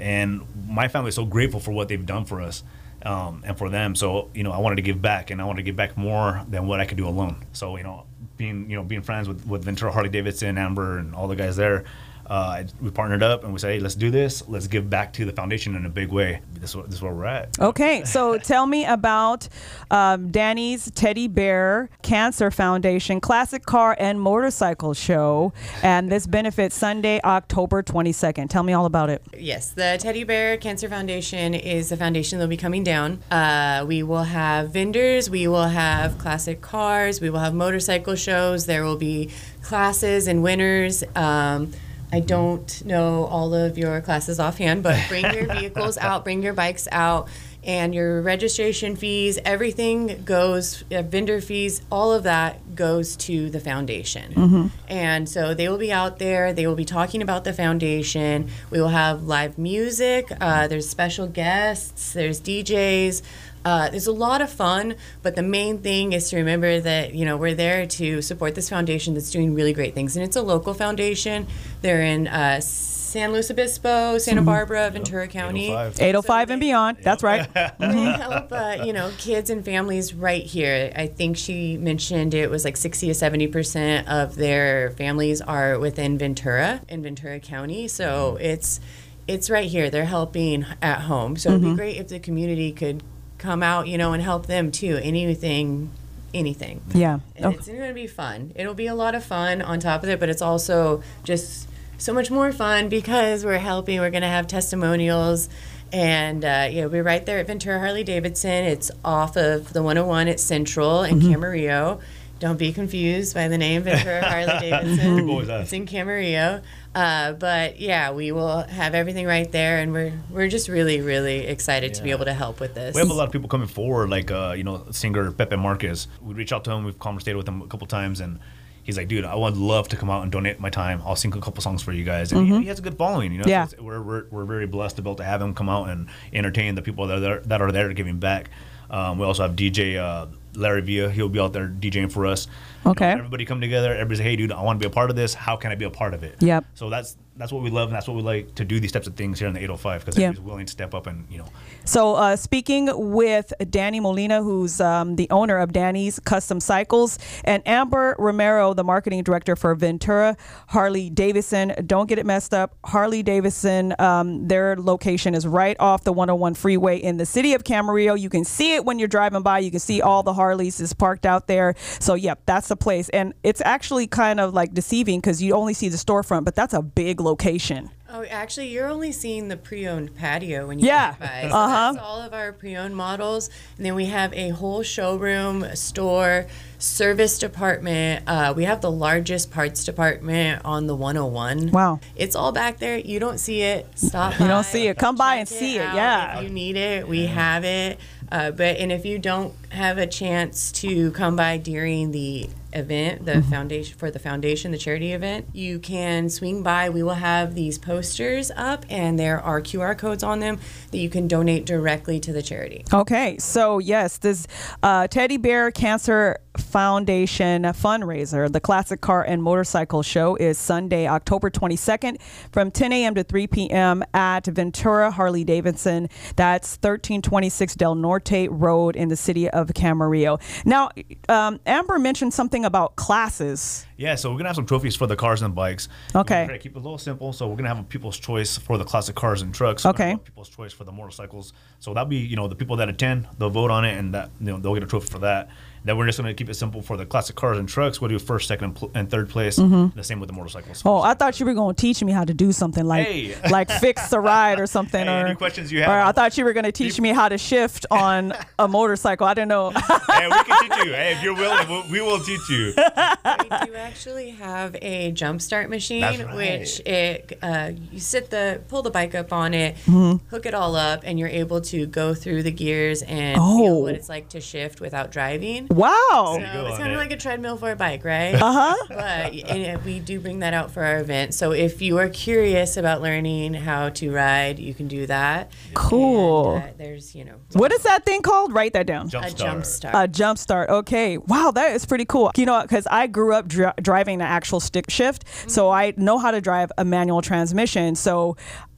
And 0.00 0.42
my 0.66 0.88
family 0.88 1.10
is 1.10 1.14
so 1.14 1.24
grateful 1.24 1.60
for 1.60 1.72
what 1.72 1.88
they've 1.88 2.04
done 2.04 2.24
for 2.24 2.40
us 2.40 2.64
um, 3.04 3.42
and 3.46 3.56
for 3.56 3.68
them. 3.68 3.94
So 3.94 4.30
you 4.34 4.42
know, 4.42 4.52
I 4.52 4.58
wanted 4.58 4.76
to 4.76 4.82
give 4.82 5.00
back, 5.00 5.30
and 5.30 5.40
I 5.40 5.44
wanted 5.44 5.58
to 5.58 5.62
give 5.64 5.76
back 5.76 5.96
more 5.96 6.44
than 6.48 6.66
what 6.66 6.80
I 6.80 6.86
could 6.86 6.96
do 6.96 7.06
alone. 7.06 7.44
So 7.52 7.76
you 7.76 7.82
know, 7.82 8.04
being 8.36 8.70
you 8.70 8.76
know 8.76 8.82
being 8.82 9.02
friends 9.02 9.28
with 9.28 9.46
with 9.46 9.64
Ventura 9.64 9.92
Harley 9.92 10.08
Davidson, 10.08 10.58
Amber, 10.58 10.98
and 10.98 11.14
all 11.14 11.28
the 11.28 11.36
guys 11.36 11.56
there. 11.56 11.84
Uh, 12.26 12.64
we 12.80 12.90
partnered 12.90 13.22
up 13.22 13.44
and 13.44 13.52
we 13.52 13.58
said, 13.58 13.72
"Hey, 13.74 13.80
let's 13.80 13.94
do 13.94 14.10
this. 14.10 14.42
Let's 14.48 14.66
give 14.66 14.88
back 14.88 15.12
to 15.14 15.24
the 15.24 15.32
foundation 15.32 15.74
in 15.74 15.86
a 15.86 15.88
big 15.88 16.10
way." 16.10 16.40
This 16.54 16.70
is, 16.70 16.76
what, 16.76 16.86
this 16.86 16.96
is 16.96 17.02
where 17.02 17.12
we're 17.12 17.26
at. 17.26 17.58
Okay, 17.58 18.04
so 18.04 18.38
tell 18.52 18.66
me 18.66 18.84
about 18.84 19.48
um, 19.90 20.30
Danny's 20.30 20.90
Teddy 20.92 21.28
Bear 21.28 21.90
Cancer 22.02 22.50
Foundation 22.50 23.20
Classic 23.20 23.64
Car 23.64 23.96
and 23.98 24.20
Motorcycle 24.20 24.94
Show, 24.94 25.52
and 25.82 26.10
this 26.10 26.26
benefits 26.26 26.76
Sunday, 26.76 27.20
October 27.24 27.82
22nd. 27.82 28.48
Tell 28.48 28.62
me 28.62 28.72
all 28.72 28.86
about 28.86 29.10
it. 29.10 29.22
Yes, 29.36 29.70
the 29.70 29.96
Teddy 30.00 30.24
Bear 30.24 30.56
Cancer 30.56 30.88
Foundation 30.88 31.54
is 31.54 31.92
a 31.92 31.96
foundation 31.96 32.38
that 32.38 32.44
will 32.44 32.50
be 32.50 32.56
coming 32.56 32.84
down. 32.84 33.20
Uh, 33.30 33.84
we 33.86 34.02
will 34.02 34.24
have 34.24 34.70
vendors, 34.70 35.28
we 35.28 35.48
will 35.48 35.68
have 35.68 36.18
classic 36.18 36.60
cars, 36.60 37.20
we 37.20 37.30
will 37.30 37.40
have 37.40 37.54
motorcycle 37.54 38.14
shows. 38.14 38.66
There 38.66 38.84
will 38.84 38.96
be 38.96 39.30
classes 39.62 40.26
and 40.26 40.42
winners. 40.42 41.04
Um, 41.14 41.72
I 42.12 42.20
don't 42.20 42.84
know 42.84 43.24
all 43.24 43.54
of 43.54 43.78
your 43.78 44.00
classes 44.02 44.38
offhand, 44.38 44.82
but 44.82 45.02
bring 45.08 45.24
your 45.32 45.46
vehicles 45.46 45.96
out, 45.96 46.24
bring 46.24 46.42
your 46.42 46.52
bikes 46.52 46.86
out, 46.92 47.28
and 47.64 47.94
your 47.94 48.20
registration 48.20 48.96
fees, 48.96 49.38
everything 49.44 50.22
goes, 50.24 50.84
uh, 50.92 51.02
vendor 51.02 51.40
fees, 51.40 51.80
all 51.90 52.12
of 52.12 52.24
that 52.24 52.74
goes 52.74 53.16
to 53.16 53.50
the 53.50 53.60
foundation. 53.60 54.70
And 54.88 55.28
so 55.28 55.54
they 55.54 55.68
will 55.68 55.78
be 55.78 55.92
out 55.92 56.18
there, 56.18 56.52
they 56.52 56.66
will 56.66 56.74
be 56.74 56.84
talking 56.84 57.22
about 57.22 57.44
the 57.44 57.52
foundation. 57.52 58.48
We 58.70 58.80
will 58.80 58.88
have 58.88 59.24
live 59.24 59.58
music, 59.58 60.26
uh, 60.40 60.66
there's 60.68 60.88
special 60.88 61.26
guests, 61.28 62.12
there's 62.12 62.40
DJs. 62.40 63.22
Uh, 63.64 63.88
there's 63.90 64.06
a 64.06 64.12
lot 64.12 64.40
of 64.40 64.50
fun, 64.50 64.94
but 65.22 65.36
the 65.36 65.42
main 65.42 65.78
thing 65.78 66.12
is 66.12 66.30
to 66.30 66.36
remember 66.36 66.80
that 66.80 67.14
you 67.14 67.24
know 67.24 67.36
we're 67.36 67.54
there 67.54 67.86
to 67.86 68.22
support 68.22 68.54
this 68.54 68.68
foundation 68.68 69.14
that's 69.14 69.30
doing 69.30 69.54
really 69.54 69.72
great 69.72 69.94
things, 69.94 70.16
and 70.16 70.24
it's 70.24 70.36
a 70.36 70.42
local 70.42 70.74
foundation. 70.74 71.46
They're 71.80 72.02
in 72.02 72.26
uh, 72.28 72.60
San 72.60 73.32
Luis 73.32 73.50
Obispo, 73.50 74.16
Santa 74.16 74.40
Barbara, 74.40 74.88
Ventura 74.90 75.28
County. 75.28 75.66
805. 75.66 76.00
805 76.00 76.50
and 76.50 76.60
beyond. 76.60 76.96
That's 77.02 77.22
right. 77.22 77.46
They 77.52 78.04
help, 78.04 78.50
uh, 78.50 78.78
you 78.84 78.94
know, 78.94 79.12
kids 79.18 79.50
and 79.50 79.62
families 79.62 80.14
right 80.14 80.42
here. 80.42 80.90
I 80.96 81.08
think 81.08 81.36
she 81.36 81.76
mentioned 81.76 82.32
it 82.32 82.50
was 82.50 82.64
like 82.64 82.76
60 82.76 83.08
to 83.08 83.14
70 83.14 83.48
percent 83.48 84.08
of 84.08 84.36
their 84.36 84.92
families 84.92 85.42
are 85.42 85.78
within 85.78 86.16
Ventura 86.16 86.80
in 86.88 87.02
Ventura 87.02 87.38
County. 87.38 87.86
So 87.86 88.38
it's 88.40 88.80
it's 89.28 89.50
right 89.50 89.68
here. 89.68 89.90
They're 89.90 90.06
helping 90.06 90.64
at 90.80 91.02
home. 91.02 91.36
So 91.36 91.50
it'd 91.50 91.62
be 91.62 91.74
great 91.74 91.96
if 91.98 92.08
the 92.08 92.18
community 92.18 92.72
could 92.72 93.02
come 93.42 93.62
out, 93.62 93.88
you 93.88 93.98
know, 93.98 94.12
and 94.12 94.22
help 94.22 94.46
them 94.46 94.70
too. 94.72 94.98
Anything, 95.02 95.90
anything. 96.32 96.80
Yeah. 96.94 97.18
And 97.36 97.46
Oh, 97.46 97.50
It's 97.50 97.66
going 97.66 97.88
to 97.88 97.92
be 97.94 98.06
fun. 98.06 98.52
It'll 98.54 98.74
be 98.74 98.86
a 98.86 98.94
lot 98.94 99.14
of 99.14 99.24
fun 99.24 99.60
on 99.60 99.80
top 99.80 100.02
of 100.02 100.08
it, 100.08 100.20
but 100.20 100.28
it's 100.28 100.42
also 100.42 101.02
just 101.24 101.68
so 101.98 102.12
much 102.12 102.30
more 102.30 102.52
fun 102.52 102.88
because 102.88 103.44
we're 103.44 103.58
helping. 103.58 104.00
We're 104.00 104.10
going 104.10 104.22
to 104.22 104.28
have 104.28 104.46
testimonials. 104.46 105.48
And 105.92 106.42
uh, 106.44 106.68
yeah, 106.70 106.86
we're 106.86 107.02
right 107.02 107.24
there 107.26 107.38
at 107.38 107.46
Ventura 107.46 107.78
Harley 107.78 108.02
Davidson. 108.04 108.64
It's 108.64 108.90
off 109.04 109.36
of 109.36 109.72
the 109.74 109.82
101 109.82 110.28
at 110.28 110.40
Central 110.40 111.02
in 111.02 111.20
Camarillo. 111.20 112.00
Don't 112.38 112.58
be 112.58 112.72
confused 112.72 113.34
by 113.34 113.46
the 113.48 113.58
name 113.58 113.82
Ventura 113.82 114.22
Harley 114.24 114.58
Davidson. 114.70 115.16
People 115.16 115.30
always 115.32 115.48
ask. 115.50 115.64
It's 115.64 115.72
in 115.74 115.86
Camarillo. 115.86 116.62
Uh, 116.94 117.32
but 117.32 117.80
yeah, 117.80 118.12
we 118.12 118.32
will 118.32 118.62
have 118.64 118.94
everything 118.94 119.26
right 119.26 119.50
there, 119.50 119.78
and 119.78 119.92
we're 119.92 120.12
we're 120.30 120.48
just 120.48 120.68
really 120.68 121.00
really 121.00 121.46
excited 121.46 121.94
to 121.94 122.02
be 122.02 122.10
able 122.10 122.26
to 122.26 122.34
help 122.34 122.60
with 122.60 122.74
this. 122.74 122.94
We 122.94 123.00
have 123.00 123.10
a 123.10 123.14
lot 123.14 123.26
of 123.26 123.32
people 123.32 123.48
coming 123.48 123.66
forward, 123.68 124.10
like 124.10 124.30
uh, 124.30 124.52
you 124.56 124.62
know, 124.64 124.84
singer 124.90 125.32
Pepe 125.32 125.56
Marquez. 125.56 126.06
We 126.20 126.34
reach 126.34 126.52
out 126.52 126.64
to 126.64 126.70
him. 126.72 126.84
We've 126.84 126.98
conversated 126.98 127.36
with 127.36 127.48
him 127.48 127.62
a 127.62 127.66
couple 127.66 127.86
times, 127.86 128.20
and 128.20 128.38
he's 128.82 128.98
like, 128.98 129.08
"Dude, 129.08 129.24
I 129.24 129.34
would 129.34 129.56
love 129.56 129.88
to 129.88 129.96
come 129.96 130.10
out 130.10 130.22
and 130.22 130.30
donate 130.30 130.60
my 130.60 130.68
time. 130.68 131.00
I'll 131.06 131.16
sing 131.16 131.32
a 131.34 131.40
couple 131.40 131.62
songs 131.62 131.82
for 131.82 131.92
you 131.92 132.04
guys." 132.04 132.30
And 132.30 132.46
he, 132.46 132.58
he 132.60 132.66
has 132.66 132.78
a 132.78 132.82
good 132.82 132.98
following. 132.98 133.32
You 133.32 133.38
know, 133.38 133.44
Mm-hmm. 133.44 133.50
Yeah. 133.50 133.66
So 133.66 133.82
we're, 133.82 134.02
we're 134.02 134.24
we're 134.30 134.44
very 134.44 134.66
blessed 134.66 134.96
to 134.96 135.02
be 135.02 135.08
able 135.08 135.16
to 135.16 135.24
have 135.24 135.40
him 135.40 135.54
come 135.54 135.70
out 135.70 135.88
and 135.88 136.08
entertain 136.34 136.74
the 136.74 136.82
people 136.82 137.06
that 137.06 137.16
are 137.16 137.20
there, 137.20 137.40
that 137.40 137.62
are 137.62 137.72
there 137.72 137.90
giving 137.94 138.18
back. 138.18 138.50
Um, 138.92 139.18
we 139.18 139.24
also 139.24 139.42
have 139.42 139.56
DJ 139.56 139.96
uh, 139.96 140.26
Larry 140.54 140.82
Villa. 140.82 141.10
He'll 141.10 141.28
be 141.30 141.40
out 141.40 141.52
there 141.52 141.66
DJing 141.68 142.12
for 142.12 142.26
us. 142.26 142.46
You 142.46 142.52
know, 142.84 142.90
Okay. 142.92 143.10
everybody 143.10 143.44
come 143.44 143.60
together. 143.60 143.92
Everybody 143.94 144.16
like, 144.18 144.24
"Hey, 144.24 144.36
dude, 144.36 144.52
I 144.52 144.60
want 144.62 144.78
to 144.80 144.86
be 144.86 144.90
a 144.90 144.94
part 144.94 145.08
of 145.10 145.16
this. 145.16 145.32
How 145.34 145.56
can 145.56 145.72
I 145.72 145.74
be 145.76 145.86
a 145.86 145.90
part 145.90 146.12
of 146.14 146.22
it?" 146.22 146.36
Yep. 146.40 146.64
So 146.74 146.90
that's 146.90 147.16
that's 147.36 147.52
what 147.52 147.62
we 147.62 147.70
love, 147.70 147.88
and 147.88 147.96
that's 147.96 148.06
what 148.06 148.16
we 148.16 148.22
like 148.22 148.54
to 148.56 148.64
do 148.64 148.78
these 148.78 148.92
types 148.92 149.06
of 149.06 149.14
things 149.14 149.38
here 149.38 149.48
in 149.48 149.54
the 149.54 149.60
805 149.60 150.00
because 150.04 150.18
Yeah. 150.18 150.28
everybody's 150.28 150.46
willing 150.46 150.66
to 150.66 150.72
step 150.72 150.94
up 150.94 151.06
and 151.06 151.24
you 151.30 151.38
know 151.38 151.46
So, 151.84 152.14
uh, 152.14 152.36
speaking 152.36 152.90
with 153.12 153.52
Danny 153.70 153.98
Molina, 154.00 154.42
who's 154.42 154.80
um, 154.80 155.16
the 155.16 155.28
owner 155.30 155.58
of 155.58 155.72
Danny's 155.72 156.20
Custom 156.20 156.60
Cycles, 156.60 157.18
and 157.44 157.62
Amber 157.66 158.14
Romero, 158.18 158.74
the 158.74 158.84
marketing 158.84 159.22
director 159.24 159.56
for 159.56 159.74
Ventura 159.74 160.36
Harley 160.68 161.10
Davidson. 161.10 161.72
Don't 161.86 162.08
get 162.08 162.18
it 162.18 162.26
messed 162.26 162.54
up. 162.54 162.76
Harley 162.84 163.22
Davidson, 163.22 163.94
um, 163.98 164.46
their 164.46 164.76
location 164.76 165.34
is 165.34 165.46
right 165.46 165.76
off 165.80 166.04
the 166.04 166.12
101 166.12 166.54
freeway 166.54 166.98
in 166.98 167.16
the 167.16 167.26
city 167.26 167.54
of 167.54 167.64
Camarillo. 167.64 168.18
You 168.18 168.28
can 168.28 168.44
see 168.44 168.74
it 168.74 168.84
when 168.84 168.98
you're 168.98 169.08
driving 169.08 169.42
by. 169.42 169.58
You 169.60 169.70
can 169.70 169.80
see 169.80 170.00
all 170.02 170.22
the 170.22 170.34
Harleys 170.34 170.78
is 170.80 170.92
parked 170.92 171.26
out 171.26 171.46
there. 171.48 171.74
So, 171.98 172.14
yep, 172.14 172.40
that's 172.46 172.68
the 172.68 172.76
place. 172.76 173.08
And 173.08 173.32
it's 173.42 173.62
actually 173.64 174.06
kind 174.06 174.38
of 174.38 174.54
like 174.54 174.72
deceiving 174.74 175.18
because 175.20 175.42
you 175.42 175.54
only 175.54 175.74
see 175.74 175.88
the 175.88 175.96
storefront, 175.96 176.44
but 176.44 176.54
that's 176.54 176.74
a 176.74 176.82
big 176.82 177.20
location. 177.22 177.90
Oh, 178.14 178.24
actually, 178.24 178.68
you're 178.68 178.88
only 178.88 179.10
seeing 179.10 179.48
the 179.48 179.56
pre-owned 179.56 180.14
patio 180.14 180.66
when 180.66 180.78
you 180.78 180.86
Yeah. 180.86 181.10
walk 181.12 181.20
by. 181.20 181.48
So 181.48 181.48
Uh-huh. 181.56 181.92
That's 181.94 182.04
all 182.04 182.20
of 182.20 182.34
our 182.34 182.52
pre-owned 182.52 182.94
models, 182.94 183.48
and 183.78 183.86
then 183.86 183.94
we 183.94 184.04
have 184.06 184.34
a 184.34 184.50
whole 184.50 184.82
showroom, 184.82 185.64
store, 185.74 186.46
service 186.78 187.38
department. 187.38 188.24
Uh, 188.26 188.52
we 188.54 188.64
have 188.64 188.82
the 188.82 188.90
largest 188.90 189.50
parts 189.50 189.84
department 189.84 190.60
on 190.64 190.86
the 190.88 190.94
101. 190.94 191.70
Wow. 191.70 192.00
It's 192.14 192.36
all 192.36 192.52
back 192.52 192.78
there. 192.78 192.98
You 192.98 193.18
don't 193.18 193.38
see 193.38 193.62
it. 193.62 193.86
Stop. 193.94 194.38
You 194.38 194.46
don't 194.46 194.64
see 194.64 194.88
it. 194.88 194.98
Come 194.98 195.16
by 195.16 195.36
and 195.36 195.48
check 195.48 195.58
see 195.58 195.76
it. 195.78 195.94
Yeah. 195.94 196.36
If 196.38 196.42
you 196.44 196.50
need 196.50 196.76
it, 196.76 197.08
we 197.08 197.26
have 197.26 197.64
it. 197.64 197.98
Uh, 198.30 198.50
but 198.50 198.76
and 198.78 198.90
if 198.92 199.06
you 199.06 199.18
don't 199.18 199.54
have 199.70 199.96
a 199.98 200.06
chance 200.06 200.70
to 200.72 201.10
come 201.12 201.36
by 201.36 201.56
during 201.58 202.10
the 202.12 202.48
event, 202.72 203.24
the 203.24 203.42
foundation 203.42 203.96
for 203.96 204.10
the 204.10 204.18
foundation, 204.18 204.72
the 204.72 204.78
charity 204.78 205.12
event, 205.12 205.46
you 205.52 205.78
can 205.78 206.28
swing 206.28 206.62
by. 206.62 206.90
We 206.90 207.02
will 207.02 207.14
have 207.14 207.54
these 207.54 207.78
posters 207.78 208.50
up, 208.56 208.84
and 208.88 209.18
there 209.18 209.40
are 209.40 209.60
QR 209.60 209.96
codes 209.96 210.22
on 210.22 210.40
them 210.40 210.58
that 210.90 210.98
you 210.98 211.08
can 211.08 211.28
donate 211.28 211.66
directly 211.66 212.20
to 212.20 212.32
the 212.32 212.42
charity. 212.42 212.84
Okay, 212.92 213.38
so 213.38 213.78
yes, 213.78 214.18
this 214.18 214.46
uh, 214.82 215.06
Teddy 215.08 215.36
Bear 215.36 215.70
Cancer 215.70 216.38
Foundation 216.58 217.62
fundraiser, 217.62 218.52
the 218.52 218.60
Classic 218.60 219.00
Car 219.00 219.22
and 219.22 219.42
Motorcycle 219.42 220.02
Show, 220.02 220.36
is 220.36 220.58
Sunday, 220.58 221.06
October 221.06 221.50
22nd 221.50 222.20
from 222.52 222.70
10 222.70 222.92
a.m. 222.92 223.14
to 223.14 223.24
3 223.24 223.46
p.m. 223.46 224.04
at 224.14 224.46
Ventura 224.46 225.10
Harley 225.10 225.44
Davidson. 225.44 226.08
That's 226.36 226.72
1326 226.76 227.74
Del 227.74 227.94
Norte 227.94 228.48
Road 228.50 228.96
in 228.96 229.08
the 229.08 229.16
city 229.16 229.48
of 229.50 229.68
Camarillo. 229.68 230.40
Now, 230.64 230.90
um, 231.28 231.60
Amber 231.66 231.98
mentioned 231.98 232.34
something 232.34 232.64
about 232.64 232.96
classes. 232.96 233.86
Yeah, 233.96 234.16
so 234.16 234.30
we're 234.30 234.38
gonna 234.38 234.48
have 234.48 234.56
some 234.56 234.66
trophies 234.66 234.96
for 234.96 235.06
the 235.06 235.16
cars 235.16 235.42
and 235.42 235.54
bikes. 235.54 235.88
Okay. 236.14 236.58
Keep 236.60 236.72
it 236.72 236.78
a 236.78 236.82
little 236.82 236.98
simple. 236.98 237.32
So 237.32 237.46
we're 237.48 237.56
gonna 237.56 237.68
have 237.68 237.78
a 237.78 237.84
people's 237.84 238.18
choice 238.18 238.58
for 238.58 238.76
the 238.76 238.84
classic 238.84 239.14
cars 239.14 239.42
and 239.42 239.54
trucks. 239.54 239.86
Okay. 239.86 240.16
people's 240.24 240.48
choice 240.48 240.72
for 240.72 240.84
the 240.84 240.92
motorcycles. 240.92 241.52
So 241.78 241.94
that'll 241.94 242.08
be 242.08 242.16
you 242.16 242.36
know 242.36 242.48
the 242.48 242.56
people 242.56 242.76
that 242.76 242.88
attend, 242.88 243.28
they'll 243.38 243.50
vote 243.50 243.70
on 243.70 243.84
it, 243.84 243.96
and 243.96 244.12
that 244.14 244.30
you 244.40 244.46
know 244.46 244.58
they'll 244.58 244.74
get 244.74 244.82
a 244.82 244.86
trophy 244.86 245.06
for 245.08 245.20
that. 245.20 245.48
Then 245.84 245.96
we're 245.96 246.06
just 246.06 246.18
gonna 246.18 246.34
keep 246.34 246.48
it 246.48 246.54
simple 246.54 246.80
for 246.82 246.96
the 246.96 247.04
classic 247.06 247.36
cars 247.36 247.58
and 247.58 247.68
trucks. 247.68 248.00
We'll 248.00 248.08
do 248.10 248.18
first, 248.18 248.48
second, 248.48 248.64
and, 248.66 248.74
pl- 248.76 248.90
and 248.94 249.10
third 249.10 249.28
place. 249.28 249.56
The 249.56 249.90
same 250.02 250.20
with 250.20 250.28
the 250.28 250.32
motorcycles. 250.34 250.78
Mm-hmm. 250.78 250.88
Oh, 250.88 251.00
I 251.00 251.14
thought 251.14 251.40
you 251.40 251.46
were 251.46 251.54
going 251.54 251.74
to 251.74 251.80
teach 251.80 252.02
me 252.02 252.12
how 252.12 252.24
to 252.24 252.34
do 252.34 252.52
something 252.52 252.84
like 252.84 253.06
Hey. 253.06 253.36
like 253.50 253.70
fix 253.70 254.08
the 254.08 254.20
ride 254.20 254.60
or 254.60 254.66
something. 254.66 255.04
Hey, 255.06 255.22
or 255.22 255.26
any 255.26 255.34
questions 255.34 255.72
you 255.72 255.80
have? 255.82 255.90
Or 255.90 255.98
I 256.00 256.12
thought 256.12 256.36
you 256.38 256.44
were 256.44 256.52
going 256.52 256.64
to 256.64 256.72
teach 256.72 257.00
me 257.00 257.08
how 257.10 257.28
to 257.28 257.38
shift 257.38 257.86
on 257.90 258.32
a 258.58 258.68
motorcycle. 258.68 259.26
I 259.26 259.34
didn't 259.34 259.48
know. 259.48 259.70
hey, 259.70 260.28
we 260.28 260.44
can 260.44 260.60
teach 260.68 260.84
you. 260.86 260.92
Hey, 260.92 261.14
if 261.16 261.22
you're 261.22 261.34
willing, 261.34 261.68
we'll, 261.68 261.84
we 261.90 262.00
will 262.00 262.20
teach 262.20 262.48
you. 262.48 262.74
we 262.76 263.66
do 263.66 263.74
actually 263.74 264.30
have 264.30 264.76
a 264.82 265.10
jump 265.12 265.40
start 265.42 265.68
machine, 265.70 266.02
right. 266.02 266.34
which 266.34 266.80
it 266.80 267.38
uh, 267.42 267.72
you 267.90 267.98
sit 268.00 268.30
the 268.30 268.60
pull 268.68 268.82
the 268.82 268.90
bike 268.90 269.14
up 269.14 269.32
on 269.32 269.54
it, 269.54 269.76
Mm-hmm. 269.86 270.26
hook 270.28 270.46
it 270.46 270.54
all 270.54 270.76
up, 270.76 271.00
and 271.04 271.18
you're 271.18 271.28
able 271.28 271.60
to 271.62 271.86
go 271.86 272.14
through 272.14 272.42
the 272.44 272.50
gears 272.52 273.02
and 273.02 273.38
Oh. 273.40 273.58
feel 273.58 273.82
what 273.82 273.94
it's 273.94 274.08
like 274.08 274.28
to 274.30 274.40
shift 274.40 274.80
without 274.80 275.10
driving. 275.10 275.68
Wow. 275.72 276.36
So 276.38 276.40
it's 276.40 276.72
on 276.72 276.78
kind 276.78 276.90
it. 276.90 276.92
of 276.92 276.98
like 276.98 277.12
a 277.12 277.16
treadmill 277.16 277.56
for 277.56 277.70
a 277.70 277.76
bike, 277.76 278.04
right? 278.04 278.34
Uh 278.34 278.52
huh. 278.52 278.86
but 278.88 279.34
and 279.50 279.84
we 279.84 280.00
do 280.00 280.20
bring 280.20 280.40
that 280.40 280.54
out 280.54 280.70
for 280.70 280.82
our 280.82 280.98
event. 280.98 281.34
So 281.34 281.52
if 281.52 281.80
you 281.82 281.98
are 281.98 282.08
curious 282.08 282.76
about 282.76 283.02
learning 283.02 283.54
how 283.54 283.88
to 283.90 284.12
ride, 284.12 284.58
you 284.58 284.74
can 284.74 284.88
do 284.88 285.06
that. 285.06 285.52
Cool. 285.74 286.56
And, 286.56 286.64
uh, 286.64 286.72
there's 286.76 287.14
you 287.14 287.24
know 287.24 287.36
What 287.52 287.72
is 287.72 287.82
that 287.82 288.04
thing 288.04 288.22
called? 288.22 288.52
Write 288.52 288.72
that 288.74 288.86
down. 288.86 289.08
Jump 289.08 289.26
a 289.26 289.30
start. 289.30 289.52
jump 289.52 289.64
start. 289.64 289.94
A 289.96 290.08
jump 290.08 290.38
start. 290.38 290.70
Okay. 290.70 291.18
Wow, 291.18 291.50
that 291.52 291.72
is 291.72 291.84
pretty 291.86 292.04
cool. 292.04 292.30
You 292.36 292.46
know, 292.46 292.62
because 292.62 292.86
I 292.90 293.06
grew 293.06 293.34
up 293.34 293.48
dri- 293.48 293.72
driving 293.80 294.16
an 294.20 294.26
actual 294.26 294.60
stick 294.60 294.90
shift, 294.90 295.24
so 295.50 295.70
I 295.70 295.92
know 295.96 296.18
how 296.18 296.30
to 296.30 296.40
drive 296.40 296.70
a 296.78 296.84
manual 296.84 297.22
transmission. 297.22 297.94
So. 297.94 298.36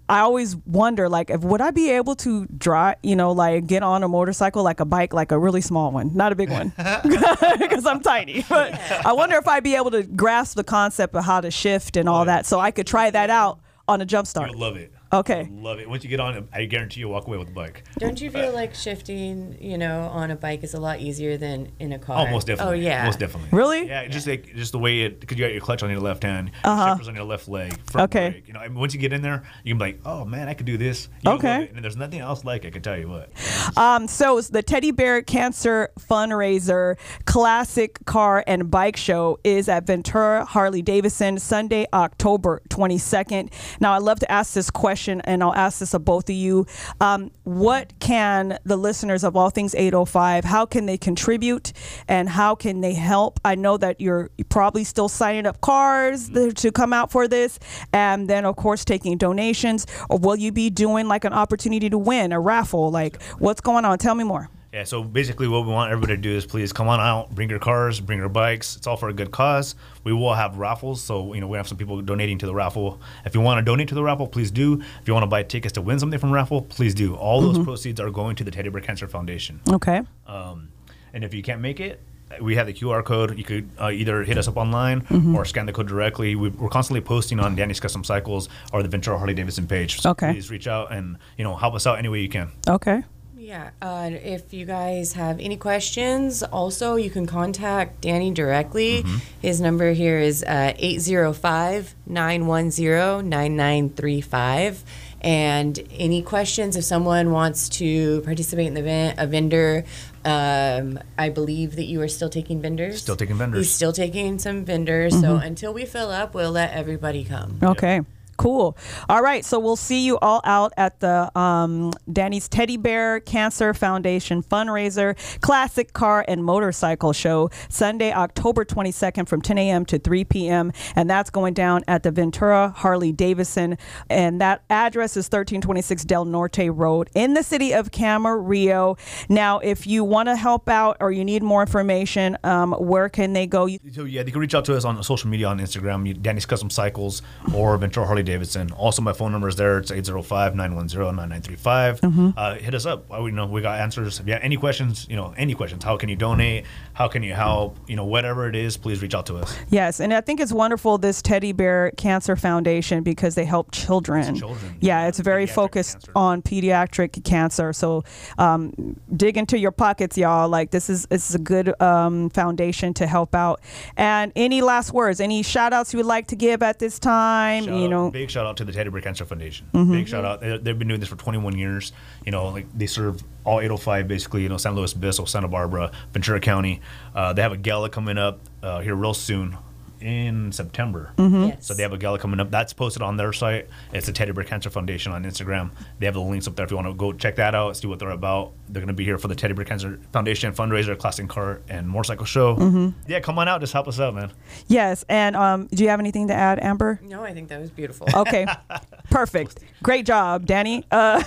I 0.08 0.20
always 0.20 0.54
wonder, 0.56 1.08
like, 1.08 1.30
if 1.30 1.40
would 1.40 1.60
I 1.60 1.70
be 1.70 1.90
able 1.90 2.14
to 2.16 2.46
drive, 2.46 2.96
you 3.02 3.16
know, 3.16 3.32
like 3.32 3.66
get 3.66 3.82
on 3.82 4.02
a 4.02 4.08
motorcycle, 4.08 4.62
like 4.62 4.80
a 4.80 4.84
bike, 4.84 5.14
like 5.14 5.32
a 5.32 5.38
really 5.38 5.62
small 5.62 5.90
one, 5.90 6.14
not 6.14 6.30
a 6.30 6.34
big 6.34 6.50
one, 6.50 6.72
because 7.02 7.86
I'm 7.86 8.00
tiny. 8.00 8.44
But 8.54 8.78
I 9.04 9.12
wonder 9.12 9.36
if 9.36 9.48
I'd 9.48 9.64
be 9.64 9.74
able 9.74 9.90
to 9.92 10.02
grasp 10.02 10.56
the 10.56 10.64
concept 10.64 11.14
of 11.14 11.24
how 11.24 11.40
to 11.40 11.50
shift 11.50 11.96
and 11.96 12.08
all 12.08 12.26
that, 12.26 12.46
so 12.46 12.60
I 12.60 12.70
could 12.70 12.86
try 12.86 13.10
that 13.10 13.30
out 13.30 13.60
on 13.88 14.00
a 14.00 14.04
jump 14.04 14.26
start. 14.26 14.50
You'll 14.50 14.60
love 14.60 14.76
it. 14.76 14.93
Okay. 15.14 15.48
Love 15.52 15.78
it. 15.78 15.88
Once 15.88 16.04
you 16.04 16.10
get 16.10 16.20
on 16.20 16.48
I 16.52 16.64
guarantee 16.66 17.00
you'll 17.00 17.10
walk 17.12 17.26
away 17.26 17.38
with 17.38 17.48
the 17.48 17.54
bike. 17.54 17.84
Don't 17.98 18.20
you 18.20 18.30
feel 18.30 18.52
like 18.52 18.74
shifting, 18.74 19.56
you 19.60 19.78
know, 19.78 20.02
on 20.12 20.30
a 20.30 20.36
bike 20.36 20.62
is 20.64 20.74
a 20.74 20.80
lot 20.80 21.00
easier 21.00 21.36
than 21.36 21.72
in 21.78 21.92
a 21.92 21.98
car? 21.98 22.26
Oh, 22.26 22.30
most 22.30 22.46
definitely. 22.46 22.78
Oh 22.78 22.80
yeah. 22.80 23.04
Most 23.06 23.18
definitely. 23.18 23.48
Really? 23.56 23.86
Yeah, 23.86 24.06
just 24.08 24.26
like 24.26 24.54
just 24.54 24.72
the 24.72 24.78
way 24.78 25.02
it 25.02 25.20
because 25.20 25.38
you 25.38 25.44
got 25.44 25.52
your 25.52 25.60
clutch 25.60 25.82
on 25.82 25.90
your 25.90 26.00
left 26.00 26.22
hand, 26.22 26.50
Uh-huh. 26.64 26.90
shifters 26.92 27.08
on 27.08 27.14
your 27.14 27.24
left 27.24 27.48
leg. 27.48 27.78
Front 27.90 28.10
Okay. 28.10 28.30
Brake, 28.30 28.48
you 28.48 28.54
know, 28.54 28.60
and 28.60 28.74
once 28.76 28.94
you 28.94 29.00
get 29.00 29.12
in 29.12 29.22
there, 29.22 29.44
you 29.62 29.72
can 29.74 29.78
be 29.78 29.84
like, 29.84 30.00
oh 30.04 30.24
man, 30.24 30.48
I 30.48 30.54
could 30.54 30.66
do 30.66 30.76
this. 30.76 31.08
You'll 31.22 31.34
Okay. 31.34 31.70
And 31.74 31.84
there's 31.84 31.96
nothing 31.96 32.20
else 32.20 32.44
like 32.44 32.64
it. 32.64 32.68
I 32.68 32.70
can 32.70 32.82
tell 32.82 32.98
you 32.98 33.08
what. 33.08 33.30
Um, 33.76 34.08
so 34.08 34.40
the 34.40 34.62
Teddy 34.62 34.90
Bear 34.90 35.22
Cancer 35.22 35.90
Fundraiser 35.98 36.96
Classic 37.26 37.98
Car 38.06 38.42
and 38.46 38.70
Bike 38.70 38.96
Show 38.96 39.38
is 39.44 39.68
at 39.68 39.86
Ventura 39.86 40.44
Harley 40.44 40.82
Davidson 40.82 41.38
Sunday, 41.38 41.86
October 41.92 42.62
22nd. 42.70 43.52
Now, 43.80 43.92
I'd 43.94 44.02
love 44.02 44.18
to 44.20 44.30
ask 44.30 44.54
this 44.54 44.70
question, 44.70 45.03
and 45.08 45.42
I'll 45.42 45.54
ask 45.54 45.78
this 45.78 45.94
of 45.94 46.04
both 46.04 46.28
of 46.28 46.34
you. 46.34 46.66
Um, 47.00 47.30
what 47.44 47.92
can 48.00 48.58
the 48.64 48.76
listeners 48.76 49.24
of 49.24 49.36
All 49.36 49.50
Things 49.50 49.74
805, 49.74 50.44
how 50.44 50.66
can 50.66 50.86
they 50.86 50.96
contribute 50.96 51.72
and 52.08 52.28
how 52.28 52.54
can 52.54 52.80
they 52.80 52.94
help? 52.94 53.40
I 53.44 53.54
know 53.54 53.76
that 53.76 54.00
you're 54.00 54.30
probably 54.48 54.84
still 54.84 55.08
signing 55.08 55.46
up 55.46 55.60
cars 55.60 56.30
to 56.30 56.72
come 56.72 56.92
out 56.92 57.10
for 57.10 57.28
this, 57.28 57.58
and 57.92 58.28
then, 58.28 58.44
of 58.44 58.56
course, 58.56 58.84
taking 58.84 59.18
donations. 59.18 59.86
Or 60.08 60.18
will 60.18 60.36
you 60.36 60.52
be 60.52 60.70
doing 60.70 61.08
like 61.08 61.24
an 61.24 61.32
opportunity 61.32 61.90
to 61.90 61.98
win 61.98 62.32
a 62.32 62.40
raffle? 62.40 62.90
Like, 62.90 63.22
what's 63.38 63.60
going 63.60 63.84
on? 63.84 63.98
Tell 63.98 64.14
me 64.14 64.24
more. 64.24 64.48
Yeah, 64.74 64.82
so 64.82 65.04
basically, 65.04 65.46
what 65.46 65.64
we 65.64 65.70
want 65.72 65.92
everybody 65.92 66.16
to 66.16 66.20
do 66.20 66.32
is 66.36 66.44
please 66.46 66.72
come 66.72 66.88
on 66.88 66.98
out, 66.98 67.32
bring 67.32 67.48
your 67.48 67.60
cars, 67.60 68.00
bring 68.00 68.18
your 68.18 68.28
bikes. 68.28 68.74
It's 68.74 68.88
all 68.88 68.96
for 68.96 69.08
a 69.08 69.12
good 69.12 69.30
cause. 69.30 69.76
We 70.02 70.12
will 70.12 70.34
have 70.34 70.58
raffles, 70.58 71.00
so 71.00 71.32
you 71.32 71.40
know 71.40 71.46
we 71.46 71.56
have 71.58 71.68
some 71.68 71.78
people 71.78 72.02
donating 72.02 72.38
to 72.38 72.46
the 72.46 72.54
raffle. 72.56 73.00
If 73.24 73.36
you 73.36 73.40
want 73.40 73.58
to 73.58 73.62
donate 73.64 73.86
to 73.90 73.94
the 73.94 74.02
raffle, 74.02 74.26
please 74.26 74.50
do. 74.50 74.80
If 75.00 75.06
you 75.06 75.14
want 75.14 75.22
to 75.22 75.28
buy 75.28 75.44
tickets 75.44 75.74
to 75.74 75.80
win 75.80 76.00
something 76.00 76.18
from 76.18 76.32
raffle, 76.32 76.62
please 76.62 76.92
do. 76.92 77.14
All 77.14 77.40
those 77.40 77.60
proceeds 77.64 78.00
are 78.00 78.10
going 78.10 78.34
to 78.34 78.42
the 78.42 78.50
Teddy 78.50 78.68
Bear 78.68 78.80
Cancer 78.80 79.06
Foundation. 79.06 79.60
Okay. 79.70 80.02
Um, 80.26 80.70
and 81.12 81.22
if 81.22 81.32
you 81.34 81.42
can't 81.44 81.60
make 81.60 81.78
it, 81.78 82.00
we 82.40 82.56
have 82.56 82.66
the 82.66 82.72
QR 82.74 83.04
code. 83.04 83.38
You 83.38 83.44
could 83.44 83.70
uh, 83.80 83.90
either 83.90 84.24
hit 84.24 84.36
us 84.38 84.48
up 84.48 84.56
online 84.56 85.02
Mm-hmm. 85.02 85.36
or 85.36 85.44
scan 85.44 85.66
the 85.66 85.72
code 85.72 85.86
directly. 85.86 86.34
We, 86.34 86.48
we're 86.48 86.68
constantly 86.68 87.00
posting 87.00 87.38
on 87.38 87.54
Danny's 87.54 87.78
Custom 87.78 88.02
Cycles 88.02 88.48
or 88.72 88.82
the 88.82 88.88
Ventura 88.88 89.18
Harley 89.18 89.34
Davidson 89.34 89.68
page. 89.68 90.00
So 90.00 90.10
Okay. 90.10 90.32
please 90.32 90.50
reach 90.50 90.66
out 90.66 90.90
and 90.92 91.16
you 91.38 91.44
know 91.44 91.54
help 91.54 91.74
us 91.74 91.86
out 91.86 92.00
any 92.00 92.08
way 92.08 92.18
you 92.22 92.28
can. 92.28 92.50
Okay. 92.68 93.04
Yeah. 93.44 93.72
Uh, 93.82 94.10
if 94.10 94.54
you 94.54 94.64
guys 94.64 95.12
have 95.12 95.38
any 95.38 95.58
questions, 95.58 96.42
also 96.42 96.96
you 96.96 97.10
can 97.10 97.26
contact 97.26 98.00
Danny 98.00 98.30
directly. 98.30 99.02
Mm-hmm. 99.02 99.16
His 99.42 99.60
number 99.60 99.92
here 99.92 100.18
is 100.18 100.42
uh, 100.42 100.72
805 100.78 101.94
910 102.06 103.28
9935. 103.28 104.82
And 105.20 105.78
any 105.92 106.22
questions, 106.22 106.74
if 106.76 106.84
someone 106.84 107.32
wants 107.32 107.68
to 107.80 108.22
participate 108.22 108.66
in 108.66 108.72
the 108.74 108.80
event, 108.80 109.18
a 109.18 109.26
vendor, 109.26 109.84
um, 110.24 110.98
I 111.18 111.28
believe 111.28 111.76
that 111.76 111.84
you 111.84 112.00
are 112.00 112.08
still 112.08 112.30
taking 112.30 112.62
vendors. 112.62 113.02
Still 113.02 113.16
taking 113.16 113.36
vendors. 113.36 113.66
He's 113.66 113.74
still 113.74 113.92
taking 113.92 114.38
some 114.38 114.64
vendors. 114.64 115.20
So 115.20 115.36
until 115.36 115.74
we 115.74 115.84
fill 115.84 116.08
up, 116.08 116.34
we'll 116.34 116.52
let 116.52 116.72
everybody 116.72 117.24
come. 117.24 117.58
Okay. 117.62 118.00
Cool. 118.36 118.76
All 119.08 119.22
right. 119.22 119.44
So 119.44 119.58
we'll 119.58 119.76
see 119.76 120.04
you 120.04 120.18
all 120.18 120.40
out 120.44 120.72
at 120.76 121.00
the 121.00 121.36
um, 121.38 121.92
Danny's 122.12 122.48
Teddy 122.48 122.76
Bear 122.76 123.20
Cancer 123.20 123.74
Foundation 123.74 124.42
fundraiser 124.42 125.16
classic 125.40 125.92
car 125.92 126.24
and 126.26 126.44
motorcycle 126.44 127.12
show 127.12 127.50
Sunday, 127.68 128.12
October 128.12 128.64
22nd 128.64 129.28
from 129.28 129.40
10 129.40 129.58
a.m. 129.58 129.84
to 129.86 129.98
3 129.98 130.24
p.m. 130.24 130.72
And 130.96 131.08
that's 131.08 131.30
going 131.30 131.54
down 131.54 131.84
at 131.88 132.02
the 132.02 132.10
Ventura 132.10 132.70
Harley 132.76 133.12
Davidson. 133.12 133.78
And 134.10 134.40
that 134.40 134.62
address 134.70 135.12
is 135.12 135.26
1326 135.26 136.04
Del 136.04 136.24
Norte 136.24 136.70
Road 136.70 137.10
in 137.14 137.34
the 137.34 137.42
city 137.42 137.72
of 137.72 137.90
Camarillo. 137.90 138.98
Now, 139.28 139.58
if 139.60 139.86
you 139.86 140.04
want 140.04 140.28
to 140.28 140.36
help 140.36 140.68
out 140.68 140.96
or 141.00 141.12
you 141.12 141.24
need 141.24 141.42
more 141.42 141.62
information, 141.62 142.36
um, 142.44 142.72
where 142.72 143.08
can 143.08 143.32
they 143.32 143.46
go? 143.46 143.68
So 143.92 144.04
yeah, 144.04 144.22
they 144.22 144.30
can 144.30 144.40
reach 144.40 144.54
out 144.54 144.64
to 144.66 144.76
us 144.76 144.84
on 144.84 145.02
social 145.02 145.30
media 145.30 145.46
on 145.46 145.58
Instagram, 145.58 146.20
Danny's 146.20 146.46
Custom 146.46 146.70
Cycles 146.70 147.22
or 147.54 147.76
Ventura 147.76 148.06
Harley 148.06 148.22
Davidson. 148.24 148.72
Also, 148.72 149.02
my 149.02 149.12
phone 149.12 149.32
number 149.32 149.48
is 149.48 149.56
there. 149.56 149.78
It's 149.78 149.90
805-910-9935. 149.90 152.00
Mm-hmm. 152.00 152.30
Uh, 152.36 152.54
hit 152.54 152.74
us 152.74 152.86
up. 152.86 153.08
We 153.20 153.30
know 153.30 153.46
we 153.46 153.60
got 153.62 153.80
answers. 153.80 154.20
If 154.20 154.26
you 154.26 154.32
have 154.32 154.42
any 154.42 154.56
questions, 154.56 155.06
you 155.08 155.16
know, 155.16 155.34
any 155.36 155.54
questions, 155.54 155.84
how 155.84 155.96
can 155.96 156.08
you 156.08 156.16
donate? 156.16 156.64
How 156.92 157.08
can 157.08 157.22
you 157.22 157.34
help? 157.34 157.78
You 157.88 157.96
know, 157.96 158.04
whatever 158.04 158.48
it 158.48 158.56
is, 158.56 158.76
please 158.76 159.02
reach 159.02 159.14
out 159.14 159.26
to 159.26 159.36
us. 159.36 159.56
Yes, 159.68 160.00
and 160.00 160.12
I 160.12 160.20
think 160.20 160.40
it's 160.40 160.52
wonderful 160.52 160.98
this 160.98 161.22
Teddy 161.22 161.52
Bear 161.52 161.90
Cancer 161.96 162.36
Foundation 162.36 163.02
because 163.02 163.34
they 163.34 163.44
help 163.44 163.70
children. 163.72 164.36
children, 164.36 164.76
Yeah, 164.80 165.08
it's 165.08 165.18
very 165.18 165.46
pediatric 165.46 165.54
focused 165.54 165.92
cancer. 165.94 166.12
on 166.16 166.42
pediatric 166.42 167.24
cancer. 167.24 167.72
So 167.72 168.04
um, 168.38 168.96
dig 169.16 169.36
into 169.36 169.58
your 169.58 169.72
pockets, 169.72 170.16
y'all. 170.16 170.48
Like 170.48 170.70
this 170.70 170.88
is 170.88 171.06
this 171.06 171.28
is 171.28 171.34
a 171.34 171.38
good 171.38 171.80
um, 171.80 172.30
foundation 172.30 172.94
to 172.94 173.06
help 173.06 173.34
out. 173.34 173.60
And 173.96 174.32
any 174.36 174.62
last 174.62 174.92
words? 174.92 175.20
Any 175.20 175.42
shout 175.42 175.72
outs 175.72 175.92
you 175.92 175.98
would 175.98 176.06
like 176.06 176.28
to 176.28 176.36
give 176.36 176.62
at 176.62 176.78
this 176.78 176.98
time? 176.98 177.64
Shout 177.64 177.80
you 177.80 177.88
know, 177.88 178.10
big 178.14 178.30
shout 178.30 178.46
out 178.46 178.56
to 178.56 178.64
the 178.64 178.72
Teddy 178.72 178.90
Bear 178.90 179.00
Cancer 179.00 179.24
Foundation. 179.24 179.66
Mm-hmm. 179.74 179.92
Big 179.92 180.08
shout 180.08 180.24
out. 180.24 180.40
They, 180.40 180.56
they've 180.56 180.78
been 180.78 180.86
doing 180.86 181.00
this 181.00 181.08
for 181.08 181.16
21 181.16 181.58
years. 181.58 181.92
You 182.24 182.30
know, 182.30 182.48
like 182.48 182.66
they 182.72 182.86
serve 182.86 183.22
all 183.42 183.58
805 183.58 184.06
basically. 184.06 184.42
You 184.44 184.48
know, 184.48 184.56
San 184.56 184.76
Luis 184.76 184.94
Obispo, 184.94 185.24
Santa 185.24 185.48
Barbara, 185.48 185.90
Ventura 186.12 186.38
County. 186.38 186.80
Uh, 187.12 187.32
they 187.32 187.42
have 187.42 187.52
a 187.52 187.56
gala 187.56 187.90
coming 187.90 188.16
up 188.16 188.38
uh, 188.62 188.80
here 188.80 188.94
real 188.94 189.14
soon 189.14 189.58
in 190.00 190.52
September. 190.52 191.12
Mm-hmm. 191.16 191.44
Yes. 191.44 191.66
So 191.66 191.74
they 191.74 191.82
have 191.82 191.92
a 191.92 191.98
gala 191.98 192.18
coming 192.18 192.40
up. 192.40 192.50
That's 192.50 192.72
posted 192.72 193.02
on 193.02 193.16
their 193.16 193.32
site. 193.32 193.68
It's 193.92 194.06
the 194.06 194.12
Teddy 194.12 194.32
Bear 194.32 194.44
Cancer 194.44 194.70
Foundation 194.70 195.12
on 195.12 195.24
Instagram. 195.24 195.70
They 195.98 196.06
have 196.06 196.14
the 196.14 196.20
links 196.20 196.46
up 196.46 196.56
there 196.56 196.64
if 196.64 196.70
you 196.70 196.76
want 196.76 196.88
to 196.88 196.94
go 196.94 197.12
check 197.12 197.36
that 197.36 197.54
out, 197.54 197.76
see 197.76 197.86
what 197.86 197.98
they're 197.98 198.10
about. 198.10 198.52
They're 198.68 198.80
going 198.80 198.88
to 198.88 198.94
be 198.94 199.04
here 199.04 199.18
for 199.18 199.28
the 199.28 199.34
Teddy 199.34 199.54
Bear 199.54 199.64
Cancer 199.64 199.98
Foundation 200.12 200.52
fundraiser, 200.52 200.96
classic 200.98 201.28
car 201.28 201.60
and 201.68 201.88
motorcycle 201.88 202.24
show. 202.26 202.56
Mm-hmm. 202.56 202.88
Yeah, 203.10 203.20
come 203.20 203.38
on 203.38 203.48
out. 203.48 203.60
Just 203.60 203.72
help 203.72 203.88
us 203.88 204.00
out, 204.00 204.14
man. 204.14 204.32
yes. 204.66 205.04
And 205.08 205.36
um, 205.36 205.66
do 205.68 205.82
you 205.82 205.90
have 205.90 206.00
anything 206.00 206.28
to 206.28 206.34
add, 206.34 206.58
Amber? 206.62 207.00
No, 207.02 207.22
I 207.22 207.32
think 207.32 207.48
that 207.48 207.60
was 207.60 207.70
beautiful. 207.70 208.06
Okay, 208.14 208.46
perfect. 209.14 209.60
Great 209.82 210.06
job, 210.06 210.46
Danny. 210.46 210.84
Uh, 210.90 211.22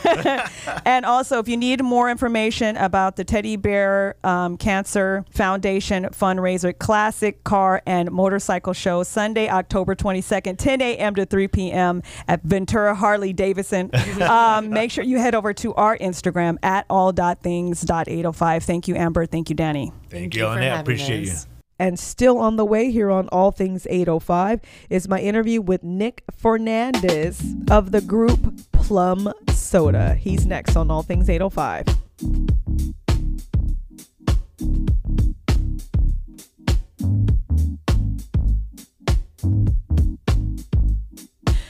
and 0.85 1.05
also, 1.05 1.39
if 1.39 1.47
you 1.47 1.55
need 1.55 1.83
more 1.83 2.09
information 2.09 2.75
about 2.75 3.15
the 3.15 3.23
Teddy 3.23 3.55
Bear 3.55 4.15
um, 4.23 4.57
Cancer 4.57 5.23
Foundation 5.31 6.05
fundraiser 6.05 6.77
classic 6.77 7.43
car 7.43 7.81
and 7.85 8.11
motorcycle 8.11 8.73
show, 8.73 9.03
Sunday, 9.03 9.47
October 9.47 9.95
22nd, 9.95 10.57
10 10.57 10.81
a.m. 10.81 11.15
to 11.15 11.25
3 11.25 11.47
p.m. 11.47 12.01
at 12.27 12.43
Ventura 12.43 12.95
Harley 12.95 13.31
Davidson, 13.31 13.91
um, 14.21 14.69
make 14.69 14.91
sure 14.91 15.03
you 15.03 15.19
head 15.19 15.35
over 15.35 15.53
to 15.53 15.73
our 15.75 15.97
Instagram 15.97 16.57
at 16.63 16.85
all.things.805. 16.89 18.63
Thank 18.63 18.87
you, 18.87 18.95
Amber. 18.95 19.25
Thank 19.25 19.49
you, 19.49 19.55
Danny. 19.55 19.91
Thank, 20.09 20.11
Thank 20.11 20.35
you, 20.35 20.41
you 20.41 20.47
for 20.47 20.59
Alynette. 20.59 20.81
Appreciate 20.81 21.29
us. 21.29 21.45
you. 21.45 21.56
And 21.79 21.99
still 21.99 22.39
on 22.39 22.55
the 22.55 22.65
way 22.65 22.91
here 22.91 23.11
on 23.11 23.27
All 23.29 23.51
Things 23.51 23.85
805 23.89 24.61
is 24.89 25.07
my 25.07 25.19
interview 25.19 25.61
with 25.61 25.83
Nick 25.83 26.23
Fernandez 26.35 27.55
of 27.69 27.91
the 27.91 28.01
group 28.01 28.55
Plum 28.71 29.31
Soda. 29.49 30.15
He's 30.15 30.45
next 30.45 30.75
on 30.75 30.89
All 30.89 31.03
Things 31.03 31.29
805. 31.29 31.85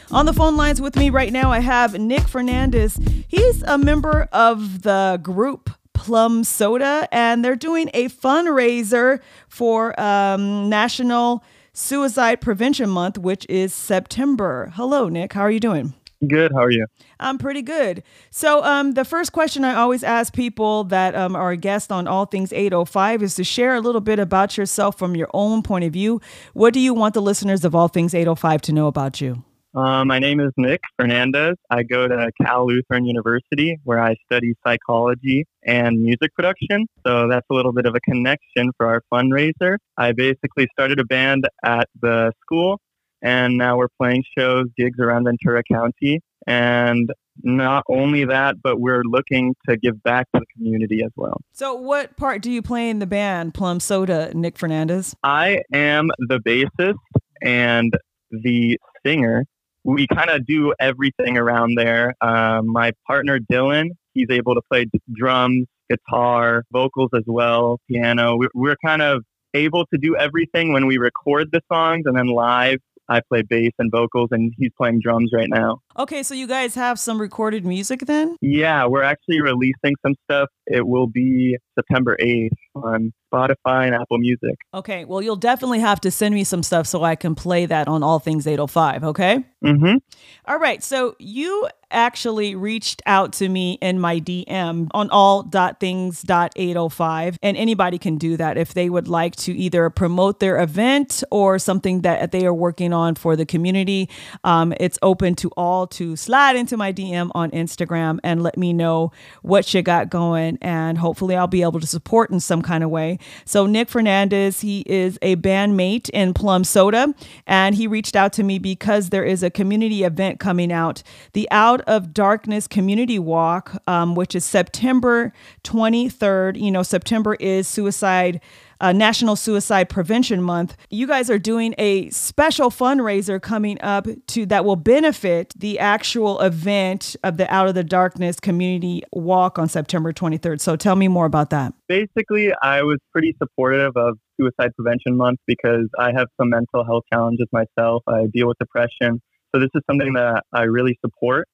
On 0.09 0.25
the 0.25 0.33
phone 0.33 0.55
lines 0.55 0.81
with 0.81 0.95
me 0.95 1.09
right 1.09 1.33
now, 1.33 1.51
I 1.51 1.59
have 1.59 1.99
Nick 1.99 2.29
Fernandez. 2.29 2.97
He's 3.27 3.61
a 3.63 3.77
member 3.77 4.29
of 4.31 4.83
the 4.83 5.19
group 5.21 5.66
Plum 6.07 6.45
Soda, 6.45 7.05
and 7.11 7.43
they're 7.43 7.57
doing 7.57 7.89
a 7.93 8.07
fundraiser 8.07 9.19
for 9.49 9.99
um, 9.99 10.69
National 10.69 11.43
Suicide 11.73 12.39
Prevention 12.39 12.89
Month, 12.89 13.17
which 13.17 13.45
is 13.49 13.73
September. 13.73 14.71
Hello, 14.75 15.09
Nick. 15.09 15.33
How 15.33 15.41
are 15.41 15.51
you 15.51 15.59
doing? 15.59 15.93
Good. 16.25 16.53
How 16.53 16.61
are 16.63 16.71
you? 16.71 16.85
I'm 17.19 17.37
pretty 17.37 17.61
good. 17.61 18.03
So, 18.29 18.63
um, 18.63 18.93
the 18.93 19.03
first 19.03 19.33
question 19.33 19.65
I 19.65 19.73
always 19.73 20.01
ask 20.01 20.33
people 20.33 20.85
that 20.85 21.13
um, 21.13 21.35
are 21.35 21.51
a 21.51 21.57
guest 21.57 21.91
on 21.91 22.07
All 22.07 22.25
Things 22.25 22.53
805 22.53 23.21
is 23.21 23.35
to 23.35 23.43
share 23.43 23.75
a 23.75 23.81
little 23.81 23.99
bit 23.99 24.17
about 24.17 24.57
yourself 24.57 24.97
from 24.97 25.13
your 25.13 25.27
own 25.33 25.61
point 25.61 25.83
of 25.83 25.91
view. 25.91 26.21
What 26.53 26.73
do 26.73 26.79
you 26.79 26.93
want 26.93 27.15
the 27.15 27.21
listeners 27.21 27.65
of 27.65 27.75
All 27.75 27.89
Things 27.89 28.13
805 28.13 28.61
to 28.61 28.71
know 28.71 28.87
about 28.87 29.19
you? 29.19 29.43
Uh, 29.77 30.03
my 30.03 30.17
name 30.17 30.39
is 30.39 30.49
Nick 30.57 30.81
Fernandez. 30.99 31.53
I 31.69 31.83
go 31.83 32.07
to 32.07 32.31
Cal 32.41 32.65
Lutheran 32.65 33.05
University 33.05 33.77
where 33.83 33.99
I 33.99 34.15
study 34.25 34.55
psychology 34.65 35.45
and 35.63 36.01
music 36.01 36.33
production. 36.33 36.87
So 37.05 37.27
that's 37.29 37.45
a 37.51 37.53
little 37.53 37.73
bit 37.73 37.85
of 37.85 37.93
a 37.93 37.99
connection 37.99 38.71
for 38.75 38.87
our 38.87 39.03
fundraiser. 39.13 39.77
I 39.95 40.13
basically 40.13 40.67
started 40.73 40.99
a 40.99 41.05
band 41.05 41.47
at 41.63 41.87
the 42.01 42.31
school 42.41 42.79
and 43.21 43.55
now 43.55 43.77
we're 43.77 43.89
playing 43.99 44.23
shows, 44.35 44.65
gigs 44.75 44.97
around 44.99 45.25
Ventura 45.25 45.61
County. 45.71 46.21
And 46.47 47.11
not 47.43 47.83
only 47.87 48.25
that, 48.25 48.55
but 48.63 48.79
we're 48.79 49.03
looking 49.03 49.53
to 49.69 49.77
give 49.77 50.01
back 50.01 50.25
to 50.33 50.39
the 50.39 50.45
community 50.55 51.03
as 51.03 51.11
well. 51.15 51.37
So, 51.53 51.75
what 51.75 52.17
part 52.17 52.41
do 52.41 52.49
you 52.49 52.63
play 52.63 52.89
in 52.89 52.97
the 52.97 53.05
band 53.05 53.53
Plum 53.53 53.79
Soda, 53.79 54.31
Nick 54.33 54.57
Fernandez? 54.57 55.13
I 55.21 55.61
am 55.71 56.09
the 56.17 56.39
bassist 56.39 56.95
and 57.43 57.93
the 58.31 58.79
singer 59.05 59.43
we 59.87 60.05
kind 60.13 60.29
of 60.29 60.45
do 60.45 60.73
everything 60.79 61.37
around 61.37 61.75
there. 61.77 62.13
Um, 62.19 62.67
my 62.67 62.91
partner 63.07 63.39
Dylan, 63.39 63.91
he's 64.13 64.27
able 64.29 64.53
to 64.55 64.61
play 64.69 64.85
drums, 65.15 65.65
guitar, 65.89 66.63
vocals 66.73 67.09
as 67.15 67.23
well, 67.25 67.79
piano. 67.89 68.35
We, 68.35 68.49
we're 68.53 68.75
kind 68.85 69.01
of 69.01 69.23
able 69.53 69.85
to 69.85 69.97
do 69.97 70.17
everything 70.17 70.73
when 70.73 70.87
we 70.87 70.97
record 70.97 71.47
the 71.53 71.61
songs, 71.71 72.03
and 72.05 72.17
then 72.17 72.27
live, 72.27 72.79
I 73.07 73.21
play 73.29 73.43
bass 73.43 73.71
and 73.79 73.89
vocals, 73.89 74.27
and 74.31 74.53
he's 74.57 74.71
playing 74.77 74.99
drums 75.01 75.31
right 75.33 75.47
now. 75.49 75.79
Okay, 75.97 76.21
so 76.21 76.33
you 76.33 76.47
guys 76.47 76.75
have 76.75 76.99
some 76.99 77.19
recorded 77.19 77.65
music 77.65 78.01
then? 78.01 78.35
Yeah, 78.41 78.85
we're 78.87 79.03
actually 79.03 79.39
releasing 79.39 79.95
some 80.05 80.15
stuff. 80.25 80.49
It 80.67 80.85
will 80.85 81.07
be 81.07 81.57
September 81.75 82.17
8th 82.21 82.49
on 82.75 83.13
Spotify 83.33 83.85
and 83.85 83.95
Apple 83.95 84.17
Music. 84.17 84.55
Okay, 84.73 85.05
well, 85.05 85.21
you'll 85.21 85.35
definitely 85.35 85.79
have 85.79 86.01
to 86.01 86.11
send 86.11 86.35
me 86.35 86.43
some 86.43 86.63
stuff 86.63 86.87
so 86.87 87.03
I 87.03 87.15
can 87.15 87.35
play 87.35 87.65
that 87.65 87.87
on 87.87 88.03
All 88.03 88.19
Things 88.19 88.47
805, 88.47 89.03
okay? 89.03 89.43
Mm-hmm. 89.63 89.97
All 90.45 90.59
right, 90.59 90.83
so 90.83 91.15
you 91.19 91.67
actually 91.89 92.53
reached 92.53 93.01
out 93.05 93.31
to 93.33 93.47
me 93.47 93.77
in 93.81 93.97
my 93.99 94.19
DM 94.19 94.89
on 94.91 95.09
all.things.805, 95.09 97.37
and 97.41 97.57
anybody 97.57 97.97
can 97.97 98.17
do 98.17 98.37
that 98.37 98.57
if 98.57 98.73
they 98.73 98.89
would 98.89 99.07
like 99.07 99.35
to 99.37 99.55
either 99.55 99.89
promote 99.89 100.39
their 100.39 100.61
event 100.61 101.23
or 101.31 101.57
something 101.59 102.01
that 102.01 102.31
they 102.31 102.45
are 102.45 102.53
working 102.53 102.93
on 102.93 103.15
for 103.15 103.35
the 103.35 103.45
community. 103.45 104.09
Um, 104.43 104.73
it's 104.79 104.99
open 105.01 105.35
to 105.35 105.49
all 105.55 105.87
to 105.87 106.15
slide 106.15 106.55
into 106.55 106.77
my 106.77 106.93
DM 106.93 107.31
on 107.33 107.49
Instagram 107.51 108.19
and 108.23 108.43
let 108.43 108.57
me 108.57 108.73
know 108.73 109.11
what 109.41 109.73
you 109.73 109.81
got 109.81 110.09
going, 110.09 110.56
and 110.61 110.97
hopefully 110.97 111.35
I'll 111.35 111.47
be 111.47 111.61
able 111.61 111.79
to 111.79 111.87
support 111.87 112.29
in 112.29 112.39
some 112.39 112.61
kind 112.61 112.83
of 112.83 112.89
way. 112.89 113.19
So, 113.45 113.65
Nick 113.65 113.89
Fernandez, 113.89 114.61
he 114.61 114.81
is 114.85 115.17
a 115.21 115.35
bandmate 115.37 116.09
in 116.09 116.33
Plum 116.33 116.63
Soda, 116.63 117.13
and 117.45 117.75
he 117.75 117.87
reached 117.87 118.15
out 118.15 118.33
to 118.33 118.43
me 118.43 118.59
because 118.59 119.09
there 119.09 119.23
is 119.23 119.43
a 119.43 119.49
community 119.49 120.03
event 120.03 120.39
coming 120.39 120.71
out, 120.71 121.03
the 121.33 121.47
Out 121.51 121.81
of 121.81 122.13
Darkness 122.13 122.67
Community 122.67 123.19
Walk, 123.19 123.81
um, 123.87 124.15
which 124.15 124.35
is 124.35 124.45
September 124.45 125.33
23rd. 125.63 126.59
You 126.59 126.71
know, 126.71 126.83
September 126.83 127.35
is 127.35 127.67
suicide 127.67 128.41
uh, 128.79 128.91
National 128.91 129.35
Suicide 129.35 129.89
Prevention 129.89 130.41
Month, 130.41 130.77
you 130.89 131.07
guys 131.07 131.29
are 131.29 131.39
doing 131.39 131.73
a 131.77 132.09
special 132.09 132.69
fundraiser 132.69 133.41
coming 133.41 133.81
up 133.81 134.07
to 134.27 134.45
that 134.47 134.65
will 134.65 134.75
benefit 134.75 135.53
the 135.57 135.79
actual 135.79 136.39
event 136.41 137.15
of 137.23 137.37
the 137.37 137.51
Out 137.53 137.67
of 137.67 137.75
the 137.75 137.83
Darkness 137.83 138.39
Community 138.39 139.03
Walk 139.11 139.57
on 139.57 139.67
September 139.67 140.13
23rd. 140.13 140.61
So 140.61 140.75
tell 140.75 140.95
me 140.95 141.07
more 141.07 141.25
about 141.25 141.49
that. 141.49 141.73
Basically, 141.87 142.51
I 142.61 142.83
was 142.83 142.97
pretty 143.11 143.35
supportive 143.41 143.93
of 143.95 144.17
Suicide 144.39 144.71
Prevention 144.75 145.17
Month 145.17 145.39
because 145.47 145.87
I 145.97 146.11
have 146.15 146.27
some 146.39 146.49
mental 146.49 146.85
health 146.85 147.03
challenges 147.11 147.47
myself. 147.51 148.03
I 148.07 148.25
deal 148.31 148.47
with 148.47 148.57
depression. 148.59 149.21
So 149.53 149.61
this 149.61 149.69
is 149.73 149.81
something 149.89 150.13
that 150.13 150.43
I 150.53 150.63
really 150.63 150.97
support. 151.03 151.47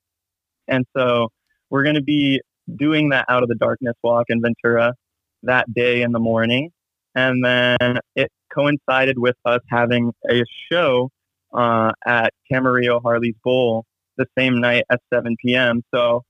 And 0.67 0.85
so 0.95 1.29
we're 1.69 1.83
going 1.83 1.95
to 1.95 2.03
be 2.03 2.41
doing 2.75 3.09
that 3.09 3.25
Out 3.29 3.43
of 3.43 3.49
the 3.49 3.55
Darkness 3.55 3.95
Walk 4.03 4.25
in 4.29 4.41
Ventura 4.41 4.93
that 5.43 5.71
day 5.73 6.01
in 6.01 6.11
the 6.11 6.19
morning 6.19 6.71
and 7.15 7.43
then 7.43 7.99
it 8.15 8.31
coincided 8.53 9.17
with 9.17 9.35
us 9.45 9.61
having 9.69 10.11
a 10.29 10.43
show 10.71 11.09
uh, 11.53 11.91
at 12.05 12.33
Camarillo 12.51 13.01
Harley's 13.01 13.35
Bowl 13.43 13.85
the 14.17 14.25
same 14.37 14.59
night 14.59 14.83
at 14.89 15.01
7 15.13 15.35
p.m. 15.43 15.81
So 15.93 16.23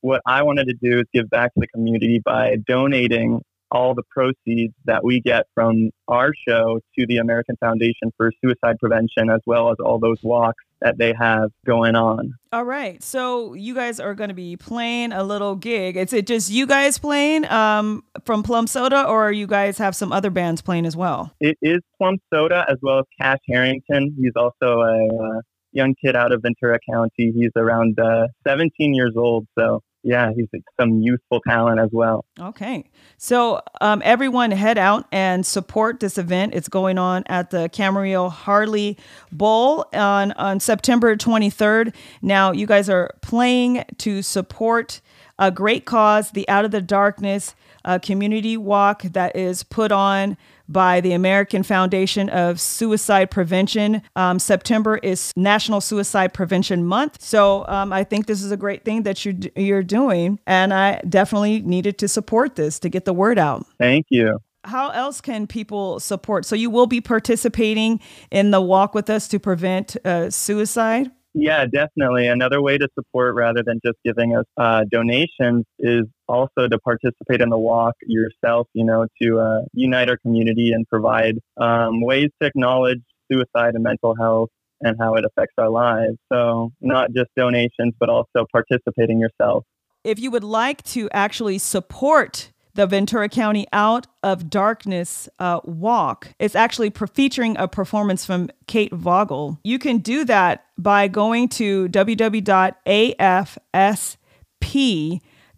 what 0.00 0.22
I 0.26 0.42
wanted 0.42 0.68
to 0.68 0.74
do 0.74 1.00
is 1.00 1.04
give 1.12 1.28
back 1.30 1.52
to 1.54 1.60
the 1.60 1.66
community 1.68 2.20
by 2.24 2.56
donating 2.66 3.42
all 3.70 3.94
the 3.94 4.02
proceeds 4.10 4.74
that 4.84 5.04
we 5.04 5.20
get 5.20 5.46
from 5.54 5.90
our 6.08 6.32
show 6.46 6.80
to 6.98 7.06
the 7.06 7.18
American 7.18 7.56
Foundation 7.56 8.12
for 8.16 8.32
Suicide 8.42 8.76
Prevention, 8.80 9.30
as 9.30 9.40
well 9.46 9.70
as 9.70 9.76
all 9.84 9.98
those 9.98 10.18
walks 10.22 10.64
that 10.80 10.96
they 10.98 11.12
have 11.18 11.50
going 11.66 11.96
on. 11.96 12.34
All 12.52 12.64
right. 12.64 13.02
So 13.02 13.54
you 13.54 13.74
guys 13.74 14.00
are 14.00 14.14
going 14.14 14.28
to 14.28 14.34
be 14.34 14.56
playing 14.56 15.12
a 15.12 15.22
little 15.22 15.56
gig. 15.56 15.96
Is 15.96 16.12
it 16.12 16.26
just 16.26 16.50
you 16.50 16.66
guys 16.66 16.98
playing 16.98 17.44
um, 17.46 18.04
from 18.24 18.42
Plum 18.42 18.66
Soda, 18.66 19.06
or 19.06 19.32
you 19.32 19.46
guys 19.46 19.78
have 19.78 19.96
some 19.96 20.12
other 20.12 20.30
bands 20.30 20.62
playing 20.62 20.86
as 20.86 20.96
well? 20.96 21.32
It 21.40 21.58
is 21.60 21.78
Plum 21.98 22.16
Soda 22.32 22.64
as 22.68 22.76
well 22.80 23.00
as 23.00 23.04
Cash 23.20 23.40
Harrington. 23.48 24.14
He's 24.18 24.32
also 24.36 24.80
a 24.80 25.06
uh, 25.06 25.40
young 25.72 25.94
kid 26.02 26.16
out 26.16 26.32
of 26.32 26.42
Ventura 26.42 26.78
County. 26.90 27.32
He's 27.34 27.52
around 27.56 27.98
uh, 27.98 28.28
17 28.46 28.94
years 28.94 29.14
old. 29.16 29.46
So 29.58 29.82
yeah, 30.02 30.30
he's 30.34 30.48
some 30.78 31.00
youthful 31.00 31.40
talent 31.40 31.80
as 31.80 31.90
well. 31.92 32.24
Okay. 32.38 32.84
So 33.16 33.60
um, 33.80 34.00
everyone 34.04 34.50
head 34.50 34.78
out 34.78 35.06
and 35.10 35.44
support 35.44 36.00
this 36.00 36.18
event. 36.18 36.54
It's 36.54 36.68
going 36.68 36.98
on 36.98 37.24
at 37.26 37.50
the 37.50 37.68
Camarillo 37.68 38.30
Harley 38.30 38.96
Bowl 39.32 39.86
on, 39.92 40.32
on 40.32 40.60
September 40.60 41.16
23rd. 41.16 41.94
Now, 42.22 42.52
you 42.52 42.66
guys 42.66 42.88
are 42.88 43.14
playing 43.22 43.84
to 43.98 44.22
support 44.22 45.00
a 45.38 45.50
great 45.50 45.84
cause, 45.84 46.32
the 46.32 46.48
Out 46.48 46.64
of 46.64 46.70
the 46.70 46.80
Darkness 46.80 47.54
uh, 47.84 47.98
community 47.98 48.56
walk 48.56 49.02
that 49.02 49.36
is 49.36 49.62
put 49.62 49.92
on 49.92 50.36
by 50.68 51.00
the 51.00 51.12
American 51.12 51.62
Foundation 51.62 52.28
of 52.28 52.60
Suicide 52.60 53.30
Prevention. 53.30 54.02
Um, 54.16 54.38
September 54.38 54.98
is 54.98 55.32
National 55.36 55.80
Suicide 55.80 56.34
Prevention 56.34 56.84
Month, 56.84 57.22
so 57.22 57.66
um, 57.68 57.92
I 57.92 58.04
think 58.04 58.26
this 58.26 58.42
is 58.42 58.52
a 58.52 58.56
great 58.56 58.84
thing 58.84 59.02
that 59.02 59.24
you 59.24 59.38
you're 59.56 59.82
doing, 59.82 60.38
and 60.46 60.72
I 60.74 61.00
definitely 61.08 61.62
needed 61.62 61.98
to 61.98 62.08
support 62.08 62.56
this 62.56 62.78
to 62.80 62.88
get 62.88 63.04
the 63.04 63.12
word 63.12 63.38
out. 63.38 63.66
Thank 63.78 64.06
you 64.10 64.40
how 64.64 64.90
else 64.90 65.20
can 65.20 65.46
people 65.46 65.98
support? 65.98 66.44
So 66.44 66.54
you 66.54 66.70
will 66.70 66.86
be 66.86 67.00
participating 67.00 68.00
in 68.30 68.50
the 68.50 68.60
walk 68.60 68.94
with 68.94 69.08
us 69.10 69.26
to 69.28 69.38
prevent 69.38 69.96
uh, 70.04 70.30
suicide. 70.30 71.10
Yeah, 71.34 71.66
definitely. 71.66 72.26
Another 72.26 72.60
way 72.60 72.78
to 72.78 72.88
support 72.94 73.34
rather 73.34 73.62
than 73.62 73.80
just 73.84 73.96
giving 74.04 74.36
us 74.36 74.44
uh, 74.56 74.84
donations 74.90 75.64
is 75.78 76.04
also 76.28 76.68
to 76.68 76.78
participate 76.78 77.40
in 77.40 77.48
the 77.48 77.58
walk 77.58 77.94
yourself, 78.06 78.66
you 78.74 78.84
know, 78.84 79.06
to 79.22 79.38
uh, 79.38 79.60
unite 79.72 80.08
our 80.08 80.16
community 80.18 80.72
and 80.72 80.86
provide 80.88 81.38
um, 81.56 82.00
ways 82.02 82.28
to 82.40 82.46
acknowledge 82.46 83.00
suicide 83.30 83.74
and 83.74 83.82
mental 83.82 84.14
health 84.16 84.50
and 84.80 84.96
how 84.98 85.14
it 85.14 85.24
affects 85.24 85.54
our 85.58 85.70
lives. 85.70 86.16
So, 86.32 86.70
not 86.80 87.12
just 87.12 87.30
donations, 87.36 87.94
but 87.98 88.08
also 88.08 88.46
participating 88.52 89.18
yourself. 89.18 89.64
If 90.04 90.18
you 90.18 90.30
would 90.30 90.44
like 90.44 90.82
to 90.84 91.08
actually 91.12 91.58
support 91.58 92.52
the 92.74 92.86
Ventura 92.86 93.28
County 93.28 93.66
Out 93.72 94.06
of 94.22 94.48
Darkness 94.48 95.28
uh, 95.40 95.58
walk. 95.64 96.32
It's 96.38 96.54
actually 96.54 96.90
pre- 96.90 97.08
featuring 97.08 97.56
a 97.58 97.66
performance 97.66 98.24
from 98.24 98.50
Kate 98.68 98.92
Vogel. 98.92 99.58
You 99.64 99.80
can 99.80 99.98
do 99.98 100.24
that 100.26 100.64
by 100.78 101.08
going 101.08 101.48
to 101.50 101.88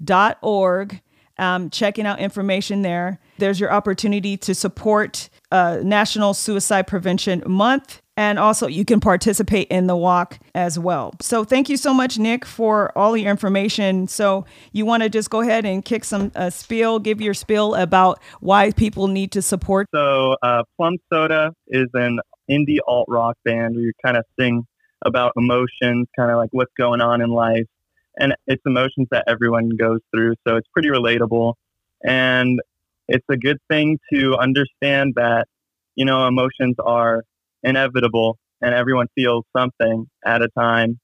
www.afsp.org, 0.04 1.00
um, 1.38 1.70
checking 1.70 2.06
out 2.06 2.18
information 2.18 2.82
there. 2.82 3.18
There's 3.38 3.58
your 3.58 3.72
opportunity 3.72 4.36
to 4.38 4.54
support 4.54 5.30
uh, 5.50 5.78
National 5.82 6.34
Suicide 6.34 6.86
Prevention 6.86 7.42
Month. 7.46 8.02
And 8.16 8.38
also, 8.38 8.66
you 8.66 8.84
can 8.84 9.00
participate 9.00 9.68
in 9.68 9.86
the 9.86 9.96
walk 9.96 10.38
as 10.54 10.78
well. 10.78 11.14
So, 11.22 11.42
thank 11.42 11.70
you 11.70 11.78
so 11.78 11.94
much, 11.94 12.18
Nick, 12.18 12.44
for 12.44 12.96
all 12.98 13.16
your 13.16 13.30
information. 13.30 14.08
So, 14.08 14.44
you 14.72 14.84
want 14.84 15.02
to 15.02 15.08
just 15.08 15.30
go 15.30 15.40
ahead 15.40 15.64
and 15.64 15.82
kick 15.82 16.04
some 16.04 16.30
uh, 16.34 16.50
spiel, 16.50 16.98
give 16.98 17.22
your 17.22 17.32
spiel 17.32 17.74
about 17.74 18.20
why 18.40 18.72
people 18.72 19.08
need 19.08 19.32
to 19.32 19.40
support. 19.40 19.86
So, 19.94 20.36
uh, 20.42 20.64
Plum 20.76 20.98
Soda 21.10 21.54
is 21.68 21.86
an 21.94 22.18
indie 22.50 22.76
alt 22.86 23.06
rock 23.08 23.38
band 23.46 23.74
where 23.74 23.84
you 23.84 23.92
kind 24.04 24.18
of 24.18 24.24
sing 24.38 24.66
about 25.06 25.32
emotions, 25.38 26.06
kind 26.14 26.30
of 26.30 26.36
like 26.36 26.50
what's 26.52 26.72
going 26.76 27.00
on 27.00 27.22
in 27.22 27.30
life. 27.30 27.64
And 28.18 28.34
it's 28.46 28.62
emotions 28.66 29.08
that 29.10 29.24
everyone 29.26 29.70
goes 29.78 30.00
through. 30.14 30.34
So, 30.46 30.56
it's 30.56 30.68
pretty 30.72 30.88
relatable. 30.88 31.54
And 32.04 32.60
it's 33.08 33.26
a 33.30 33.36
good 33.36 33.58
thing 33.68 33.98
to 34.12 34.36
understand 34.36 35.14
that, 35.16 35.46
you 35.96 36.04
know, 36.04 36.26
emotions 36.26 36.76
are 36.84 37.24
inevitable 37.62 38.38
and 38.62 38.74
everyone 38.74 39.06
feels 39.14 39.44
something 39.56 40.06
at 40.24 40.42
a 40.42 40.48
time. 40.58 40.98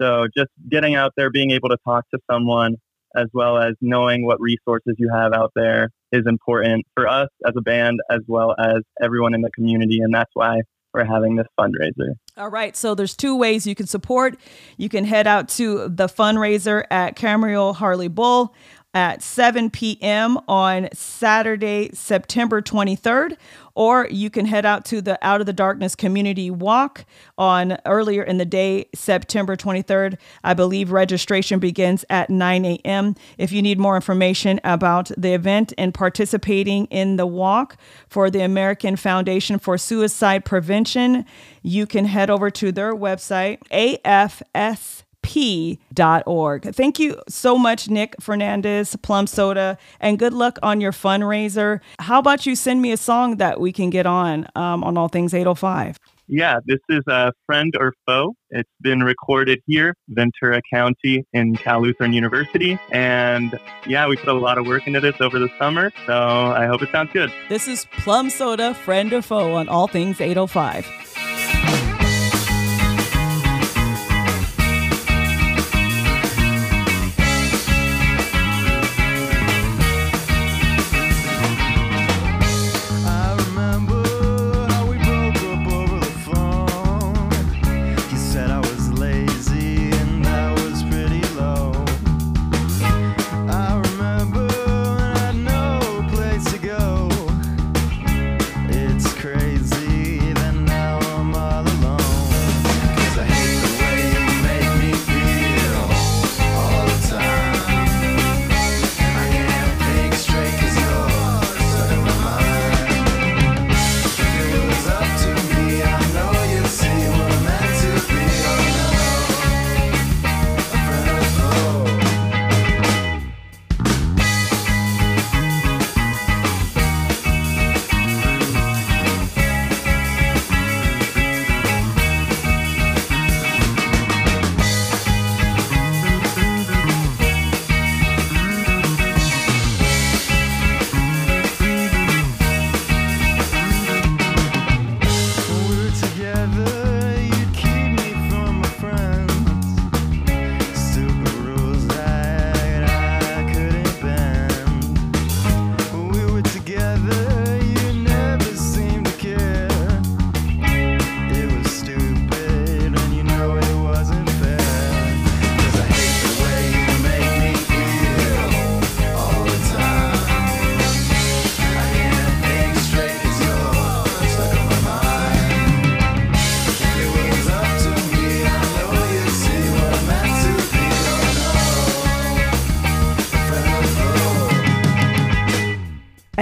So 0.00 0.26
just 0.36 0.48
getting 0.68 0.94
out 0.94 1.12
there, 1.16 1.30
being 1.30 1.50
able 1.52 1.68
to 1.68 1.76
talk 1.86 2.04
to 2.12 2.20
someone, 2.30 2.76
as 3.14 3.26
well 3.32 3.58
as 3.58 3.74
knowing 3.80 4.24
what 4.24 4.40
resources 4.40 4.94
you 4.98 5.10
have 5.12 5.32
out 5.32 5.52
there 5.54 5.90
is 6.10 6.22
important 6.26 6.86
for 6.94 7.06
us 7.06 7.28
as 7.46 7.52
a 7.56 7.60
band, 7.60 8.00
as 8.10 8.20
well 8.26 8.54
as 8.58 8.78
everyone 9.02 9.34
in 9.34 9.42
the 9.42 9.50
community. 9.50 9.98
And 10.00 10.12
that's 10.14 10.30
why 10.34 10.62
we're 10.94 11.04
having 11.04 11.36
this 11.36 11.46
fundraiser. 11.58 12.14
All 12.36 12.48
right. 12.48 12.76
So 12.76 12.94
there's 12.94 13.16
two 13.16 13.36
ways 13.36 13.66
you 13.66 13.74
can 13.74 13.86
support. 13.86 14.38
You 14.76 14.88
can 14.88 15.04
head 15.04 15.26
out 15.26 15.48
to 15.50 15.88
the 15.88 16.06
fundraiser 16.06 16.84
at 16.90 17.16
Camarillo 17.16 17.74
Harley 17.74 18.08
Bowl 18.08 18.54
at 18.94 19.22
7 19.22 19.70
p.m. 19.70 20.38
on 20.48 20.88
Saturday, 20.92 21.90
September 21.94 22.60
23rd, 22.60 23.36
or 23.74 24.06
you 24.10 24.28
can 24.28 24.44
head 24.46 24.66
out 24.66 24.84
to 24.84 25.00
the 25.00 25.18
Out 25.22 25.40
of 25.40 25.46
the 25.46 25.52
Darkness 25.52 25.94
Community 25.94 26.50
Walk 26.50 27.06
on 27.38 27.78
earlier 27.86 28.22
in 28.22 28.36
the 28.36 28.44
day, 28.44 28.86
September 28.94 29.56
23rd. 29.56 30.18
I 30.44 30.52
believe 30.52 30.92
registration 30.92 31.58
begins 31.58 32.04
at 32.10 32.28
9 32.28 32.64
a.m. 32.64 33.14
If 33.38 33.50
you 33.50 33.62
need 33.62 33.78
more 33.78 33.96
information 33.96 34.60
about 34.62 35.10
the 35.16 35.32
event 35.32 35.72
and 35.78 35.94
participating 35.94 36.86
in 36.86 37.16
the 37.16 37.26
walk 37.26 37.76
for 38.08 38.30
the 38.30 38.40
American 38.40 38.96
Foundation 38.96 39.58
for 39.58 39.78
Suicide 39.78 40.44
Prevention, 40.44 41.24
you 41.62 41.86
can 41.86 42.04
head 42.04 42.28
over 42.28 42.50
to 42.50 42.72
their 42.72 42.94
website, 42.94 43.60
AFS 43.70 45.04
p.org. 45.22 46.74
Thank 46.74 46.98
you 46.98 47.20
so 47.28 47.56
much, 47.56 47.88
Nick 47.88 48.14
Fernandez, 48.20 48.96
Plum 48.96 49.26
Soda, 49.26 49.78
and 50.00 50.18
good 50.18 50.32
luck 50.32 50.58
on 50.62 50.80
your 50.80 50.92
fundraiser. 50.92 51.80
How 51.98 52.18
about 52.18 52.46
you 52.46 52.54
send 52.54 52.82
me 52.82 52.92
a 52.92 52.96
song 52.96 53.36
that 53.36 53.60
we 53.60 53.72
can 53.72 53.90
get 53.90 54.06
on 54.06 54.46
um, 54.54 54.84
on 54.84 54.96
All 54.96 55.08
Things 55.08 55.32
805? 55.34 55.98
Yeah, 56.28 56.60
this 56.64 56.78
is 56.88 57.02
a 57.08 57.32
friend 57.46 57.74
or 57.78 57.92
foe. 58.06 58.34
It's 58.50 58.70
been 58.80 59.00
recorded 59.02 59.60
here, 59.66 59.94
Ventura 60.08 60.62
County 60.72 61.26
in 61.32 61.56
Cal 61.56 61.82
Lutheran 61.82 62.12
University. 62.12 62.78
And 62.90 63.58
yeah, 63.86 64.06
we 64.06 64.16
put 64.16 64.28
a 64.28 64.32
lot 64.32 64.56
of 64.56 64.66
work 64.66 64.86
into 64.86 65.00
this 65.00 65.16
over 65.20 65.38
the 65.38 65.50
summer. 65.58 65.90
So 66.06 66.14
I 66.14 66.66
hope 66.66 66.82
it 66.82 66.90
sounds 66.90 67.10
good. 67.12 67.30
This 67.48 67.68
is 67.68 67.86
Plum 67.98 68.30
Soda, 68.30 68.72
friend 68.72 69.12
or 69.12 69.20
foe 69.20 69.54
on 69.54 69.68
All 69.68 69.88
Things 69.88 70.20
805. 70.20 70.86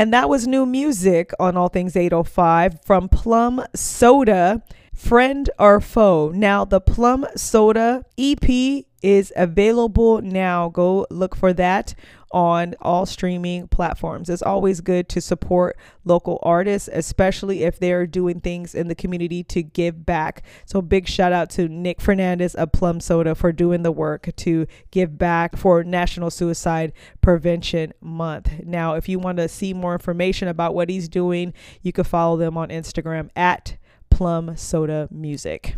And 0.01 0.15
that 0.15 0.31
was 0.31 0.47
new 0.47 0.65
music 0.65 1.31
on 1.39 1.59
All 1.59 1.69
Things 1.69 1.95
805 1.95 2.83
from 2.87 3.11
Plum 3.11 3.63
Soda, 3.75 4.63
Friend 4.95 5.51
or 5.59 5.79
Foe. 5.79 6.33
Now, 6.35 6.65
the 6.65 6.81
Plum 6.81 7.27
Soda 7.37 8.07
EP 8.17 8.87
is 9.03 9.31
available 9.37 10.23
now. 10.23 10.71
Go 10.71 11.07
look 11.11 11.37
for 11.37 11.53
that 11.53 11.95
on 12.33 12.75
all 12.81 13.07
streaming 13.07 13.67
platforms. 13.69 14.29
It's 14.29 14.43
always 14.43 14.81
good 14.81 15.09
to 15.11 15.21
support 15.21 15.77
local 16.05 16.39
artists, 16.43 16.89
especially 16.93 17.65
if 17.65 17.79
they're 17.79 18.07
doing 18.07 18.41
things 18.41 18.75
in 18.75 18.89
the 18.89 18.95
community 18.95 19.43
to 19.45 19.63
give 19.63 20.07
back. 20.07 20.43
So, 20.65 20.81
big 20.81 21.09
shout 21.09 21.33
out 21.33 21.51
to 21.51 21.69
Nick 21.69 22.01
Fernandez 22.01 22.55
of 22.55 22.73
Plum 22.73 23.01
Soda 23.01 23.35
for 23.35 23.53
doing 23.53 23.83
the 23.83 23.93
work 23.93 24.31
to 24.37 24.67
give 24.91 25.19
back 25.19 25.57
for 25.57 25.83
National 25.83 26.31
Suicide 26.31 26.93
Prevention 27.21 27.93
Month. 28.01 28.65
Now, 28.65 28.95
if 28.95 29.09
you 29.09 29.19
want 29.19 29.39
to 29.39 29.49
see 29.49 29.75
more 29.75 29.93
information 29.93 30.49
about 30.49 30.75
what 30.75 30.89
he's 30.89 31.09
doing, 31.09 31.53
you 31.83 31.93
can 31.93 32.05
follow 32.05 32.37
them 32.37 32.57
on 32.57 32.69
Instagram 32.69 33.31
at 33.35 33.77
Plum 34.11 34.57
Soda 34.57 35.09
Music. 35.11 35.77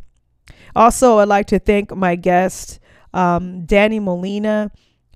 Also, 0.75 1.19
I'd 1.19 1.29
like 1.29 1.47
to 1.47 1.59
thank 1.59 1.95
my 1.95 2.17
guest, 2.17 2.81
um, 3.15 3.65
Danny 3.65 4.01
Molina 4.01 4.71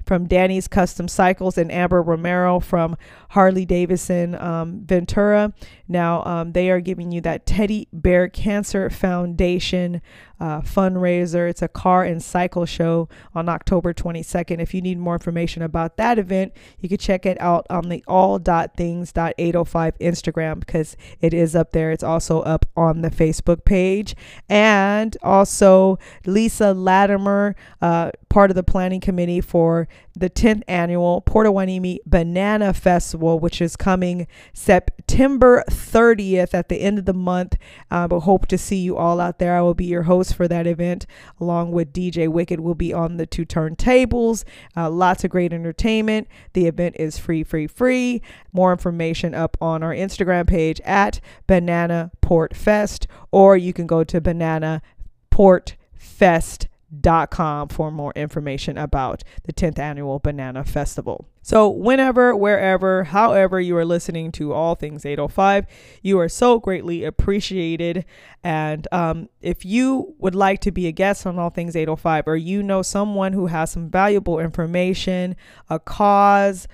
from 0.06 0.26
Danny's 0.26 0.68
Custom 0.68 1.08
Cycles 1.08 1.58
and 1.58 1.70
Amber 1.70 2.00
Romero 2.00 2.60
from 2.60 2.96
Harley 3.30 3.66
Davidson 3.66 4.36
um, 4.36 4.82
Ventura. 4.86 5.52
Now, 5.88 6.22
um, 6.24 6.52
they 6.52 6.70
are 6.70 6.80
giving 6.80 7.10
you 7.10 7.20
that 7.22 7.44
Teddy 7.44 7.88
Bear 7.92 8.28
Cancer 8.28 8.88
Foundation 8.88 10.00
uh, 10.38 10.60
fundraiser. 10.60 11.48
It's 11.48 11.62
a 11.62 11.68
car 11.68 12.04
and 12.04 12.22
cycle 12.22 12.66
show 12.66 13.08
on 13.34 13.48
October 13.48 13.94
22nd. 13.94 14.60
If 14.60 14.74
you 14.74 14.82
need 14.82 14.98
more 14.98 15.14
information 15.14 15.62
about 15.62 15.96
that 15.96 16.18
event, 16.18 16.52
you 16.78 16.88
can 16.88 16.98
check 16.98 17.24
it 17.26 17.40
out 17.40 17.66
on 17.70 17.88
the 17.88 18.04
all.things.805 18.06 19.98
Instagram 19.98 20.60
because 20.60 20.96
it 21.20 21.32
is 21.32 21.56
up 21.56 21.72
there. 21.72 21.90
It's 21.90 22.04
also 22.04 22.40
up 22.42 22.66
on 22.76 23.02
the 23.02 23.10
Facebook 23.10 23.64
page. 23.64 24.14
And 24.48 25.16
also, 25.22 25.98
Lisa 26.26 26.72
Latimer, 26.72 27.56
uh, 27.80 28.10
part 28.28 28.50
of 28.50 28.54
the 28.54 28.62
planning 28.62 29.00
committee 29.00 29.40
for 29.40 29.88
the 30.16 30.30
10th 30.30 30.62
annual 30.66 31.20
Port 31.20 31.46
Hueneme 31.46 31.98
Banana 32.06 32.72
Festival, 32.72 33.38
which 33.38 33.60
is 33.60 33.76
coming 33.76 34.26
September 34.54 35.62
30th 35.70 36.54
at 36.54 36.70
the 36.70 36.80
end 36.80 36.98
of 36.98 37.04
the 37.04 37.12
month. 37.12 37.56
Uh, 37.90 38.08
but 38.08 38.20
hope 38.20 38.46
to 38.46 38.56
see 38.56 38.78
you 38.78 38.96
all 38.96 39.20
out 39.20 39.38
there. 39.38 39.54
I 39.54 39.60
will 39.60 39.74
be 39.74 39.84
your 39.84 40.04
host 40.04 40.34
for 40.34 40.48
that 40.48 40.66
event, 40.66 41.06
along 41.38 41.72
with 41.72 41.92
DJ 41.92 42.28
Wicked. 42.28 42.60
Will 42.60 42.74
be 42.74 42.94
on 42.94 43.18
the 43.18 43.26
two 43.26 43.44
turntables. 43.44 44.44
Uh, 44.74 44.88
lots 44.88 45.22
of 45.22 45.30
great 45.30 45.52
entertainment. 45.52 46.28
The 46.54 46.66
event 46.66 46.96
is 46.98 47.18
free, 47.18 47.44
free, 47.44 47.66
free. 47.66 48.22
More 48.52 48.72
information 48.72 49.34
up 49.34 49.58
on 49.60 49.82
our 49.82 49.94
Instagram 49.94 50.46
page 50.46 50.80
at 50.80 51.20
Banana 51.46 52.10
Port 52.22 52.56
Fest, 52.56 53.06
or 53.30 53.56
you 53.56 53.74
can 53.74 53.86
go 53.86 54.02
to 54.02 54.20
Banana 54.20 54.80
Port 55.30 55.76
Fest 55.94 56.68
com 57.30 57.68
for 57.68 57.90
more 57.90 58.12
information 58.14 58.78
about 58.78 59.22
the 59.44 59.52
10th 59.52 59.78
annual 59.78 60.18
Banana 60.18 60.64
Festival. 60.64 61.28
So, 61.42 61.68
whenever, 61.68 62.34
wherever, 62.34 63.04
however 63.04 63.60
you 63.60 63.76
are 63.76 63.84
listening 63.84 64.32
to 64.32 64.52
All 64.52 64.74
Things 64.74 65.06
805, 65.06 65.66
you 66.02 66.18
are 66.18 66.28
so 66.28 66.58
greatly 66.58 67.04
appreciated. 67.04 68.04
And 68.42 68.88
um, 68.90 69.28
if 69.40 69.64
you 69.64 70.14
would 70.18 70.34
like 70.34 70.60
to 70.62 70.72
be 70.72 70.88
a 70.88 70.92
guest 70.92 71.24
on 71.24 71.38
All 71.38 71.50
Things 71.50 71.76
805, 71.76 72.26
or 72.26 72.36
you 72.36 72.64
know 72.64 72.82
someone 72.82 73.32
who 73.32 73.46
has 73.46 73.70
some 73.70 73.88
valuable 73.88 74.40
information, 74.40 75.36
a 75.70 75.78
cause, 75.78 76.66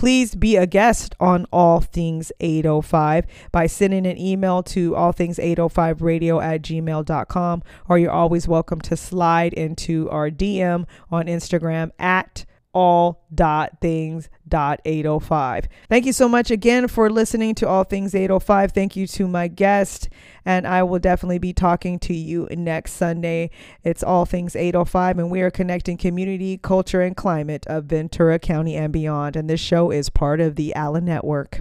Please 0.00 0.34
be 0.34 0.56
a 0.56 0.66
guest 0.66 1.14
on 1.20 1.44
All 1.52 1.82
Things 1.82 2.32
805 2.40 3.26
by 3.52 3.66
sending 3.66 4.06
an 4.06 4.16
email 4.16 4.62
to 4.62 4.92
allthings805radio 4.92 6.42
at 6.42 6.62
gmail.com, 6.62 7.62
or 7.86 7.98
you're 7.98 8.10
always 8.10 8.48
welcome 8.48 8.80
to 8.80 8.96
slide 8.96 9.52
into 9.52 10.08
our 10.08 10.30
DM 10.30 10.86
on 11.10 11.26
Instagram 11.26 11.90
at 11.98 12.46
all 12.72 13.26
dot 13.34 13.78
things 13.82 14.30
805 14.54 15.68
thank 15.88 16.06
you 16.06 16.12
so 16.12 16.28
much 16.28 16.50
again 16.50 16.88
for 16.88 17.10
listening 17.10 17.54
to 17.56 17.68
all 17.68 17.84
things 17.84 18.14
805 18.14 18.72
thank 18.72 18.96
you 18.96 19.06
to 19.06 19.28
my 19.28 19.48
guest 19.48 20.08
and 20.44 20.66
i 20.66 20.82
will 20.82 20.98
definitely 20.98 21.38
be 21.38 21.52
talking 21.52 21.98
to 21.98 22.14
you 22.14 22.48
next 22.50 22.92
sunday. 22.92 23.50
It's 23.84 24.02
all 24.02 24.26
things 24.26 24.56
805 24.56 25.18
and 25.18 25.30
we 25.30 25.40
are 25.42 25.50
connecting 25.50 25.96
community 25.96 26.58
culture 26.58 27.00
and 27.00 27.16
climate 27.16 27.66
of 27.66 27.84
ventura 27.84 28.38
county 28.38 28.76
and 28.76 28.92
beyond. 28.92 29.36
And 29.36 29.48
this 29.48 29.60
show 29.60 29.90
is 29.90 30.10
part 30.10 30.40
of 30.40 30.56
the 30.56 30.72
Alynette 30.76 31.20
Network 31.20 31.60